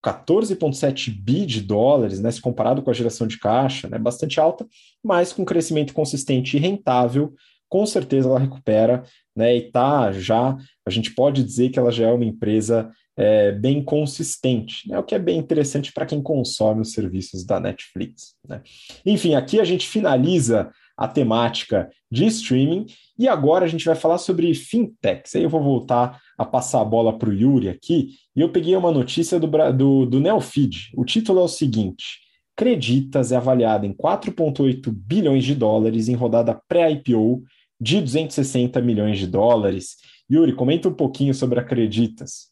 14,7 0.03 1.11
bi 1.11 1.45
de 1.45 1.61
dólares, 1.61 2.19
né, 2.19 2.31
se 2.31 2.41
comparado 2.41 2.81
com 2.81 2.89
a 2.89 2.93
geração 2.93 3.27
de 3.27 3.37
caixa, 3.37 3.87
né, 3.87 3.99
bastante 3.99 4.39
alta, 4.39 4.65
mas 5.03 5.31
com 5.31 5.45
crescimento 5.45 5.93
consistente 5.93 6.57
e 6.57 6.59
rentável, 6.59 7.35
com 7.69 7.85
certeza 7.85 8.27
ela 8.27 8.39
recupera, 8.39 9.03
né, 9.35 9.55
e 9.55 9.71
tá 9.71 10.11
já, 10.11 10.57
a 10.85 10.89
gente 10.89 11.13
pode 11.13 11.43
dizer 11.43 11.69
que 11.69 11.77
ela 11.77 11.91
já 11.91 12.07
é 12.07 12.11
uma 12.11 12.25
empresa 12.25 12.91
é, 13.17 13.51
bem 13.51 13.83
consistente, 13.83 14.87
né, 14.89 14.97
o 14.97 15.03
que 15.03 15.13
é 15.13 15.19
bem 15.19 15.37
interessante 15.37 15.91
para 15.91 16.05
quem 16.05 16.21
consome 16.21 16.81
os 16.81 16.93
serviços 16.93 17.45
da 17.45 17.59
Netflix. 17.59 18.35
Né. 18.47 18.61
Enfim, 19.05 19.35
aqui 19.35 19.59
a 19.59 19.63
gente 19.63 19.87
finaliza 19.87 20.71
a 20.97 21.07
temática 21.07 21.89
de 22.11 22.25
streaming 22.27 22.85
e 23.17 23.27
agora 23.27 23.65
a 23.65 23.67
gente 23.67 23.85
vai 23.85 23.95
falar 23.95 24.17
sobre 24.17 24.53
fintechs. 24.53 25.35
Aí 25.35 25.43
eu 25.43 25.49
vou 25.49 25.63
voltar 25.63 26.21
a 26.37 26.45
passar 26.45 26.81
a 26.81 26.85
bola 26.85 27.17
para 27.17 27.29
o 27.29 27.33
Yuri 27.33 27.69
aqui 27.69 28.09
e 28.35 28.41
eu 28.41 28.49
peguei 28.49 28.75
uma 28.75 28.91
notícia 28.91 29.39
do, 29.39 29.47
do, 29.73 30.05
do 30.05 30.19
Neofeed. 30.19 30.91
O 30.95 31.03
título 31.03 31.39
é 31.39 31.43
o 31.43 31.47
seguinte: 31.47 32.19
Creditas 32.55 33.31
é 33.31 33.35
avaliada 33.35 33.85
em 33.85 33.93
4,8 33.93 34.91
bilhões 34.91 35.43
de 35.43 35.55
dólares 35.55 36.07
em 36.07 36.13
rodada 36.13 36.59
pré-IPO 36.67 37.41
de 37.79 37.99
260 37.99 38.79
milhões 38.81 39.17
de 39.17 39.25
dólares. 39.25 39.95
Yuri, 40.31 40.53
comenta 40.53 40.87
um 40.87 40.93
pouquinho 40.93 41.33
sobre 41.33 41.59
a 41.59 41.63
Creditas. 41.63 42.50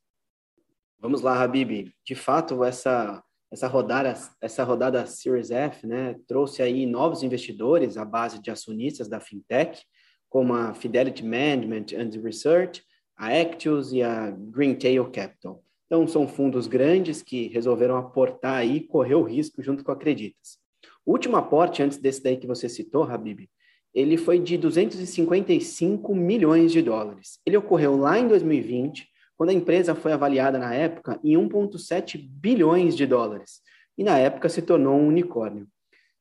Vamos 1.00 1.22
lá, 1.22 1.42
Habib. 1.42 1.94
De 2.06 2.16
fato, 2.16 2.64
essa 2.64 3.24
essa 3.52 3.68
rodada 3.68 4.14
essa 4.42 4.64
rodada 4.64 5.06
Series 5.08 5.50
F, 5.50 5.88
né, 5.88 6.16
trouxe 6.28 6.62
aí 6.62 6.86
novos 6.86 7.24
investidores 7.24 7.98
à 7.98 8.06
base 8.06 8.40
de 8.40 8.52
acionistas 8.52 9.08
da 9.08 9.20
fintech, 9.20 9.82
como 10.30 10.54
a 10.54 10.74
Fidelity 10.74 11.24
Management 11.24 11.86
and 11.98 12.22
Research, 12.22 12.84
a 13.18 13.28
Actius 13.28 13.92
e 13.92 14.04
a 14.04 14.30
Greentail 14.30 15.10
Capital. 15.10 15.64
Então, 15.88 16.08
são 16.08 16.28
fundos 16.28 16.68
grandes 16.68 17.24
que 17.24 17.48
resolveram 17.48 17.98
aportar 17.98 18.64
e 18.64 18.82
correr 18.82 19.16
o 19.16 19.24
risco 19.24 19.64
junto 19.64 19.84
com 19.84 19.90
a 19.90 19.96
Acreditas. 19.96 20.60
O 21.04 21.12
último 21.12 21.36
aporte, 21.36 21.82
antes 21.82 21.98
desse 21.98 22.22
daí 22.22 22.38
que 22.38 22.46
você 22.46 22.70
citou, 22.70 23.04
Habib, 23.04 23.50
ele 23.92 24.16
foi 24.16 24.38
de 24.38 24.56
255 24.56 26.14
milhões 26.14 26.72
de 26.72 26.84
dólares. 26.84 27.40
Ele 27.44 27.58
ocorreu 27.58 27.98
lá 27.98 28.20
em 28.20 28.28
2020, 28.28 29.10
quando 29.40 29.52
a 29.52 29.54
empresa 29.54 29.96
foi 29.96 30.12
avaliada 30.12 30.60
na 30.60 30.74
época 30.74 31.18
em 31.24 31.38
1,7 31.38 32.30
bilhões 32.30 32.94
de 32.94 33.06
dólares, 33.06 33.62
e 33.98 34.04
na 34.04 34.18
época 34.18 34.50
se 34.50 34.62
tornou 34.62 35.00
um 35.00 35.08
unicórnio. 35.08 35.66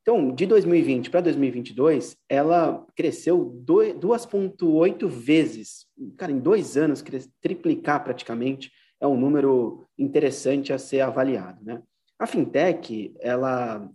Então, 0.03 0.33
de 0.33 0.47
2020 0.47 1.11
para 1.11 1.23
2022, 1.23 2.17
ela 2.29 2.87
cresceu 2.95 3.61
2,8 3.67 5.09
vezes. 5.09 5.85
Cara, 6.17 6.31
em 6.31 6.39
dois 6.39 6.77
anos, 6.77 7.05
triplicar 7.43 8.05
praticamente 8.05 8.71
é 9.01 9.07
um 9.07 9.19
número 9.19 9.85
interessante 9.99 10.73
a 10.73 10.79
ser 10.79 11.01
avaliado. 11.01 11.59
Né? 11.65 11.83
A 12.21 12.27
fintech, 12.27 13.13
ela, 13.19 13.91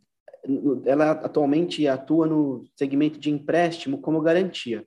ela 0.86 1.12
atualmente 1.12 1.88
atua 1.88 2.28
no 2.28 2.66
segmento 2.76 3.18
de 3.18 3.32
empréstimo 3.32 4.02
como 4.02 4.20
garantia. 4.20 4.86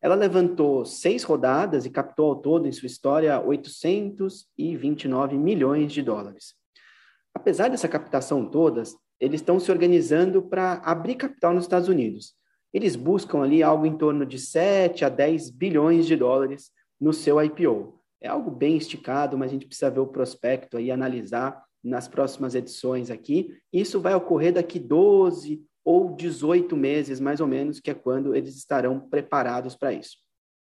Ela 0.00 0.14
levantou 0.14 0.84
seis 0.84 1.24
rodadas 1.24 1.84
e 1.84 1.90
captou 1.90 2.30
ao 2.30 2.36
todo 2.36 2.68
em 2.68 2.72
sua 2.72 2.86
história 2.86 3.40
829 3.40 5.36
milhões 5.36 5.92
de 5.92 6.02
dólares. 6.02 6.54
Apesar 7.34 7.68
dessa 7.68 7.88
captação 7.88 8.48
todas, 8.48 8.94
eles 9.20 9.40
estão 9.40 9.58
se 9.58 9.70
organizando 9.72 10.42
para 10.42 10.74
abrir 10.84 11.16
capital 11.16 11.52
nos 11.52 11.64
Estados 11.64 11.88
Unidos. 11.88 12.34
Eles 12.72 12.94
buscam 12.94 13.42
ali 13.42 13.62
algo 13.62 13.86
em 13.86 13.96
torno 13.96 14.24
de 14.24 14.38
7 14.38 15.04
a 15.04 15.08
10 15.08 15.50
bilhões 15.50 16.06
de 16.06 16.14
dólares 16.14 16.70
no 17.00 17.12
seu 17.12 17.42
IPO. 17.42 17.98
É 18.20 18.28
algo 18.28 18.50
bem 18.50 18.76
esticado, 18.76 19.36
mas 19.36 19.50
a 19.50 19.52
gente 19.52 19.66
precisa 19.66 19.90
ver 19.90 20.00
o 20.00 20.06
prospecto 20.06 20.76
aí, 20.76 20.90
analisar 20.90 21.64
nas 21.82 22.06
próximas 22.06 22.54
edições 22.54 23.10
aqui. 23.10 23.56
Isso 23.72 24.00
vai 24.00 24.14
ocorrer 24.14 24.52
daqui 24.52 24.78
12 24.78 25.64
ou 25.84 26.14
18 26.14 26.76
meses, 26.76 27.20
mais 27.20 27.40
ou 27.40 27.46
menos, 27.46 27.80
que 27.80 27.90
é 27.90 27.94
quando 27.94 28.34
eles 28.34 28.56
estarão 28.56 29.00
preparados 29.00 29.76
para 29.76 29.92
isso. 29.92 30.16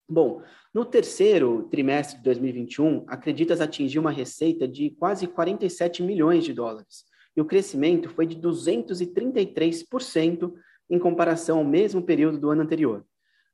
Bom, 0.09 0.41
no 0.73 0.83
terceiro 0.83 1.69
trimestre 1.69 2.17
de 2.17 2.23
2021, 2.23 3.05
a 3.07 3.15
Creditas 3.15 3.61
atingiu 3.61 4.01
uma 4.01 4.11
receita 4.11 4.67
de 4.67 4.89
quase 4.91 5.27
47 5.27 6.03
milhões 6.03 6.43
de 6.43 6.53
dólares, 6.53 7.05
e 7.35 7.41
o 7.41 7.45
crescimento 7.45 8.09
foi 8.09 8.25
de 8.25 8.35
233% 8.35 10.53
em 10.89 10.99
comparação 10.99 11.59
ao 11.59 11.63
mesmo 11.63 12.03
período 12.03 12.37
do 12.37 12.49
ano 12.49 12.61
anterior. 12.61 13.05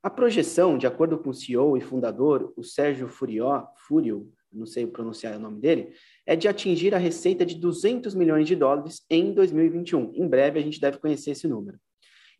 A 0.02 0.10
projeção, 0.10 0.76
de 0.76 0.86
acordo 0.86 1.16
com 1.18 1.30
o 1.30 1.34
CEO 1.34 1.76
e 1.76 1.80
fundador, 1.80 2.52
o 2.56 2.64
Sérgio 2.64 3.08
Furió, 3.08 3.66
Furio, 3.86 4.32
não 4.52 4.66
sei 4.66 4.86
pronunciar 4.86 5.36
o 5.36 5.40
nome 5.40 5.60
dele, 5.60 5.92
é 6.26 6.34
de 6.34 6.48
atingir 6.48 6.94
a 6.94 6.98
receita 6.98 7.44
de 7.44 7.54
200 7.54 8.14
milhões 8.14 8.46
de 8.46 8.56
dólares 8.56 9.02
em 9.10 9.32
2021. 9.32 10.12
Em 10.14 10.26
breve 10.26 10.58
a 10.58 10.62
gente 10.62 10.80
deve 10.80 10.98
conhecer 10.98 11.32
esse 11.32 11.46
número. 11.46 11.78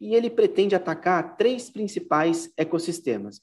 E 0.00 0.14
ele 0.14 0.30
pretende 0.30 0.74
atacar 0.74 1.36
três 1.36 1.68
principais 1.70 2.52
ecossistemas: 2.56 3.40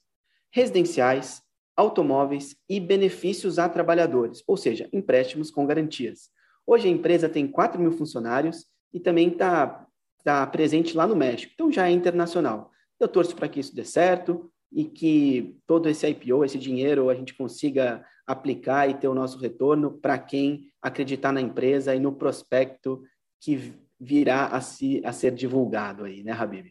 residenciais, 0.50 1.42
automóveis 1.76 2.56
e 2.68 2.80
benefícios 2.80 3.58
a 3.58 3.68
trabalhadores, 3.68 4.42
ou 4.46 4.56
seja, 4.56 4.88
empréstimos 4.92 5.50
com 5.50 5.66
garantias. 5.66 6.30
Hoje 6.66 6.88
a 6.88 6.90
empresa 6.90 7.28
tem 7.28 7.46
4 7.46 7.80
mil 7.80 7.92
funcionários 7.92 8.66
e 8.92 8.98
também 8.98 9.28
está 9.28 9.86
tá 10.24 10.46
presente 10.46 10.96
lá 10.96 11.06
no 11.06 11.14
México, 11.14 11.52
então 11.54 11.70
já 11.70 11.88
é 11.88 11.92
internacional. 11.92 12.72
Eu 12.98 13.06
torço 13.06 13.36
para 13.36 13.48
que 13.48 13.60
isso 13.60 13.74
dê 13.74 13.84
certo. 13.84 14.50
E 14.72 14.84
que 14.84 15.56
todo 15.66 15.88
esse 15.88 16.06
IPO, 16.08 16.44
esse 16.44 16.58
dinheiro, 16.58 17.08
a 17.08 17.14
gente 17.14 17.34
consiga 17.34 18.04
aplicar 18.26 18.88
e 18.88 18.94
ter 18.94 19.08
o 19.08 19.14
nosso 19.14 19.38
retorno 19.38 19.92
para 19.92 20.18
quem 20.18 20.64
acreditar 20.82 21.32
na 21.32 21.40
empresa 21.40 21.94
e 21.94 22.00
no 22.00 22.12
prospecto 22.12 23.02
que 23.40 23.74
virá 23.98 24.46
a, 24.46 24.60
se, 24.60 25.00
a 25.04 25.12
ser 25.12 25.32
divulgado 25.32 26.04
aí, 26.04 26.22
né, 26.22 26.32
Habib? 26.32 26.66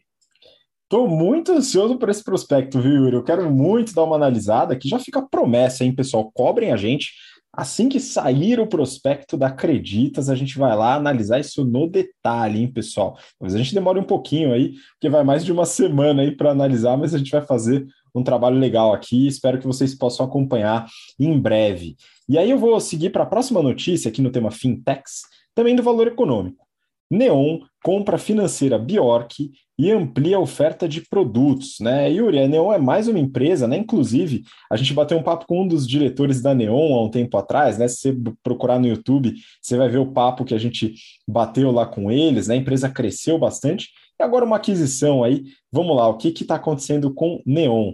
Estou 0.84 1.08
muito 1.08 1.50
ansioso 1.50 1.98
por 1.98 2.08
esse 2.08 2.22
prospecto, 2.22 2.80
viu, 2.80 2.92
Yuri? 2.92 3.16
Eu 3.16 3.24
quero 3.24 3.50
muito 3.50 3.92
dar 3.92 4.04
uma 4.04 4.14
analisada, 4.14 4.78
que 4.78 4.88
já 4.88 5.00
fica 5.00 5.20
promessa, 5.20 5.84
hein, 5.84 5.92
pessoal? 5.92 6.30
Cobrem 6.32 6.72
a 6.72 6.76
gente. 6.76 7.12
Assim 7.56 7.88
que 7.88 7.98
sair 7.98 8.60
o 8.60 8.66
prospecto 8.66 9.36
da 9.36 9.46
Acreditas, 9.46 10.28
a 10.28 10.34
gente 10.34 10.58
vai 10.58 10.76
lá 10.76 10.94
analisar 10.94 11.40
isso 11.40 11.64
no 11.64 11.88
detalhe, 11.88 12.60
hein, 12.60 12.70
pessoal? 12.70 13.18
Talvez 13.38 13.54
a 13.54 13.58
gente 13.58 13.74
demore 13.74 13.98
um 13.98 14.04
pouquinho 14.04 14.52
aí, 14.52 14.74
porque 14.92 15.08
vai 15.08 15.24
mais 15.24 15.42
de 15.42 15.52
uma 15.52 15.64
semana 15.64 16.20
aí 16.20 16.36
para 16.36 16.50
analisar, 16.50 16.98
mas 16.98 17.14
a 17.14 17.18
gente 17.18 17.30
vai 17.30 17.40
fazer 17.40 17.86
um 18.14 18.22
trabalho 18.22 18.58
legal 18.58 18.92
aqui. 18.92 19.26
Espero 19.26 19.58
que 19.58 19.66
vocês 19.66 19.94
possam 19.94 20.26
acompanhar 20.26 20.86
em 21.18 21.38
breve. 21.38 21.96
E 22.28 22.36
aí 22.36 22.50
eu 22.50 22.58
vou 22.58 22.78
seguir 22.78 23.08
para 23.10 23.22
a 23.22 23.26
próxima 23.26 23.62
notícia 23.62 24.10
aqui 24.10 24.20
no 24.20 24.30
tema 24.30 24.50
Fintechs, 24.50 25.22
também 25.54 25.74
do 25.74 25.82
valor 25.82 26.06
econômico. 26.08 26.65
Neon 27.10 27.60
compra 27.82 28.18
financeira 28.18 28.78
Bjork 28.78 29.50
e 29.78 29.92
amplia 29.92 30.38
a 30.38 30.40
oferta 30.40 30.88
de 30.88 31.02
produtos, 31.02 31.76
né? 31.80 32.10
Yuri, 32.10 32.40
a 32.40 32.48
Neon 32.48 32.72
é 32.72 32.78
mais 32.78 33.08
uma 33.08 33.18
empresa, 33.18 33.68
né? 33.68 33.76
Inclusive, 33.76 34.42
a 34.70 34.76
gente 34.76 34.92
bateu 34.94 35.18
um 35.18 35.22
papo 35.22 35.46
com 35.46 35.62
um 35.62 35.68
dos 35.68 35.86
diretores 35.86 36.40
da 36.40 36.54
Neon 36.54 36.94
há 36.94 37.04
um 37.04 37.10
tempo 37.10 37.36
atrás, 37.36 37.78
né? 37.78 37.86
Se 37.86 37.96
você 37.96 38.16
procurar 38.42 38.78
no 38.78 38.88
YouTube, 38.88 39.34
você 39.60 39.76
vai 39.76 39.88
ver 39.88 39.98
o 39.98 40.12
papo 40.12 40.44
que 40.44 40.54
a 40.54 40.58
gente 40.58 40.94
bateu 41.28 41.70
lá 41.70 41.86
com 41.86 42.10
eles, 42.10 42.48
né? 42.48 42.54
A 42.54 42.58
empresa 42.58 42.88
cresceu 42.88 43.38
bastante. 43.38 43.90
E 44.18 44.22
agora 44.22 44.46
uma 44.46 44.56
aquisição 44.56 45.22
aí. 45.22 45.44
Vamos 45.70 45.94
lá, 45.94 46.08
o 46.08 46.16
que 46.16 46.28
está 46.28 46.54
acontecendo 46.54 47.12
com 47.12 47.42
Neon? 47.44 47.92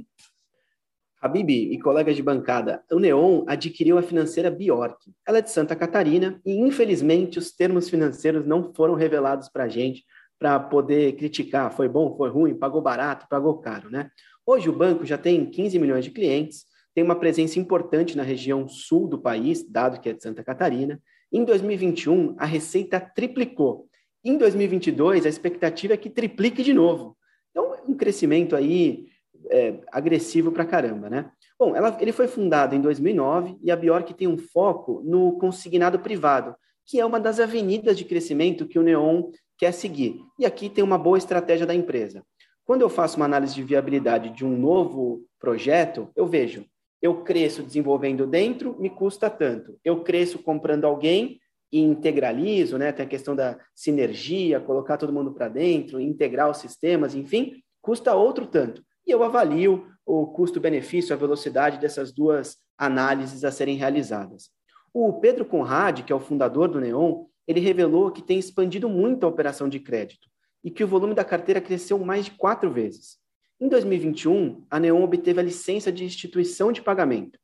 Habib 1.23 1.51
e 1.51 1.79
colegas 1.79 2.17
de 2.17 2.23
bancada, 2.23 2.83
o 2.91 2.99
Neon 2.99 3.45
adquiriu 3.47 3.97
a 3.97 4.03
financeira 4.03 4.51
Bjork. 4.51 5.13
Ela 5.25 5.39
é 5.39 5.41
de 5.41 5.53
Santa 5.53 5.77
Catarina 5.77 6.41
e, 6.45 6.59
infelizmente, 6.59 7.39
os 7.39 7.53
termos 7.53 7.89
financeiros 7.89 8.45
não 8.45 8.75
foram 8.75 8.95
revelados 8.95 9.49
para 9.49 9.65
a 9.65 9.69
gente 9.69 10.05
para 10.37 10.59
poder 10.59 11.13
criticar. 11.13 11.73
Foi 11.73 11.89
bom, 11.89 12.17
foi 12.17 12.29
ruim, 12.29 12.57
pagou 12.57 12.83
barato, 12.83 13.29
pagou 13.31 13.59
caro, 13.59 13.89
né? 13.89 14.11
Hoje 14.45 14.69
o 14.69 14.73
banco 14.73 15.07
já 15.07 15.17
tem 15.17 15.47
15 15.47 15.79
milhões 15.79 16.05
de 16.05 16.11
clientes, 16.11 16.65
tem 16.93 17.05
uma 17.05 17.15
presença 17.15 17.61
importante 17.61 18.17
na 18.17 18.25
região 18.25 18.67
sul 18.67 19.07
do 19.07 19.17
país, 19.17 19.63
dado 19.63 20.01
que 20.01 20.09
é 20.09 20.13
de 20.13 20.21
Santa 20.21 20.43
Catarina. 20.43 21.01
Em 21.33 21.45
2021, 21.45 22.35
a 22.37 22.45
receita 22.45 22.99
triplicou. 22.99 23.87
Em 24.25 24.37
2022, 24.37 25.25
a 25.25 25.29
expectativa 25.29 25.95
é 25.95 25.97
que 25.97 26.11
triplique 26.11 26.65
de 26.65 26.75
novo. 26.75 27.17
Então, 27.53 27.77
um 27.87 27.95
crescimento 27.95 28.57
aí 28.57 29.07
é, 29.51 29.81
agressivo 29.91 30.53
para 30.53 30.65
caramba, 30.65 31.09
né? 31.09 31.31
Bom, 31.59 31.77
ela, 31.77 31.97
ele 32.01 32.13
foi 32.13 32.27
fundado 32.27 32.75
em 32.75 32.81
2009 32.81 33.57
e 33.63 33.71
a 33.71 33.77
Bjork 33.77 34.13
tem 34.15 34.27
um 34.27 34.37
foco 34.37 35.01
no 35.05 35.39
consignado 35.39 35.99
privado, 36.01 36.57
que 36.85 36.99
é 36.99 37.07
uma 37.07 37.21
das 37.21 37.39
avenidas 37.39 37.97
de 37.97 38.05
crescimento 38.05 38.67
que 38.67 38.79
o 38.79 38.83
Neon 38.83 39.31
quer 39.57 39.73
seguir. 39.73 40.21
E 40.39 40.45
aqui 40.45 40.69
tem 40.69 40.83
uma 40.83 40.99
boa 40.99 41.19
estratégia 41.19 41.67
da 41.67 41.75
empresa. 41.75 42.25
Quando 42.65 42.83
eu 42.83 42.89
faço 42.89 43.17
uma 43.17 43.27
análise 43.27 43.55
de 43.55 43.63
viabilidade 43.63 44.31
de 44.31 44.45
um 44.45 44.57
novo 44.57 45.25
projeto, 45.39 46.09
eu 46.17 46.27
vejo, 46.27 46.65
eu 47.01 47.23
cresço 47.23 47.63
desenvolvendo 47.63 48.27
dentro, 48.27 48.77
me 48.81 48.91
custa 48.91 49.29
tanto. 49.29 49.79
Eu 49.85 50.03
cresço 50.03 50.39
comprando 50.39 50.85
alguém 50.85 51.41
e 51.71 51.81
integralizo, 51.81 52.77
né? 52.77 52.93
Tem 52.93 53.07
a 53.07 53.09
questão 53.09 53.35
da 53.35 53.59
sinergia, 53.75 54.61
colocar 54.61 54.97
todo 54.97 55.13
mundo 55.13 55.33
para 55.33 55.49
dentro, 55.49 56.01
integrar 56.01 56.51
os 56.51 56.59
sistemas, 56.59 57.15
enfim, 57.15 57.63
custa 57.81 58.15
outro 58.15 58.47
tanto 58.47 58.83
e 59.07 59.11
eu 59.11 59.23
avalio 59.23 59.87
o 60.05 60.27
custo-benefício, 60.27 61.15
a 61.15 61.19
velocidade 61.19 61.79
dessas 61.79 62.13
duas 62.13 62.57
análises 62.77 63.45
a 63.45 63.51
serem 63.51 63.77
realizadas. 63.77 64.51
O 64.93 65.15
Pedro 65.15 65.45
Conrad, 65.45 66.03
que 66.03 66.13
é 66.13 66.17
o 66.17 66.21
fundador 66.21 66.69
do 66.69 66.81
Neon, 66.81 67.25
ele 67.47 67.61
revelou 67.61 68.11
que 68.11 68.23
tem 68.23 68.39
expandido 68.39 68.89
muito 68.89 69.25
a 69.25 69.29
operação 69.29 69.69
de 69.69 69.81
crédito 69.81 70.29
e 70.63 70.71
que 70.71 70.85
o 70.85 70.89
volume 70.89 71.15
da 71.15 71.25
carteira 71.25 71.61
cresceu 71.61 71.99
mais 71.99 72.27
de 72.27 72.33
quatro 72.33 72.71
vezes. 72.71 73.19
Em 73.61 73.69
2021, 73.69 74.65
a 74.71 74.79
Neon 74.79 75.03
obteve 75.03 75.41
a 75.41 75.43
licença 75.43 75.91
de 75.91 76.05
instituição 76.05 76.73
de 76.73 76.83
pagamento. 76.83 77.39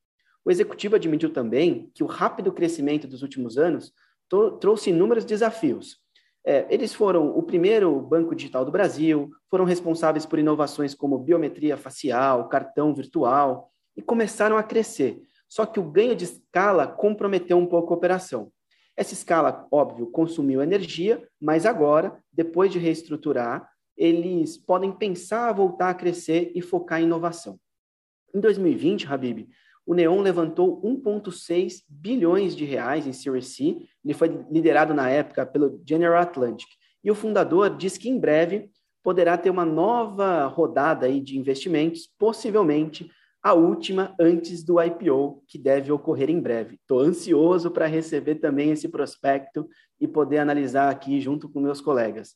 O 0.45 0.51
executivo 0.51 0.97
admitiu 0.97 1.33
também 1.33 1.91
que 1.95 2.03
o 2.03 2.07
rápido 2.07 2.53
crescimento 2.53 3.07
dos 3.07 3.23
últimos 3.23 3.59
anos 3.59 3.93
trouxe 4.61 4.91
inúmeros 4.91 5.25
desafios, 5.25 5.99
é, 6.45 6.67
eles 6.71 6.95
foram 6.95 7.37
o 7.37 7.43
primeiro 7.43 8.01
banco 8.01 8.35
digital 8.35 8.65
do 8.65 8.73
Brasil, 8.73 9.31
foram 9.51 9.65
responsáveis 9.65 10.25
por 10.25 10.39
inovações 10.39 10.95
como 10.95 11.19
biometria 11.19 11.77
facial, 11.77 12.49
cartão 12.49 12.95
virtual, 12.95 13.71
e 13.97 14.03
começaram 14.03 14.57
a 14.57 14.63
crescer. 14.63 15.21
Só 15.49 15.67
que 15.67 15.81
o 15.81 15.91
ganho 15.91 16.15
de 16.15 16.25
escala 16.25 16.87
comprometeu 16.87 17.57
um 17.57 17.67
pouco 17.67 17.93
a 17.93 17.97
operação. 17.97 18.53
Essa 18.97 19.15
escala, 19.15 19.67
óbvio, 19.71 20.11
consumiu 20.11 20.63
energia, 20.63 21.27
mas 21.41 21.65
agora, 21.65 22.19
depois 22.33 22.71
de 22.71 22.79
reestruturar, 22.79 23.69
eles 23.97 24.57
podem 24.57 24.93
pensar 24.93 25.49
a 25.49 25.53
voltar 25.53 25.91
a 25.91 25.95
crescer 25.95 26.53
e 26.55 26.61
focar 26.61 27.01
em 27.01 27.05
inovação. 27.05 27.59
Em 28.35 28.41
2020, 28.41 29.07
Habib, 29.07 29.49
o 29.89 29.95
Neon 29.95 30.21
levantou 30.21 30.83
1,6 30.83 31.83
bilhões 31.89 32.55
de 32.55 32.67
reais 32.67 33.07
em 33.07 33.13
Series 33.15 33.57
C. 33.57 33.89
Ele 34.05 34.13
foi 34.13 34.45
liderado 34.51 34.93
na 34.93 35.09
época 35.09 35.47
pelo 35.47 35.81
General 35.83 36.21
Atlantic. 36.21 36.69
E 37.03 37.11
o 37.11 37.15
fundador 37.15 37.75
diz 37.75 37.97
que 37.97 38.11
em 38.11 38.21
breve 38.21 38.71
poderá 39.03 39.39
ter 39.39 39.49
uma 39.49 39.65
nova 39.65 40.45
rodada 40.45 41.07
aí 41.07 41.23
de 41.23 41.39
investimentos, 41.39 42.07
possivelmente 42.19 43.11
a 43.43 43.55
última 43.55 44.15
antes 44.21 44.63
do 44.63 44.79
IPO, 44.79 45.43
que 45.49 45.57
deve 45.57 45.91
ocorrer 45.91 46.29
em 46.29 46.39
breve. 46.39 46.75
Estou 46.75 47.01
ansioso 47.01 47.71
para 47.71 47.87
receber 47.87 48.35
também 48.35 48.71
esse 48.71 48.91
prospecto 48.91 49.67
e 49.99 50.07
poder 50.07 50.37
analisar 50.37 50.91
aqui 50.91 51.19
junto 51.19 51.49
com 51.49 51.61
meus 51.61 51.81
colegas. 51.81 52.35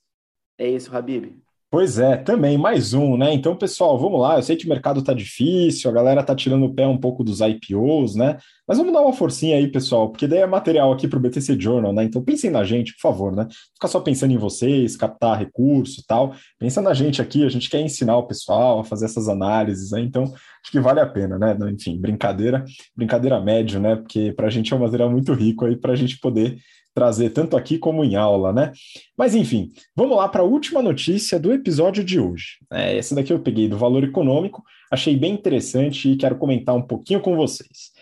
É 0.56 0.66
isso, 0.66 0.96
Habib. 0.96 1.38
Pois 1.72 1.98
é, 1.98 2.18
também 2.18 2.58
mais 2.58 2.92
um, 2.92 3.16
né? 3.16 3.32
Então, 3.32 3.56
pessoal, 3.56 3.98
vamos 3.98 4.20
lá. 4.20 4.36
Eu 4.36 4.42
sei 4.42 4.56
que 4.56 4.66
o 4.66 4.68
mercado 4.68 5.02
tá 5.02 5.14
difícil, 5.14 5.90
a 5.90 5.94
galera 5.94 6.22
tá 6.22 6.36
tirando 6.36 6.66
o 6.66 6.74
pé 6.74 6.86
um 6.86 6.98
pouco 6.98 7.24
dos 7.24 7.40
IPOs, 7.40 8.14
né? 8.14 8.36
Mas 8.68 8.76
vamos 8.76 8.92
dar 8.92 9.00
uma 9.00 9.14
forcinha 9.14 9.56
aí, 9.56 9.66
pessoal, 9.66 10.10
porque 10.10 10.26
daí 10.26 10.40
é 10.40 10.46
material 10.46 10.92
aqui 10.92 11.08
para 11.08 11.18
o 11.18 11.22
BTC 11.22 11.58
Journal, 11.58 11.90
né? 11.94 12.04
Então 12.04 12.22
pensem 12.22 12.50
na 12.50 12.62
gente, 12.62 12.92
por 12.92 13.00
favor, 13.00 13.34
né? 13.34 13.48
Ficar 13.72 13.88
só 13.88 14.00
pensando 14.00 14.34
em 14.34 14.36
vocês, 14.36 14.98
captar 14.98 15.38
recurso 15.38 16.04
tal. 16.06 16.34
Pensa 16.58 16.82
na 16.82 16.92
gente 16.92 17.22
aqui, 17.22 17.42
a 17.42 17.48
gente 17.48 17.70
quer 17.70 17.80
ensinar 17.80 18.18
o 18.18 18.26
pessoal 18.26 18.80
a 18.80 18.84
fazer 18.84 19.06
essas 19.06 19.26
análises, 19.26 19.92
né? 19.92 20.02
Então, 20.02 20.24
acho 20.24 20.70
que 20.70 20.78
vale 20.78 21.00
a 21.00 21.06
pena, 21.06 21.38
né? 21.38 21.56
Enfim, 21.70 21.98
brincadeira, 21.98 22.66
brincadeira 22.94 23.40
médio, 23.40 23.80
né? 23.80 23.96
Porque 23.96 24.30
para 24.32 24.48
a 24.48 24.50
gente 24.50 24.70
é 24.70 24.76
um 24.76 24.80
material 24.80 25.10
muito 25.10 25.32
rico 25.32 25.64
aí 25.64 25.74
para 25.74 25.92
a 25.92 25.96
gente 25.96 26.20
poder 26.20 26.58
trazer 26.94 27.30
tanto 27.30 27.56
aqui 27.56 27.78
como 27.78 28.04
em 28.04 28.16
aula, 28.16 28.52
né? 28.52 28.72
Mas 29.16 29.34
enfim, 29.34 29.70
vamos 29.96 30.16
lá 30.16 30.28
para 30.28 30.42
a 30.42 30.46
última 30.46 30.82
notícia 30.82 31.38
do 31.38 31.52
episódio 31.52 32.04
de 32.04 32.20
hoje. 32.20 32.58
É, 32.70 32.96
essa 32.96 33.14
daqui 33.14 33.32
eu 33.32 33.40
peguei 33.40 33.68
do 33.68 33.78
valor 33.78 34.04
econômico, 34.04 34.62
achei 34.90 35.16
bem 35.16 35.32
interessante 35.32 36.10
e 36.10 36.16
quero 36.16 36.36
comentar 36.36 36.74
um 36.74 36.82
pouquinho 36.82 37.20
com 37.20 37.36
vocês. 37.36 37.92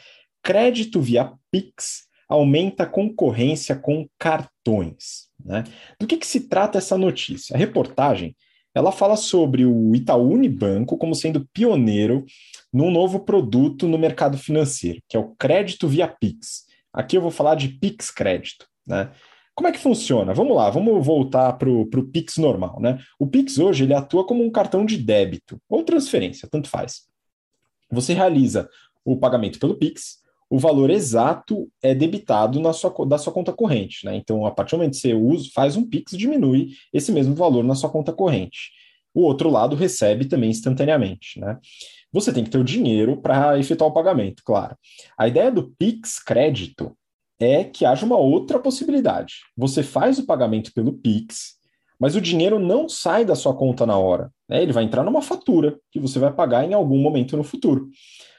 Crédito 0.43 1.01
via 1.01 1.33
Pix 1.51 2.09
aumenta 2.29 2.85
a 2.85 2.87
concorrência 2.87 3.75
com 3.75 4.07
cartões. 4.19 5.29
Né? 5.45 5.65
Do 5.99 6.07
que, 6.07 6.17
que 6.17 6.27
se 6.27 6.49
trata 6.49 6.79
essa 6.79 6.97
notícia? 6.97 7.55
A 7.55 7.59
reportagem 7.59 8.37
ela 8.75 8.93
fala 8.93 9.17
sobre 9.17 9.67
o 9.67 9.95
Itaú 9.95 10.33
Unibanco 10.33 10.97
como 10.97 11.15
sendo 11.15 11.47
pioneiro 11.53 12.25
num 12.73 12.91
novo 12.91 13.21
produto 13.21 13.89
no 13.89 13.99
mercado 13.99 14.39
financeiro, 14.39 15.01
que 15.09 15.17
é 15.17 15.21
o 15.21 15.35
crédito 15.35 15.89
via 15.89 16.07
Pix. 16.07 16.67
Aqui 16.93 17.17
eu 17.17 17.21
vou 17.21 17.31
falar 17.31 17.57
de 17.57 17.69
Pix 17.69 18.11
Crédito. 18.11 18.70
Né? 18.91 19.11
Como 19.55 19.69
é 19.69 19.73
que 19.73 19.79
funciona? 19.79 20.35
Vamos 20.35 20.57
lá, 20.57 20.69
vamos 20.71 21.05
voltar 21.07 21.53
para 21.55 21.71
o 21.71 22.05
Pix 22.11 22.37
normal. 22.37 22.81
Né? 22.81 22.99
O 23.19 23.27
Pix 23.27 23.59
hoje 23.59 23.85
ele 23.85 23.95
atua 23.95 24.27
como 24.27 24.45
um 24.45 24.51
cartão 24.51 24.85
de 24.85 24.97
débito 24.97 25.61
ou 25.69 25.85
transferência, 25.85 26.49
tanto 26.51 26.69
faz. 26.69 27.03
Você 27.91 28.13
realiza 28.13 28.69
o 29.05 29.17
pagamento 29.17 29.59
pelo 29.59 29.77
Pix, 29.77 30.19
o 30.49 30.59
valor 30.59 30.91
exato 30.91 31.71
é 31.81 31.95
debitado 31.95 32.59
na 32.59 32.73
sua, 32.73 32.93
da 33.07 33.17
sua 33.19 33.33
conta 33.33 33.53
corrente. 33.53 34.05
Né? 34.05 34.17
Então, 34.17 34.45
a 34.45 34.51
partir 34.51 34.73
do 34.73 34.79
momento 34.79 34.95
que 34.95 35.01
você 35.01 35.15
usa, 35.15 35.49
faz 35.55 35.77
um 35.77 35.89
Pix, 35.89 36.17
diminui 36.17 36.71
esse 36.93 37.13
mesmo 37.13 37.35
valor 37.35 37.63
na 37.63 37.77
sua 37.77 37.89
conta 37.89 38.13
corrente. 38.13 38.73
O 39.15 39.23
outro 39.23 39.49
lado 39.49 39.77
recebe 39.77 40.25
também 40.25 40.51
instantaneamente. 40.51 41.39
Né? 41.39 41.57
Você 42.13 42.33
tem 42.33 42.43
que 42.43 42.51
ter 42.51 42.59
o 42.59 42.65
dinheiro 42.65 43.17
para 43.21 43.59
efetuar 43.59 43.91
o 43.91 43.95
pagamento, 43.95 44.43
claro. 44.45 44.77
A 45.17 45.29
ideia 45.29 45.53
do 45.53 45.71
Pix 45.79 46.19
crédito 46.19 46.97
é 47.41 47.65
que 47.65 47.87
haja 47.87 48.05
uma 48.05 48.19
outra 48.19 48.59
possibilidade. 48.59 49.37
Você 49.57 49.83
faz 49.83 50.19
o 50.19 50.27
pagamento 50.27 50.73
pelo 50.75 50.93
Pix, 50.93 51.55
mas 51.99 52.15
o 52.15 52.21
dinheiro 52.21 52.59
não 52.59 52.89
sai 52.89 53.25
da 53.25 53.35
sua 53.35 53.55
conta 53.55 53.87
na 53.87 53.97
hora. 53.99 54.31
Né? 54.49 54.63
Ele 54.63 54.73
vai 54.73 54.85
entrar 54.85 55.03
numa 55.03 55.23
fatura 55.23 55.79
que 55.91 55.99
você 55.99 56.19
vai 56.19 56.33
pagar 56.33 56.65
em 56.65 56.75
algum 56.75 56.99
momento 56.99 57.37
no 57.37 57.43
futuro. 57.43 57.89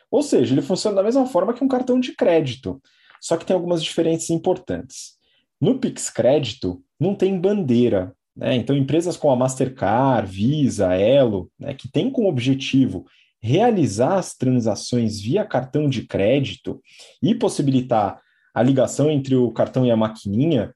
Ou 0.09 0.21
seja, 0.21 0.53
ele 0.53 0.61
funciona 0.61 0.95
da 0.95 1.03
mesma 1.03 1.25
forma 1.25 1.53
que 1.53 1.63
um 1.63 1.67
cartão 1.67 1.99
de 1.99 2.15
crédito, 2.15 2.81
só 3.19 3.37
que 3.37 3.45
tem 3.45 3.55
algumas 3.55 3.83
diferenças 3.83 4.29
importantes. 4.29 5.13
No 5.59 5.79
Pix 5.79 6.09
Crédito, 6.09 6.83
não 6.99 7.15
tem 7.15 7.39
bandeira. 7.39 8.15
Né? 8.35 8.55
Então, 8.55 8.75
empresas 8.75 9.15
como 9.17 9.33
a 9.33 9.35
Mastercard, 9.35 10.29
Visa, 10.29 10.93
Elo, 10.95 11.51
né, 11.59 11.73
que 11.73 11.87
têm 11.87 12.09
como 12.09 12.29
objetivo 12.29 13.05
realizar 13.41 14.17
as 14.17 14.35
transações 14.35 15.19
via 15.19 15.45
cartão 15.45 15.89
de 15.89 16.05
crédito 16.05 16.79
e 17.21 17.33
possibilitar 17.33 18.21
a 18.53 18.61
ligação 18.61 19.09
entre 19.09 19.35
o 19.35 19.51
cartão 19.51 19.85
e 19.85 19.91
a 19.91 19.97
maquininha, 19.97 20.73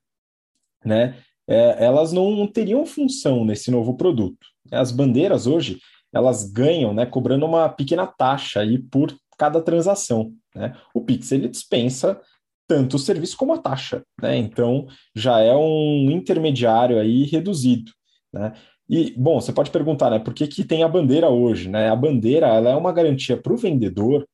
né, 0.83 1.17
é, 1.47 1.85
elas 1.85 2.11
não 2.11 2.47
teriam 2.47 2.85
função 2.85 3.45
nesse 3.45 3.69
novo 3.69 3.95
produto. 3.95 4.47
As 4.71 4.91
bandeiras 4.91 5.45
hoje, 5.45 5.79
elas 6.13 6.49
ganham, 6.49 6.93
né, 6.93 7.05
cobrando 7.05 7.45
uma 7.45 7.69
pequena 7.69 8.07
taxa 8.07 8.61
aí 8.61 8.79
por 8.79 9.15
cada 9.37 9.61
transação. 9.61 10.33
Né? 10.55 10.75
O 10.93 11.01
Pix 11.01 11.31
ele 11.31 11.47
dispensa 11.47 12.19
tanto 12.67 12.95
o 12.95 12.99
serviço 12.99 13.37
como 13.37 13.53
a 13.53 13.57
taxa, 13.57 14.03
né? 14.19 14.37
Então 14.37 14.87
já 15.13 15.39
é 15.39 15.53
um 15.55 16.09
intermediário 16.09 16.99
aí 16.99 17.23
reduzido, 17.23 17.91
né? 18.33 18.53
E 18.87 19.13
bom, 19.17 19.39
você 19.39 19.51
pode 19.51 19.71
perguntar, 19.71 20.09
né? 20.09 20.19
Por 20.19 20.33
que, 20.33 20.47
que 20.47 20.63
tem 20.63 20.83
a 20.83 20.87
bandeira 20.87 21.29
hoje, 21.29 21.69
né? 21.69 21.89
A 21.89 21.95
bandeira 21.95 22.47
ela 22.47 22.69
é 22.69 22.75
uma 22.75 22.91
garantia 22.91 23.37
para 23.37 23.53
o 23.53 23.57
vendedor 23.57 24.27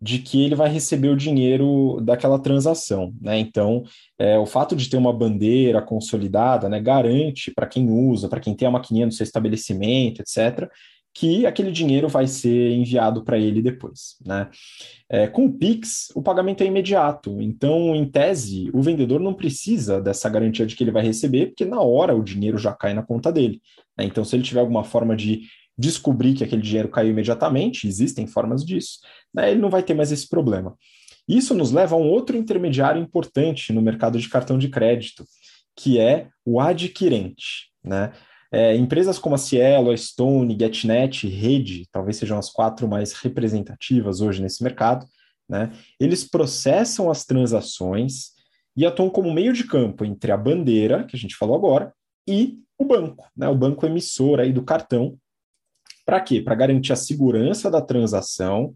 de 0.00 0.18
que 0.18 0.44
ele 0.44 0.54
vai 0.54 0.68
receber 0.68 1.08
o 1.08 1.16
dinheiro 1.16 2.00
daquela 2.02 2.38
transação, 2.38 3.14
né? 3.20 3.38
Então, 3.38 3.82
é, 4.18 4.38
o 4.38 4.46
fato 4.46 4.76
de 4.76 4.90
ter 4.90 4.96
uma 4.96 5.12
bandeira 5.12 5.80
consolidada, 5.80 6.68
né, 6.68 6.80
garante 6.80 7.50
para 7.50 7.66
quem 7.66 7.88
usa, 7.90 8.28
para 8.28 8.40
quem 8.40 8.54
tem 8.54 8.68
a 8.68 8.70
maquininha 8.70 9.06
no 9.06 9.12
seu 9.12 9.24
estabelecimento, 9.24 10.20
etc., 10.20 10.68
que 11.18 11.46
aquele 11.46 11.72
dinheiro 11.72 12.08
vai 12.08 12.26
ser 12.26 12.72
enviado 12.72 13.24
para 13.24 13.38
ele 13.38 13.62
depois. 13.62 14.16
Né? 14.24 14.50
É, 15.08 15.26
com 15.26 15.46
o 15.46 15.52
Pix, 15.52 16.12
o 16.14 16.20
pagamento 16.20 16.62
é 16.62 16.66
imediato. 16.66 17.40
Então, 17.40 17.96
em 17.96 18.04
tese, 18.04 18.70
o 18.74 18.82
vendedor 18.82 19.18
não 19.18 19.32
precisa 19.32 19.98
dessa 19.98 20.28
garantia 20.28 20.66
de 20.66 20.76
que 20.76 20.84
ele 20.84 20.90
vai 20.90 21.02
receber, 21.02 21.46
porque 21.46 21.64
na 21.64 21.80
hora 21.80 22.14
o 22.14 22.22
dinheiro 22.22 22.58
já 22.58 22.74
cai 22.74 22.92
na 22.92 23.02
conta 23.02 23.32
dele. 23.32 23.62
Né? 23.96 24.04
Então, 24.04 24.26
se 24.26 24.36
ele 24.36 24.42
tiver 24.42 24.60
alguma 24.60 24.84
forma 24.84 25.16
de 25.16 25.44
descobrir 25.78 26.34
que 26.34 26.44
aquele 26.44 26.62
dinheiro 26.62 26.88
caiu 26.88 27.10
imediatamente, 27.10 27.86
existem 27.86 28.26
formas 28.26 28.64
disso, 28.64 28.98
né? 29.34 29.50
ele 29.50 29.60
não 29.60 29.70
vai 29.70 29.82
ter 29.82 29.94
mais 29.94 30.10
esse 30.10 30.28
problema. 30.28 30.76
Isso 31.28 31.54
nos 31.54 31.72
leva 31.72 31.96
a 31.96 31.98
um 31.98 32.08
outro 32.08 32.36
intermediário 32.36 33.02
importante 33.02 33.72
no 33.72 33.82
mercado 33.82 34.18
de 34.18 34.28
cartão 34.28 34.58
de 34.58 34.68
crédito, 34.68 35.24
que 35.76 35.98
é 35.98 36.28
o 36.44 36.60
adquirente. 36.60 37.70
Né? 37.84 38.12
É, 38.50 38.76
empresas 38.76 39.18
como 39.18 39.34
a 39.34 39.38
Cielo, 39.38 39.90
a 39.90 39.96
Stone, 39.96 40.56
GetNet, 40.58 41.26
Rede, 41.28 41.88
talvez 41.90 42.16
sejam 42.16 42.38
as 42.38 42.48
quatro 42.48 42.86
mais 42.86 43.12
representativas 43.12 44.20
hoje 44.20 44.40
nesse 44.40 44.62
mercado, 44.62 45.04
né? 45.48 45.72
Eles 45.98 46.24
processam 46.24 47.10
as 47.10 47.24
transações 47.24 48.32
e 48.76 48.84
atuam 48.84 49.08
como 49.08 49.32
meio 49.32 49.52
de 49.52 49.64
campo 49.64 50.04
entre 50.04 50.32
a 50.32 50.36
bandeira, 50.36 51.04
que 51.04 51.16
a 51.16 51.18
gente 51.18 51.36
falou 51.36 51.56
agora, 51.56 51.92
e 52.28 52.58
o 52.78 52.84
banco, 52.84 53.28
né? 53.36 53.48
O 53.48 53.54
banco 53.54 53.86
emissor 53.86 54.40
aí 54.40 54.52
do 54.52 54.62
cartão. 54.62 55.16
Para 56.06 56.20
quê? 56.20 56.40
Para 56.40 56.54
garantir 56.54 56.92
a 56.92 56.96
segurança 56.96 57.70
da 57.70 57.82
transação 57.82 58.72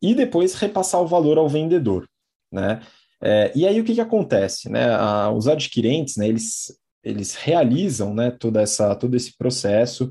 e 0.00 0.14
depois 0.14 0.54
repassar 0.54 1.00
o 1.00 1.06
valor 1.06 1.38
ao 1.38 1.48
vendedor, 1.48 2.08
né? 2.52 2.80
É, 3.20 3.50
e 3.56 3.66
aí 3.66 3.80
o 3.80 3.84
que, 3.84 3.94
que 3.94 4.00
acontece? 4.00 4.68
Né? 4.68 4.84
A, 4.94 5.32
os 5.32 5.48
adquirentes, 5.48 6.16
né, 6.16 6.28
eles 6.28 6.70
eles 7.06 7.36
realizam 7.36 8.12
né, 8.12 8.32
toda 8.32 8.60
essa, 8.60 8.92
todo 8.96 9.14
esse 9.14 9.36
processo. 9.38 10.10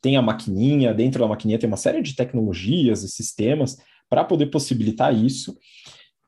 Tem 0.00 0.16
a 0.16 0.22
maquininha, 0.22 0.92
dentro 0.92 1.20
da 1.20 1.28
maquininha 1.28 1.58
tem 1.58 1.68
uma 1.68 1.76
série 1.76 2.02
de 2.02 2.16
tecnologias 2.16 3.04
e 3.04 3.08
sistemas 3.08 3.76
para 4.10 4.24
poder 4.24 4.46
possibilitar 4.46 5.14
isso. 5.14 5.56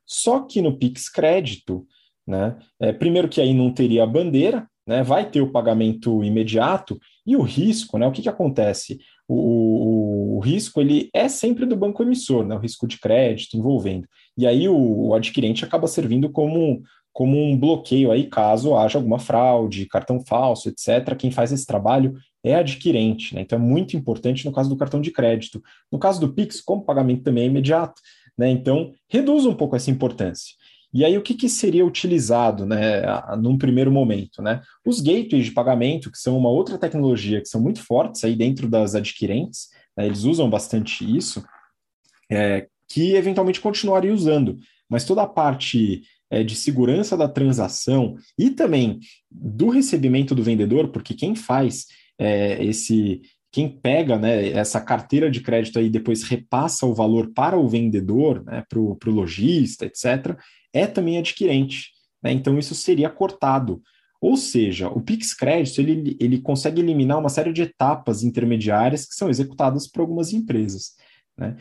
Só 0.07 0.41
que 0.43 0.63
no 0.63 0.79
Pix 0.79 1.09
Crédito, 1.09 1.85
né, 2.25 2.57
é, 2.79 2.93
primeiro 2.93 3.29
que 3.29 3.41
aí 3.41 3.53
não 3.53 3.75
teria 3.75 4.05
a 4.05 4.07
bandeira, 4.07 4.69
né, 4.89 5.03
vai 5.03 5.31
ter 5.31 5.43
o 5.43 5.53
pagamento 5.53 6.25
imediato 6.25 6.99
e 7.27 7.37
o 7.37 7.43
risco, 7.43 7.99
né, 7.99 8.07
o 8.07 8.11
que, 8.11 8.23
que 8.23 8.29
acontece? 8.29 8.99
O, 9.29 9.35
o, 9.35 10.37
o, 10.37 10.41
risco 10.41 10.81
ele 10.81 11.11
é 11.13 11.29
sempre 11.29 11.67
do 11.67 11.77
banco 11.77 12.03
emissor, 12.03 12.47
né, 12.47 12.57
o 12.57 12.59
risco 12.59 12.89
de 12.89 12.99
crédito 12.99 13.59
envolvendo. 13.59 14.09
E 14.35 14.47
aí 14.47 14.67
o, 14.67 15.09
o 15.09 15.15
adquirente 15.15 15.63
acaba 15.63 15.87
servindo 15.87 16.31
como 16.31 16.83
como 17.13 17.37
um 17.37 17.59
bloqueio 17.59 18.13
aí 18.13 18.29
caso 18.29 18.77
haja 18.77 18.97
alguma 18.97 19.19
fraude, 19.19 19.87
cartão 19.87 20.21
falso, 20.21 20.69
etc. 20.69 21.17
Quem 21.19 21.33
faz 21.33 21.51
esse 21.51 21.67
trabalho 21.67 22.15
é 22.45 22.55
adquirente, 22.55 23.35
né? 23.35 23.41
Então 23.41 23.59
é 23.59 23.61
muito 23.61 23.97
importante 23.97 24.47
no 24.47 24.53
caso 24.53 24.69
do 24.69 24.77
cartão 24.77 25.01
de 25.01 25.11
crédito. 25.11 25.61
No 25.91 25.99
caso 25.99 26.21
do 26.21 26.33
Pix, 26.33 26.61
como 26.61 26.85
pagamento 26.85 27.25
também 27.25 27.43
é 27.43 27.47
imediato, 27.49 28.01
né? 28.39 28.49
Então 28.49 28.93
reduz 29.09 29.47
um 29.47 29.55
pouco 29.55 29.75
essa 29.75 29.91
importância. 29.91 30.55
E 30.93 31.05
aí, 31.05 31.19
o 31.19 31.23
que, 31.23 31.35
que 31.35 31.49
seria 31.49 31.85
utilizado 31.85 32.65
né, 32.65 33.03
num 33.39 33.59
primeiro 33.59 33.93
momento? 33.93 34.41
Né? 34.41 34.61
Os 34.87 35.01
gateways 35.01 35.47
de 35.47 35.53
pagamento, 35.53 36.11
que 36.11 36.19
são 36.19 36.37
uma 36.39 36.49
outra 36.49 36.79
tecnologia 36.79 37.41
que 37.41 37.49
são 37.49 37.61
muito 37.61 37.83
fortes 37.83 38.25
aí 38.25 38.35
dentro 38.35 38.69
das 38.69 38.95
adquirentes, 38.95 39.69
né, 39.97 40.07
eles 40.07 40.25
usam 40.25 40.49
bastante 40.49 41.05
isso, 41.05 41.45
é, 42.31 42.67
que 42.89 43.15
eventualmente 43.15 43.61
continuaria 43.61 44.15
usando. 44.15 44.57
Mas 44.89 45.05
toda 45.05 45.23
a 45.23 45.27
parte 45.27 46.03
é, 46.31 46.43
de 46.43 46.55
segurança 46.55 47.17
da 47.17 47.29
transação 47.29 48.17
e 48.39 48.51
também 48.51 48.99
do 49.31 49.69
recebimento 49.69 50.35
do 50.35 50.43
vendedor, 50.43 50.89
porque 50.89 51.15
quem 51.15 51.35
faz 51.35 51.87
é, 52.19 52.65
esse, 52.65 53.21
quem 53.51 53.69
pega 53.69 54.19
né, 54.19 54.51
essa 54.51 54.81
carteira 54.81 55.31
de 55.31 55.41
crédito 55.41 55.79
aí 55.79 55.89
depois 55.89 56.23
repassa 56.23 56.87
o 56.87 56.95
valor 56.95 57.33
para 57.35 57.59
o 57.59 57.69
vendedor, 57.69 58.45
né, 58.45 58.65
para 58.69 58.79
o 58.79 58.99
lojista, 59.07 59.87
etc., 59.87 60.37
é 60.73 60.87
também 60.87 61.19
adquirente. 61.19 61.91
Né? 62.23 62.33
Então 62.33 62.59
isso 62.59 62.75
seria 62.75 63.09
cortado. 63.09 63.83
Ou 64.21 64.37
seja, 64.37 64.89
o 64.89 65.01
Pix 65.01 65.33
Crédito 65.33 65.81
ele, 65.81 66.17
ele 66.21 66.41
consegue 66.41 66.81
eliminar 66.81 67.19
uma 67.19 67.29
série 67.29 67.53
de 67.53 67.63
etapas 67.63 68.25
intermediárias 68.25 69.07
que 69.07 69.15
são 69.15 69.31
executadas 69.31 69.87
por 69.87 70.01
algumas 70.01 70.33
empresas. 70.33 70.97
Né? 71.37 71.57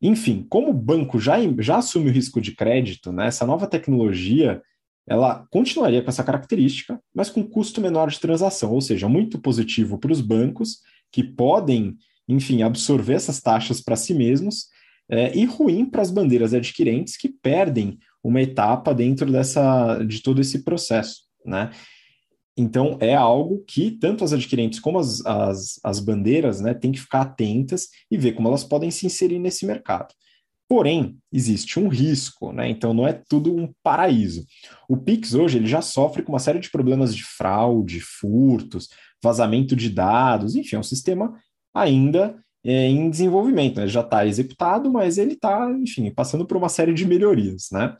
Enfim, 0.00 0.46
como 0.48 0.70
o 0.70 0.74
banco 0.74 1.18
já, 1.18 1.36
já 1.58 1.76
assume 1.78 2.10
o 2.10 2.12
risco 2.12 2.40
de 2.40 2.54
crédito, 2.54 3.12
né, 3.12 3.28
essa 3.28 3.46
nova 3.46 3.68
tecnologia 3.68 4.60
ela 5.06 5.46
continuaria 5.50 6.02
com 6.02 6.08
essa 6.08 6.24
característica, 6.24 7.00
mas 7.14 7.28
com 7.28 7.42
custo 7.42 7.80
menor 7.80 8.08
de 8.08 8.20
transação, 8.20 8.72
ou 8.72 8.80
seja, 8.80 9.08
muito 9.08 9.40
positivo 9.40 9.98
para 9.98 10.12
os 10.12 10.20
bancos 10.20 10.78
que 11.10 11.24
podem, 11.24 11.96
enfim, 12.28 12.62
absorver 12.62 13.14
essas 13.14 13.40
taxas 13.40 13.80
para 13.80 13.96
si 13.96 14.14
mesmos, 14.14 14.68
é, 15.08 15.36
e 15.36 15.44
ruim 15.44 15.84
para 15.84 16.02
as 16.02 16.10
bandeiras 16.10 16.54
adquirentes 16.54 17.16
que 17.16 17.28
perdem 17.28 17.98
uma 18.22 18.40
etapa 18.40 18.94
dentro 18.94 19.30
dessa 19.30 20.02
de 20.04 20.22
todo 20.22 20.40
esse 20.40 20.62
processo, 20.62 21.22
né? 21.44 21.70
Então, 22.56 22.98
é 23.00 23.14
algo 23.14 23.64
que 23.66 23.92
tanto 23.92 24.22
as 24.22 24.32
adquirentes 24.32 24.78
como 24.78 24.98
as, 24.98 25.24
as, 25.24 25.80
as 25.82 26.00
bandeiras 26.00 26.60
né, 26.60 26.74
têm 26.74 26.92
que 26.92 27.00
ficar 27.00 27.22
atentas 27.22 27.88
e 28.10 28.18
ver 28.18 28.32
como 28.32 28.48
elas 28.48 28.62
podem 28.62 28.90
se 28.90 29.06
inserir 29.06 29.38
nesse 29.38 29.64
mercado. 29.64 30.12
Porém, 30.68 31.18
existe 31.32 31.78
um 31.78 31.88
risco, 31.88 32.52
né? 32.52 32.68
então 32.68 32.94
não 32.94 33.06
é 33.06 33.12
tudo 33.12 33.54
um 33.54 33.70
paraíso. 33.82 34.44
O 34.88 34.96
Pix 34.96 35.34
hoje 35.34 35.58
ele 35.58 35.66
já 35.66 35.82
sofre 35.82 36.22
com 36.22 36.32
uma 36.32 36.38
série 36.38 36.60
de 36.60 36.70
problemas 36.70 37.14
de 37.14 37.24
fraude, 37.24 38.00
furtos, 38.00 38.88
vazamento 39.22 39.76
de 39.76 39.90
dados, 39.90 40.54
enfim, 40.54 40.76
é 40.76 40.78
um 40.78 40.82
sistema 40.82 41.34
ainda 41.74 42.42
é, 42.64 42.86
em 42.86 43.10
desenvolvimento. 43.10 43.80
Né? 43.80 43.86
Já 43.86 44.00
está 44.00 44.26
executado, 44.26 44.90
mas 44.90 45.18
ele 45.18 45.34
está, 45.34 45.70
enfim, 45.78 46.10
passando 46.10 46.46
por 46.46 46.56
uma 46.56 46.68
série 46.68 46.94
de 46.94 47.06
melhorias. 47.06 47.68
Né? 47.70 47.94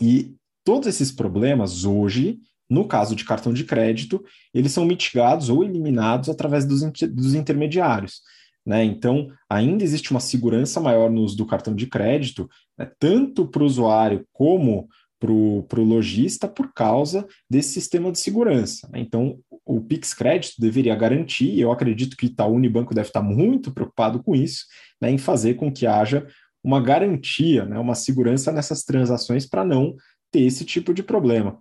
E 0.00 0.34
todos 0.64 0.88
esses 0.88 1.12
problemas 1.12 1.84
hoje 1.84 2.40
no 2.68 2.86
caso 2.86 3.14
de 3.14 3.24
cartão 3.24 3.52
de 3.52 3.64
crédito, 3.64 4.24
eles 4.52 4.72
são 4.72 4.84
mitigados 4.84 5.48
ou 5.48 5.62
eliminados 5.62 6.28
através 6.28 6.64
dos, 6.64 6.82
dos 6.82 7.34
intermediários. 7.34 8.20
Né? 8.64 8.82
Então, 8.84 9.28
ainda 9.48 9.84
existe 9.84 10.10
uma 10.10 10.18
segurança 10.18 10.80
maior 10.80 11.08
no 11.08 11.22
uso 11.22 11.36
do 11.36 11.46
cartão 11.46 11.74
de 11.74 11.86
crédito, 11.86 12.48
né? 12.76 12.90
tanto 12.98 13.46
para 13.46 13.62
o 13.62 13.66
usuário 13.66 14.26
como 14.32 14.88
para 15.18 15.30
o 15.32 15.84
lojista, 15.84 16.46
por 16.46 16.72
causa 16.74 17.26
desse 17.48 17.70
sistema 17.70 18.12
de 18.12 18.18
segurança. 18.18 18.88
Né? 18.92 19.00
Então, 19.00 19.38
o 19.64 19.80
Pix 19.80 20.12
Crédito 20.12 20.60
deveria 20.60 20.94
garantir, 20.94 21.48
e 21.48 21.60
eu 21.60 21.72
acredito 21.72 22.16
que 22.16 22.26
Itaú 22.26 22.54
Unibanco 22.54 22.94
deve 22.94 23.08
estar 23.08 23.22
muito 23.22 23.72
preocupado 23.72 24.22
com 24.22 24.34
isso, 24.34 24.66
né? 25.00 25.10
em 25.10 25.18
fazer 25.18 25.54
com 25.54 25.72
que 25.72 25.86
haja 25.86 26.26
uma 26.66 26.80
garantia, 26.80 27.64
né? 27.64 27.78
uma 27.78 27.94
segurança 27.94 28.50
nessas 28.50 28.82
transações 28.82 29.46
para 29.46 29.64
não 29.64 29.94
ter 30.32 30.40
esse 30.40 30.64
tipo 30.64 30.92
de 30.92 31.00
problema. 31.00 31.60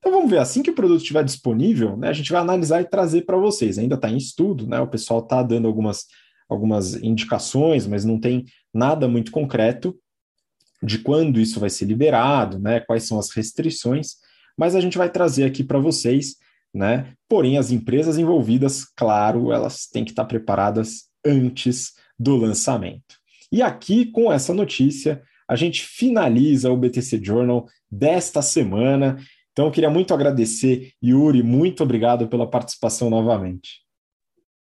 Então 0.00 0.10
vamos 0.10 0.28
ver, 0.28 0.38
assim 0.38 0.60
que 0.60 0.70
o 0.70 0.74
produto 0.74 1.00
estiver 1.00 1.22
disponível, 1.22 1.96
né, 1.96 2.08
a 2.08 2.12
gente 2.12 2.32
vai 2.32 2.40
analisar 2.40 2.80
e 2.80 2.84
trazer 2.84 3.22
para 3.22 3.36
vocês. 3.36 3.78
Ainda 3.78 3.94
está 3.94 4.10
em 4.10 4.16
estudo, 4.16 4.66
né? 4.66 4.80
O 4.80 4.88
pessoal 4.88 5.20
está 5.20 5.40
dando 5.40 5.68
algumas, 5.68 6.06
algumas 6.48 6.94
indicações, 6.96 7.86
mas 7.86 8.04
não 8.04 8.18
tem 8.18 8.44
nada 8.74 9.06
muito 9.06 9.30
concreto 9.30 9.96
de 10.82 10.98
quando 10.98 11.40
isso 11.40 11.60
vai 11.60 11.70
ser 11.70 11.84
liberado, 11.84 12.58
né? 12.58 12.80
Quais 12.80 13.04
são 13.04 13.20
as 13.20 13.30
restrições, 13.30 14.16
mas 14.58 14.74
a 14.74 14.80
gente 14.80 14.98
vai 14.98 15.08
trazer 15.08 15.44
aqui 15.44 15.62
para 15.62 15.78
vocês, 15.78 16.34
né? 16.74 17.14
Porém, 17.28 17.56
as 17.56 17.70
empresas 17.70 18.18
envolvidas, 18.18 18.84
claro, 18.84 19.52
elas 19.52 19.86
têm 19.86 20.04
que 20.04 20.10
estar 20.10 20.24
preparadas 20.24 21.04
antes 21.24 21.92
do 22.18 22.36
lançamento. 22.36 23.23
E 23.54 23.62
aqui, 23.62 24.06
com 24.06 24.32
essa 24.32 24.52
notícia, 24.52 25.22
a 25.48 25.54
gente 25.54 25.84
finaliza 25.84 26.72
o 26.72 26.76
BTC 26.76 27.20
Journal 27.22 27.68
desta 27.88 28.42
semana. 28.42 29.16
Então, 29.52 29.66
eu 29.66 29.70
queria 29.70 29.88
muito 29.88 30.12
agradecer, 30.12 30.90
Yuri, 31.00 31.40
muito 31.40 31.84
obrigado 31.84 32.26
pela 32.26 32.50
participação 32.50 33.08
novamente. 33.08 33.84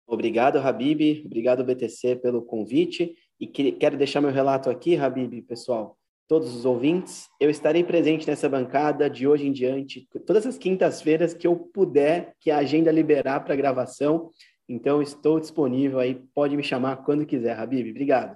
Obrigado, 0.08 0.58
Habib. 0.58 1.24
Obrigado, 1.24 1.64
BTC, 1.64 2.16
pelo 2.16 2.42
convite. 2.42 3.14
E 3.40 3.46
quero 3.46 3.96
deixar 3.96 4.22
meu 4.22 4.32
relato 4.32 4.72
aqui, 4.72 4.98
Habib, 4.98 5.40
pessoal. 5.44 5.96
Todos 6.28 6.56
os 6.56 6.66
ouvintes, 6.66 7.28
eu 7.40 7.52
estarei 7.52 7.84
presente 7.84 8.28
nessa 8.28 8.50
bancada 8.50 9.08
de 9.08 9.28
hoje 9.28 9.46
em 9.46 9.52
diante, 9.52 10.08
todas 10.26 10.48
as 10.48 10.58
quintas-feiras 10.58 11.36
que 11.36 11.46
eu 11.46 11.56
puder, 11.56 12.34
que 12.40 12.50
a 12.50 12.58
agenda 12.58 12.92
liberar 12.92 13.42
para 13.42 13.56
gravação. 13.56 14.32
Então, 14.68 15.00
estou 15.00 15.40
disponível 15.40 16.00
aí, 16.00 16.20
pode 16.34 16.58
me 16.58 16.64
chamar 16.64 17.04
quando 17.04 17.24
quiser, 17.24 17.56
Habib. 17.56 17.92
Obrigado. 17.92 18.36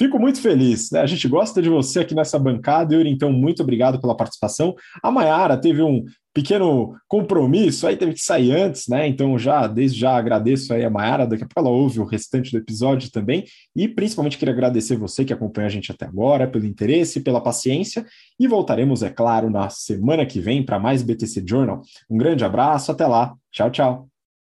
Fico 0.00 0.18
muito 0.18 0.40
feliz, 0.40 0.90
né? 0.90 1.00
A 1.00 1.06
gente 1.06 1.28
gosta 1.28 1.60
de 1.60 1.68
você 1.68 2.00
aqui 2.00 2.14
nessa 2.14 2.38
bancada, 2.38 2.94
Yuri, 2.94 3.10
então 3.10 3.30
muito 3.30 3.62
obrigado 3.62 4.00
pela 4.00 4.16
participação. 4.16 4.74
A 5.02 5.10
Mayara 5.10 5.58
teve 5.58 5.82
um 5.82 6.06
pequeno 6.32 6.96
compromisso, 7.06 7.86
aí 7.86 7.98
teve 7.98 8.14
que 8.14 8.20
sair 8.22 8.50
antes, 8.50 8.88
né? 8.88 9.06
Então 9.06 9.38
já, 9.38 9.66
desde 9.66 10.00
já 10.00 10.16
agradeço 10.16 10.72
aí 10.72 10.86
a 10.86 10.88
Mayara, 10.88 11.26
daqui 11.26 11.44
a 11.44 11.46
pouco 11.46 11.68
ela 11.68 11.76
ouve 11.76 12.00
o 12.00 12.06
restante 12.06 12.50
do 12.50 12.56
episódio 12.56 13.10
também, 13.10 13.44
e 13.76 13.86
principalmente 13.86 14.38
queria 14.38 14.54
agradecer 14.54 14.96
você 14.96 15.22
que 15.22 15.34
acompanha 15.34 15.66
a 15.66 15.70
gente 15.70 15.92
até 15.92 16.06
agora, 16.06 16.48
pelo 16.48 16.64
interesse, 16.64 17.20
pela 17.20 17.42
paciência, 17.42 18.06
e 18.38 18.48
voltaremos, 18.48 19.02
é 19.02 19.10
claro, 19.10 19.50
na 19.50 19.68
semana 19.68 20.24
que 20.24 20.40
vem 20.40 20.64
para 20.64 20.78
mais 20.78 21.02
BTC 21.02 21.44
Journal. 21.46 21.82
Um 22.08 22.16
grande 22.16 22.42
abraço, 22.42 22.90
até 22.90 23.06
lá, 23.06 23.34
tchau, 23.52 23.70
tchau. 23.70 24.09